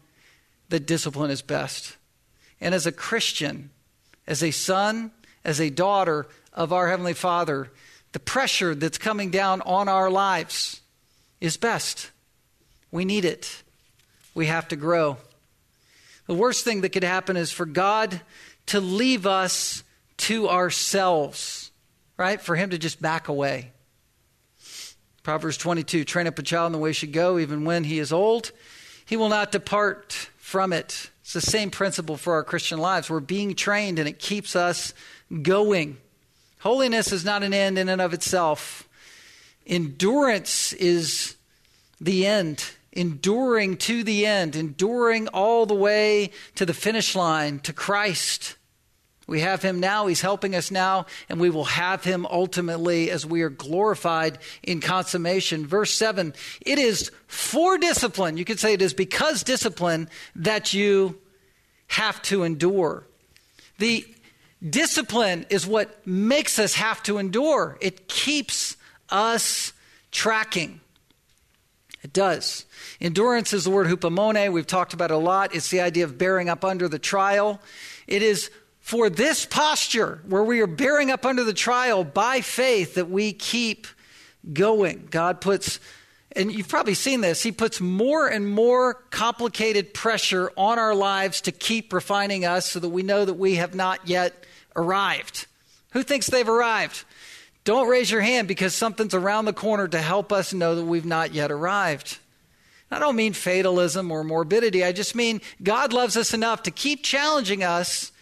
that 0.68 0.86
discipline 0.86 1.30
is 1.30 1.42
best. 1.42 1.96
And 2.60 2.74
as 2.74 2.86
a 2.86 2.92
Christian, 2.92 3.70
as 4.26 4.42
a 4.42 4.50
son, 4.50 5.10
as 5.44 5.60
a 5.60 5.70
daughter 5.70 6.26
of 6.52 6.72
our 6.72 6.88
Heavenly 6.88 7.14
Father, 7.14 7.70
the 8.12 8.20
pressure 8.20 8.74
that's 8.74 8.98
coming 8.98 9.30
down 9.30 9.60
on 9.62 9.88
our 9.88 10.10
lives 10.10 10.80
is 11.40 11.56
best. 11.56 12.10
We 12.90 13.04
need 13.04 13.24
it. 13.24 13.62
We 14.34 14.46
have 14.46 14.68
to 14.68 14.76
grow. 14.76 15.18
The 16.26 16.34
worst 16.34 16.64
thing 16.64 16.80
that 16.80 16.90
could 16.90 17.04
happen 17.04 17.36
is 17.36 17.52
for 17.52 17.66
God 17.66 18.20
to 18.66 18.80
leave 18.80 19.26
us 19.26 19.84
to 20.18 20.48
ourselves, 20.48 21.70
right? 22.16 22.40
For 22.40 22.56
Him 22.56 22.70
to 22.70 22.78
just 22.78 23.00
back 23.00 23.28
away. 23.28 23.70
Proverbs 25.22 25.56
22 25.56 26.04
train 26.04 26.26
up 26.26 26.38
a 26.38 26.42
child 26.42 26.66
in 26.66 26.72
the 26.72 26.78
way 26.78 26.90
he 26.90 26.94
should 26.94 27.12
go, 27.12 27.38
even 27.38 27.64
when 27.64 27.82
he 27.82 27.98
is 27.98 28.12
old. 28.12 28.52
He 29.04 29.16
will 29.16 29.28
not 29.28 29.50
depart 29.50 30.30
from 30.46 30.72
it. 30.72 31.10
It's 31.22 31.32
the 31.32 31.40
same 31.40 31.72
principle 31.72 32.16
for 32.16 32.34
our 32.34 32.44
Christian 32.44 32.78
lives. 32.78 33.10
We're 33.10 33.18
being 33.18 33.56
trained 33.56 33.98
and 33.98 34.08
it 34.08 34.20
keeps 34.20 34.54
us 34.54 34.94
going. 35.42 35.96
Holiness 36.60 37.10
is 37.10 37.24
not 37.24 37.42
an 37.42 37.52
end 37.52 37.78
in 37.78 37.88
and 37.88 38.00
of 38.00 38.14
itself. 38.14 38.88
Endurance 39.66 40.72
is 40.74 41.34
the 42.00 42.24
end. 42.26 42.64
Enduring 42.92 43.76
to 43.78 44.04
the 44.04 44.24
end, 44.24 44.54
enduring 44.54 45.26
all 45.28 45.66
the 45.66 45.74
way 45.74 46.30
to 46.54 46.64
the 46.64 46.72
finish 46.72 47.16
line, 47.16 47.58
to 47.58 47.72
Christ. 47.72 48.54
We 49.26 49.40
have 49.40 49.60
him 49.60 49.80
now, 49.80 50.06
he's 50.06 50.20
helping 50.20 50.54
us 50.54 50.70
now, 50.70 51.06
and 51.28 51.40
we 51.40 51.50
will 51.50 51.64
have 51.64 52.04
him 52.04 52.26
ultimately 52.26 53.10
as 53.10 53.26
we 53.26 53.42
are 53.42 53.50
glorified 53.50 54.38
in 54.62 54.80
consummation. 54.80 55.66
Verse 55.66 55.92
7 55.92 56.32
it 56.60 56.78
is 56.78 57.10
for 57.26 57.76
discipline, 57.76 58.36
you 58.36 58.44
could 58.44 58.60
say 58.60 58.72
it 58.72 58.82
is 58.82 58.94
because 58.94 59.42
discipline 59.42 60.08
that 60.36 60.74
you 60.74 61.18
have 61.88 62.22
to 62.22 62.44
endure. 62.44 63.06
The 63.78 64.06
discipline 64.68 65.44
is 65.50 65.66
what 65.66 66.06
makes 66.06 66.58
us 66.58 66.74
have 66.74 67.02
to 67.04 67.18
endure, 67.18 67.78
it 67.80 68.08
keeps 68.08 68.76
us 69.10 69.72
tracking. 70.12 70.80
It 72.02 72.12
does. 72.12 72.66
Endurance 73.00 73.52
is 73.52 73.64
the 73.64 73.70
word 73.70 73.88
hupomone. 73.88 74.52
We've 74.52 74.66
talked 74.66 74.94
about 74.94 75.10
it 75.10 75.14
a 75.14 75.18
lot. 75.18 75.52
It's 75.56 75.70
the 75.70 75.80
idea 75.80 76.04
of 76.04 76.16
bearing 76.16 76.48
up 76.48 76.64
under 76.64 76.88
the 76.88 77.00
trial. 77.00 77.60
It 78.06 78.22
is 78.22 78.48
for 78.86 79.10
this 79.10 79.44
posture 79.44 80.20
where 80.28 80.44
we 80.44 80.60
are 80.60 80.68
bearing 80.68 81.10
up 81.10 81.26
under 81.26 81.42
the 81.42 81.52
trial 81.52 82.04
by 82.04 82.40
faith 82.40 82.94
that 82.94 83.10
we 83.10 83.32
keep 83.32 83.88
going. 84.52 85.08
God 85.10 85.40
puts, 85.40 85.80
and 86.36 86.52
you've 86.52 86.68
probably 86.68 86.94
seen 86.94 87.20
this, 87.20 87.42
He 87.42 87.50
puts 87.50 87.80
more 87.80 88.28
and 88.28 88.48
more 88.48 88.94
complicated 89.10 89.92
pressure 89.92 90.52
on 90.56 90.78
our 90.78 90.94
lives 90.94 91.40
to 91.40 91.50
keep 91.50 91.92
refining 91.92 92.44
us 92.44 92.70
so 92.70 92.78
that 92.78 92.90
we 92.90 93.02
know 93.02 93.24
that 93.24 93.34
we 93.34 93.56
have 93.56 93.74
not 93.74 94.06
yet 94.06 94.46
arrived. 94.76 95.48
Who 95.90 96.04
thinks 96.04 96.28
they've 96.28 96.48
arrived? 96.48 97.02
Don't 97.64 97.88
raise 97.88 98.08
your 98.08 98.20
hand 98.20 98.46
because 98.46 98.72
something's 98.72 99.14
around 99.14 99.46
the 99.46 99.52
corner 99.52 99.88
to 99.88 100.00
help 100.00 100.32
us 100.32 100.54
know 100.54 100.76
that 100.76 100.84
we've 100.84 101.04
not 101.04 101.34
yet 101.34 101.50
arrived. 101.50 102.18
I 102.92 103.00
don't 103.00 103.16
mean 103.16 103.32
fatalism 103.32 104.12
or 104.12 104.22
morbidity. 104.22 104.84
I 104.84 104.92
just 104.92 105.16
mean 105.16 105.40
God 105.60 105.92
loves 105.92 106.16
us 106.16 106.32
enough 106.32 106.62
to 106.62 106.70
keep 106.70 107.02
challenging 107.02 107.64
us 107.64 108.12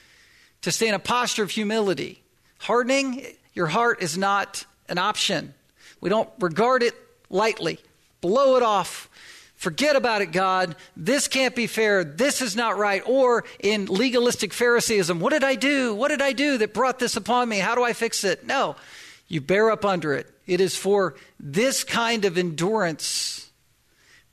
to 0.65 0.73
stay 0.73 0.89
in 0.89 0.95
a 0.95 0.99
posture 0.99 1.43
of 1.43 1.51
humility. 1.51 2.23
Hardening 2.57 3.27
your 3.53 3.67
heart 3.67 4.03
is 4.03 4.17
not 4.17 4.65
an 4.89 4.97
option. 4.97 5.53
We 6.01 6.09
don't 6.09 6.31
regard 6.41 6.83
it 6.83 6.95
lightly, 7.29 7.79
blow 8.23 8.57
it 8.57 8.63
off. 8.63 9.11
Forget 9.57 9.95
about 9.95 10.23
it, 10.23 10.33
God. 10.33 10.75
This 10.97 11.29
can't 11.29 11.55
be 11.55 11.67
fair. 11.67 12.03
This 12.03 12.41
is 12.41 12.57
not 12.57 12.79
right. 12.79 13.03
Or 13.05 13.45
in 13.61 13.87
legalistic 13.87 14.55
Phariseeism, 14.55 15.21
what 15.21 15.35
did 15.35 15.45
I 15.45 15.55
do? 15.55 15.95
What 15.95 16.09
did 16.09 16.23
I 16.23 16.33
do 16.33 16.57
that 16.57 16.73
brought 16.73 16.99
this 16.99 17.17
upon 17.17 17.51
me? 17.51 17.59
How 17.59 17.75
do 17.75 17.85
I 17.85 17.93
fix 17.93 18.25
it? 18.25 18.47
No, 18.47 18.75
you 19.29 19.43
bear 19.43 19.71
up 19.71 19.85
under 19.85 20.15
it. 20.15 20.33
It 20.47 20.63
is 20.63 20.75
for 20.75 21.15
this 21.39 21.85
kind 21.85 22.25
of 22.25 22.39
endurance 22.39 23.51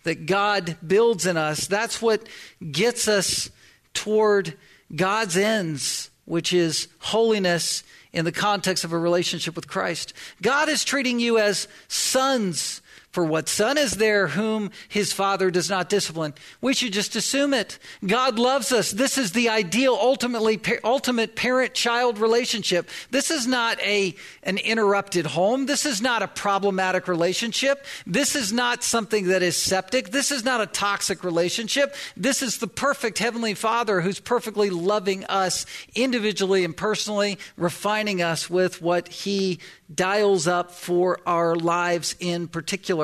that 0.03 0.25
God 0.27 0.77
builds 0.85 1.25
in 1.25 1.35
us. 1.35 1.67
That's 1.67 2.01
what 2.01 2.25
gets 2.71 3.09
us 3.09 3.49
toward 3.93 4.57
God's 4.95 5.35
ends 5.35 6.09
which 6.31 6.53
is 6.53 6.87
holiness 6.99 7.83
in 8.13 8.23
the 8.23 8.31
context 8.31 8.85
of 8.85 8.93
a 8.93 8.97
relationship 8.97 9.53
with 9.53 9.67
Christ. 9.67 10.13
God 10.41 10.69
is 10.69 10.85
treating 10.85 11.19
you 11.19 11.37
as 11.37 11.67
sons 11.89 12.80
for 13.11 13.25
what 13.25 13.49
son 13.49 13.77
is 13.77 13.93
there 13.93 14.27
whom 14.27 14.71
his 14.87 15.11
father 15.11 15.51
does 15.51 15.69
not 15.69 15.89
discipline? 15.89 16.33
We 16.61 16.73
should 16.73 16.93
just 16.93 17.15
assume 17.15 17.53
it. 17.53 17.77
God 18.05 18.39
loves 18.39 18.71
us. 18.71 18.91
This 18.91 19.17
is 19.17 19.33
the 19.33 19.49
ideal, 19.49 19.97
ultimately, 19.99 20.61
ultimate 20.83 21.35
parent-child 21.35 22.19
relationship. 22.19 22.89
This 23.09 23.29
is 23.29 23.45
not 23.45 23.81
a, 23.81 24.15
an 24.43 24.57
interrupted 24.57 25.25
home. 25.25 25.65
This 25.65 25.85
is 25.85 26.01
not 26.01 26.23
a 26.23 26.27
problematic 26.27 27.09
relationship. 27.09 27.85
This 28.07 28.35
is 28.35 28.53
not 28.53 28.81
something 28.81 29.27
that 29.27 29.43
is 29.43 29.57
septic. 29.57 30.11
This 30.11 30.31
is 30.31 30.45
not 30.45 30.61
a 30.61 30.65
toxic 30.65 31.23
relationship. 31.23 31.95
This 32.15 32.41
is 32.41 32.59
the 32.59 32.67
perfect 32.67 33.19
heavenly 33.19 33.55
father 33.55 33.99
who's 33.99 34.21
perfectly 34.21 34.69
loving 34.69 35.25
us 35.25 35.65
individually 35.95 36.63
and 36.63 36.75
personally, 36.75 37.37
refining 37.57 38.21
us 38.21 38.49
with 38.49 38.81
what 38.81 39.09
he 39.09 39.59
dials 39.93 40.47
up 40.47 40.71
for 40.71 41.19
our 41.25 41.55
lives 41.55 42.15
in 42.19 42.47
particular. 42.47 43.00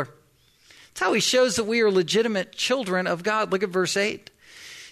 That's 0.97 1.05
how 1.05 1.13
he 1.13 1.19
shows 1.19 1.57
that 1.57 1.65
we 1.65 1.81
are 1.81 1.91
legitimate 1.91 2.53
children 2.53 3.05
of 3.05 3.21
God. 3.21 3.51
Look 3.51 3.61
at 3.61 3.69
verse 3.69 3.95
8. 3.95 4.31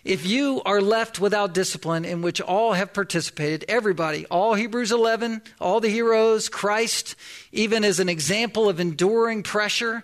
If 0.04 0.24
you 0.24 0.62
are 0.64 0.80
left 0.80 1.20
without 1.20 1.56
discipline 1.56 2.06
in 2.06 2.22
which 2.22 2.40
all 2.40 2.74
have 2.74 2.94
participated, 2.94 3.66
everybody, 3.68 4.28
all 4.28 4.54
Hebrews 4.54 4.92
11, 4.92 5.42
all 5.60 5.80
the 5.80 5.90
heroes, 5.90 6.48
Christ, 6.48 7.16
even 7.52 7.84
as 7.84 8.00
an 8.00 8.08
example 8.08 8.70
of 8.70 8.80
enduring 8.80 9.42
pressure, 9.42 10.04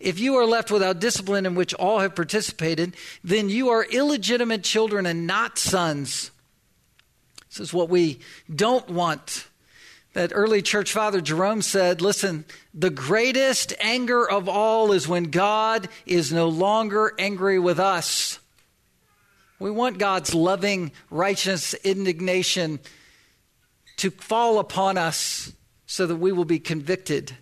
if 0.00 0.18
you 0.18 0.36
are 0.36 0.46
left 0.46 0.70
without 0.70 1.00
discipline 1.00 1.44
in 1.44 1.54
which 1.54 1.74
all 1.74 1.98
have 1.98 2.14
participated, 2.14 2.96
then 3.22 3.50
you 3.50 3.68
are 3.68 3.84
illegitimate 3.84 4.64
children 4.64 5.04
and 5.04 5.26
not 5.26 5.58
sons. 5.58 6.30
This 7.50 7.60
is 7.60 7.74
what 7.74 7.90
we 7.90 8.20
don't 8.50 8.88
want 8.88 9.48
that 10.12 10.32
early 10.34 10.62
church 10.62 10.92
father 10.92 11.20
Jerome 11.20 11.62
said, 11.62 12.00
listen, 12.00 12.44
the 12.74 12.90
greatest 12.90 13.72
anger 13.80 14.28
of 14.28 14.48
all 14.48 14.92
is 14.92 15.08
when 15.08 15.24
God 15.24 15.88
is 16.04 16.32
no 16.32 16.48
longer 16.48 17.14
angry 17.18 17.58
with 17.58 17.78
us. 17.78 18.38
We 19.58 19.70
want 19.70 19.98
God's 19.98 20.34
loving, 20.34 20.92
righteous 21.10 21.72
indignation 21.74 22.80
to 23.98 24.10
fall 24.10 24.58
upon 24.58 24.98
us 24.98 25.52
so 25.86 26.06
that 26.06 26.16
we 26.16 26.32
will 26.32 26.44
be 26.44 26.58
convicted 26.58 27.36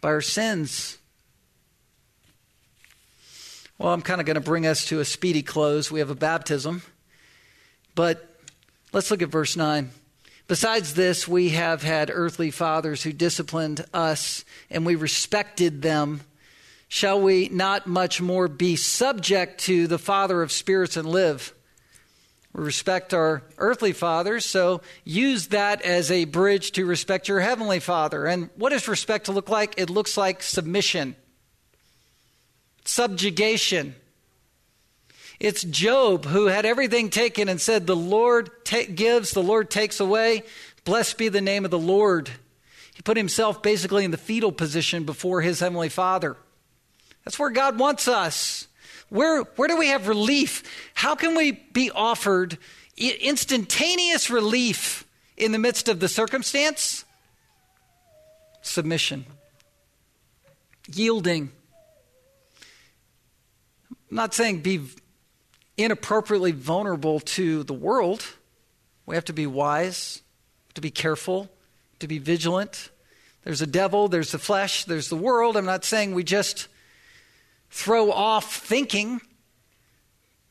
by 0.00 0.10
our 0.10 0.20
sins. 0.20 0.98
Well, 3.78 3.92
I'm 3.92 4.02
kind 4.02 4.20
of 4.20 4.26
going 4.26 4.36
to 4.36 4.40
bring 4.40 4.66
us 4.66 4.86
to 4.86 5.00
a 5.00 5.04
speedy 5.04 5.42
close. 5.42 5.90
We 5.90 5.98
have 5.98 6.10
a 6.10 6.14
baptism. 6.14 6.82
But 7.94 8.26
let's 8.92 9.10
look 9.10 9.20
at 9.20 9.28
verse 9.28 9.56
9. 9.56 9.90
Besides 10.48 10.94
this, 10.94 11.26
we 11.26 11.50
have 11.50 11.82
had 11.82 12.10
earthly 12.12 12.52
fathers 12.52 13.02
who 13.02 13.12
disciplined 13.12 13.84
us, 13.92 14.44
and 14.70 14.86
we 14.86 14.94
respected 14.94 15.82
them. 15.82 16.20
Shall 16.88 17.20
we 17.20 17.48
not 17.48 17.88
much 17.88 18.20
more 18.20 18.46
be 18.46 18.76
subject 18.76 19.60
to 19.62 19.88
the 19.88 19.98
Father 19.98 20.42
of 20.42 20.52
spirits 20.52 20.96
and 20.96 21.08
live? 21.08 21.52
We 22.52 22.62
respect 22.62 23.12
our 23.12 23.42
earthly 23.58 23.92
fathers, 23.92 24.44
so 24.46 24.82
use 25.04 25.48
that 25.48 25.82
as 25.82 26.12
a 26.12 26.26
bridge 26.26 26.70
to 26.72 26.86
respect 26.86 27.26
your 27.26 27.40
heavenly 27.40 27.80
Father. 27.80 28.24
And 28.24 28.48
what 28.54 28.70
does 28.70 28.86
respect 28.86 29.28
look 29.28 29.48
like? 29.48 29.74
It 29.76 29.90
looks 29.90 30.16
like 30.16 30.44
submission, 30.44 31.16
subjugation. 32.84 33.96
It's 35.38 35.64
Job 35.64 36.24
who 36.24 36.46
had 36.46 36.64
everything 36.64 37.10
taken 37.10 37.48
and 37.48 37.60
said, 37.60 37.86
The 37.86 37.96
Lord 37.96 38.50
ta- 38.64 38.90
gives, 38.92 39.32
the 39.32 39.42
Lord 39.42 39.70
takes 39.70 40.00
away. 40.00 40.42
Blessed 40.84 41.18
be 41.18 41.28
the 41.28 41.40
name 41.40 41.64
of 41.64 41.70
the 41.70 41.78
Lord. 41.78 42.30
He 42.94 43.02
put 43.02 43.16
himself 43.16 43.62
basically 43.62 44.04
in 44.04 44.10
the 44.10 44.16
fetal 44.16 44.52
position 44.52 45.04
before 45.04 45.42
his 45.42 45.60
heavenly 45.60 45.90
Father. 45.90 46.36
That's 47.24 47.38
where 47.38 47.50
God 47.50 47.78
wants 47.78 48.08
us. 48.08 48.68
Where, 49.08 49.42
where 49.42 49.68
do 49.68 49.76
we 49.76 49.88
have 49.88 50.08
relief? 50.08 50.62
How 50.94 51.14
can 51.14 51.36
we 51.36 51.52
be 51.52 51.90
offered 51.90 52.56
instantaneous 52.96 54.30
relief 54.30 55.06
in 55.36 55.52
the 55.52 55.58
midst 55.58 55.88
of 55.88 56.00
the 56.00 56.08
circumstance? 56.08 57.04
Submission, 58.62 59.26
yielding. 60.92 61.52
I'm 64.10 64.16
not 64.16 64.34
saying 64.34 64.60
be 64.60 64.88
inappropriately 65.76 66.52
vulnerable 66.52 67.20
to 67.20 67.62
the 67.64 67.74
world. 67.74 68.24
We 69.04 69.14
have 69.14 69.24
to 69.26 69.32
be 69.32 69.46
wise, 69.46 70.22
to 70.74 70.80
be 70.80 70.90
careful, 70.90 71.50
to 72.00 72.08
be 72.08 72.18
vigilant. 72.18 72.90
There's 73.44 73.62
a 73.62 73.66
devil, 73.66 74.08
there's 74.08 74.32
the 74.32 74.38
flesh, 74.38 74.84
there's 74.84 75.08
the 75.08 75.16
world. 75.16 75.56
I'm 75.56 75.66
not 75.66 75.84
saying 75.84 76.14
we 76.14 76.24
just 76.24 76.68
throw 77.70 78.10
off 78.10 78.56
thinking, 78.56 79.20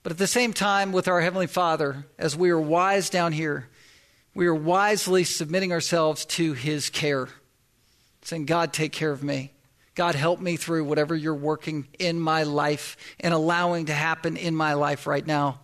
but 0.03 0.11
at 0.11 0.17
the 0.17 0.27
same 0.27 0.53
time, 0.53 0.91
with 0.91 1.07
our 1.07 1.19
Heavenly 1.19 1.47
Father, 1.47 2.05
as 2.17 2.35
we 2.37 2.51
are 2.51 2.59
wise 2.59 3.09
down 3.09 3.33
here, 3.33 3.69
we 4.35 4.45
are 4.45 4.55
wisely 4.55 5.23
submitting 5.23 5.71
ourselves 5.71 6.25
to 6.25 6.53
His 6.53 6.89
care, 6.89 7.27
saying, 8.21 8.45
God, 8.45 8.71
take 8.71 8.91
care 8.91 9.11
of 9.11 9.23
me. 9.23 9.54
God, 9.95 10.15
help 10.15 10.41
me 10.41 10.57
through 10.57 10.83
whatever 10.83 11.15
you're 11.15 11.33
working 11.33 11.87
in 11.97 12.19
my 12.19 12.43
life 12.43 12.97
and 13.21 13.33
allowing 13.33 13.85
to 13.85 13.93
happen 13.93 14.35
in 14.35 14.53
my 14.53 14.73
life 14.73 15.07
right 15.07 15.25
now. 15.25 15.61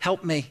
Help 0.00 0.24
me. 0.24 0.50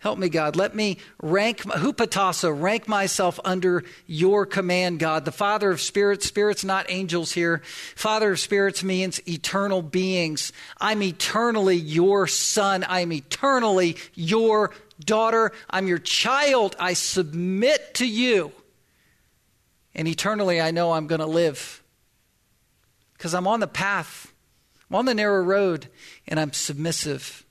Help 0.00 0.18
me, 0.18 0.30
God. 0.30 0.56
Let 0.56 0.74
me 0.74 0.96
rank, 1.22 1.58
hupotasso, 1.58 2.58
rank 2.58 2.88
myself 2.88 3.38
under 3.44 3.84
your 4.06 4.46
command, 4.46 4.98
God. 4.98 5.26
The 5.26 5.32
Father 5.32 5.70
of 5.70 5.80
spirits, 5.80 6.26
spirits, 6.26 6.64
not 6.64 6.86
angels 6.88 7.32
here. 7.32 7.60
Father 7.94 8.32
of 8.32 8.40
spirits 8.40 8.82
means 8.82 9.20
eternal 9.28 9.82
beings. 9.82 10.52
I'm 10.80 11.02
eternally 11.02 11.76
your 11.76 12.26
son. 12.26 12.84
I'm 12.88 13.12
eternally 13.12 13.96
your 14.14 14.72
daughter. 15.04 15.52
I'm 15.68 15.86
your 15.86 15.98
child. 15.98 16.76
I 16.80 16.94
submit 16.94 17.94
to 17.96 18.08
you. 18.08 18.52
And 19.94 20.08
eternally, 20.08 20.62
I 20.62 20.70
know 20.70 20.92
I'm 20.92 21.08
going 21.08 21.20
to 21.20 21.26
live 21.26 21.79
because 23.20 23.34
I'm 23.34 23.46
on 23.46 23.60
the 23.60 23.66
path, 23.66 24.32
I'm 24.88 24.96
on 24.96 25.04
the 25.04 25.12
narrow 25.12 25.42
road, 25.42 25.88
and 26.26 26.40
I'm 26.40 26.54
submissive. 26.54 27.44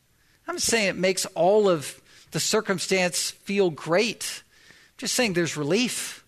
I'm 0.47 0.55
just 0.55 0.65
saying 0.65 0.87
it 0.87 0.95
makes 0.95 1.27
all 1.35 1.69
of 1.69 2.01
the 2.31 2.39
circumstance 2.39 3.29
feel 3.29 3.69
great. 3.69 4.41
I'm 4.47 4.93
just 4.97 5.13
saying 5.13 5.33
there's 5.33 5.55
relief. 5.55 6.25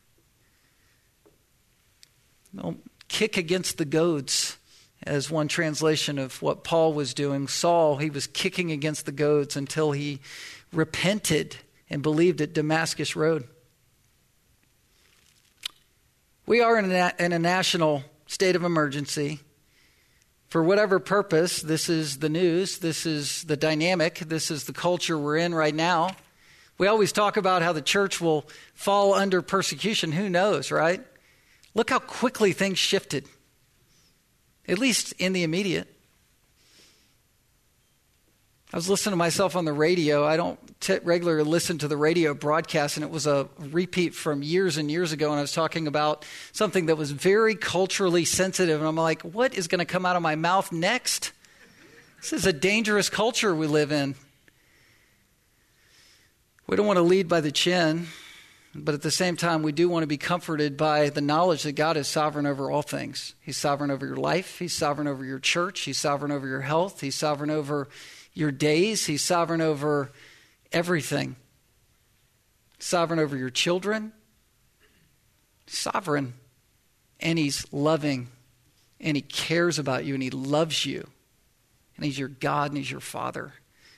Don't 2.56 2.88
kick 3.08 3.36
against 3.36 3.80
the 3.80 3.86
goads, 3.86 4.58
as 5.02 5.32
one 5.32 5.48
translation 5.48 6.20
of 6.20 6.40
what 6.44 6.64
Paul 6.64 6.94
was 6.94 7.16
doing. 7.16 7.48
Saul, 7.48 7.98
he 7.98 8.12
was 8.12 8.28
kicking 8.28 8.72
against 8.72 9.08
the 9.08 9.12
goads 9.12 9.56
until 9.56 9.92
he 9.92 10.20
repented 10.72 11.56
and 11.90 12.04
believed 12.04 12.42
at 12.42 12.54
Damascus 12.54 13.16
Road. 13.16 13.48
We 16.46 16.62
are 16.62 16.78
in 16.78 16.92
a, 16.92 17.12
in 17.18 17.34
a 17.34 17.40
national 17.40 18.04
state 18.32 18.56
of 18.56 18.64
emergency. 18.64 19.42
For 20.48 20.64
whatever 20.64 21.00
purpose, 21.00 21.62
this 21.62 21.90
is 21.90 22.20
the 22.20 22.30
news, 22.30 22.78
this 22.78 23.06
is 23.06 23.44
the 23.44 23.58
dynamic, 23.58 24.20
this 24.20 24.50
is 24.50 24.64
the 24.64 24.72
culture 24.72 25.18
we're 25.18 25.36
in 25.36 25.54
right 25.54 25.76
now. 25.76 26.12
We 26.78 26.88
always 26.88 27.12
talk 27.12 27.36
about 27.36 27.62
how 27.62 27.74
the 27.74 27.82
church 27.82 28.22
will 28.22 28.48
fall 28.74 29.14
under 29.14 29.42
persecution. 29.42 30.14
Who 30.14 30.30
knows, 30.30 30.72
right? 30.72 31.02
Look 31.74 31.90
how 31.90 32.00
quickly 32.00 32.54
things 32.54 32.80
shifted, 32.80 33.28
at 34.66 34.80
least 34.80 35.12
in 35.20 35.34
the 35.34 35.44
immediate. 35.44 35.94
I 38.74 38.78
was 38.78 38.90
listening 38.90 39.12
to 39.12 39.18
myself 39.18 39.58
on 39.58 39.66
the 39.66 39.74
radio. 39.74 40.26
I 40.26 40.38
don't 40.38 40.58
t- 40.80 41.00
regularly 41.04 41.44
listen 41.44 41.78
to 41.80 41.90
the 41.90 41.98
radio 41.98 42.34
broadcast, 42.34 42.96
and 42.96 43.04
it 43.04 43.12
was 43.12 43.28
a 43.28 43.50
repeat 43.60 44.16
from 44.16 44.42
years 44.42 44.78
and 44.78 44.90
years 44.90 45.12
ago. 45.12 45.30
And 45.32 45.40
I 45.40 45.42
was 45.42 45.52
talking 45.52 45.88
about 45.88 46.24
something 46.54 46.86
that 46.86 46.96
was 46.96 47.12
very 47.12 47.54
culturally 47.54 48.24
sensitive. 48.24 48.80
And 48.80 48.88
I'm 48.88 48.96
like, 48.96 49.24
what 49.24 49.54
is 49.56 49.68
going 49.68 49.80
to 49.80 49.86
come 49.86 50.06
out 50.06 50.16
of 50.16 50.22
my 50.22 50.36
mouth 50.36 50.72
next? 50.72 51.34
This 52.22 52.32
is 52.32 52.46
a 52.46 52.54
dangerous 52.54 53.10
culture 53.10 53.54
we 53.54 53.68
live 53.68 53.92
in. 53.92 54.16
We 56.66 56.78
don't 56.78 56.88
want 56.88 56.96
to 56.96 57.04
lead 57.04 57.28
by 57.28 57.42
the 57.42 57.52
chin, 57.52 58.08
but 58.74 58.96
at 58.96 59.02
the 59.02 59.12
same 59.12 59.36
time, 59.36 59.64
we 59.64 59.74
do 59.74 59.90
want 59.90 60.04
to 60.04 60.08
be 60.08 60.18
comforted 60.18 60.78
by 60.78 61.10
the 61.10 61.20
knowledge 61.20 61.64
that 61.64 61.74
God 61.74 61.98
is 61.98 62.08
sovereign 62.08 62.46
over 62.46 62.72
all 62.72 62.84
things. 62.84 63.36
He's 63.42 63.58
sovereign 63.58 63.92
over 63.92 64.06
your 64.06 64.16
life, 64.16 64.60
He's 64.60 64.72
sovereign 64.72 65.10
over 65.10 65.26
your 65.26 65.40
church, 65.40 65.82
He's 65.82 65.98
sovereign 65.98 66.32
over 66.32 66.48
your 66.48 66.62
health, 66.62 67.02
He's 67.02 67.16
sovereign 67.16 67.50
over 67.50 67.90
your 68.34 68.52
days. 68.52 69.06
He's 69.06 69.22
sovereign 69.22 69.62
over 69.62 70.12
everything. 70.72 71.36
Sovereign 72.80 73.20
over 73.20 73.38
your 73.38 73.50
children. 73.50 74.14
Sovereign. 75.68 76.34
And 77.20 77.38
He's 77.38 77.72
loving. 77.72 78.30
And 79.00 79.16
He 79.16 79.22
cares 79.22 79.80
about 79.80 80.06
you 80.06 80.14
and 80.14 80.24
He 80.24 80.30
loves 80.30 80.86
you. 80.86 81.08
And 81.96 82.06
He's 82.06 82.18
your 82.18 82.30
God 82.30 82.72
and 82.72 82.78
He's 82.78 82.92
your 82.92 83.00
Father. 83.00 83.54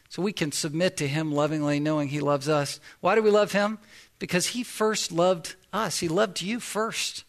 So 0.10 0.22
we 0.22 0.34
can 0.34 0.52
submit 0.52 0.98
to 0.98 1.08
Him 1.08 1.32
lovingly, 1.32 1.80
knowing 1.80 2.10
He 2.10 2.20
loves 2.20 2.48
us. 2.50 2.80
Why 3.00 3.16
do 3.16 3.24
we 3.24 3.32
love 3.32 3.52
Him? 3.52 3.80
Because 4.20 4.48
He 4.48 4.64
first 4.64 5.12
loved 5.12 5.56
us, 5.72 6.00
He 6.00 6.08
loved 6.08 6.42
you 6.42 6.60
first. 6.60 7.24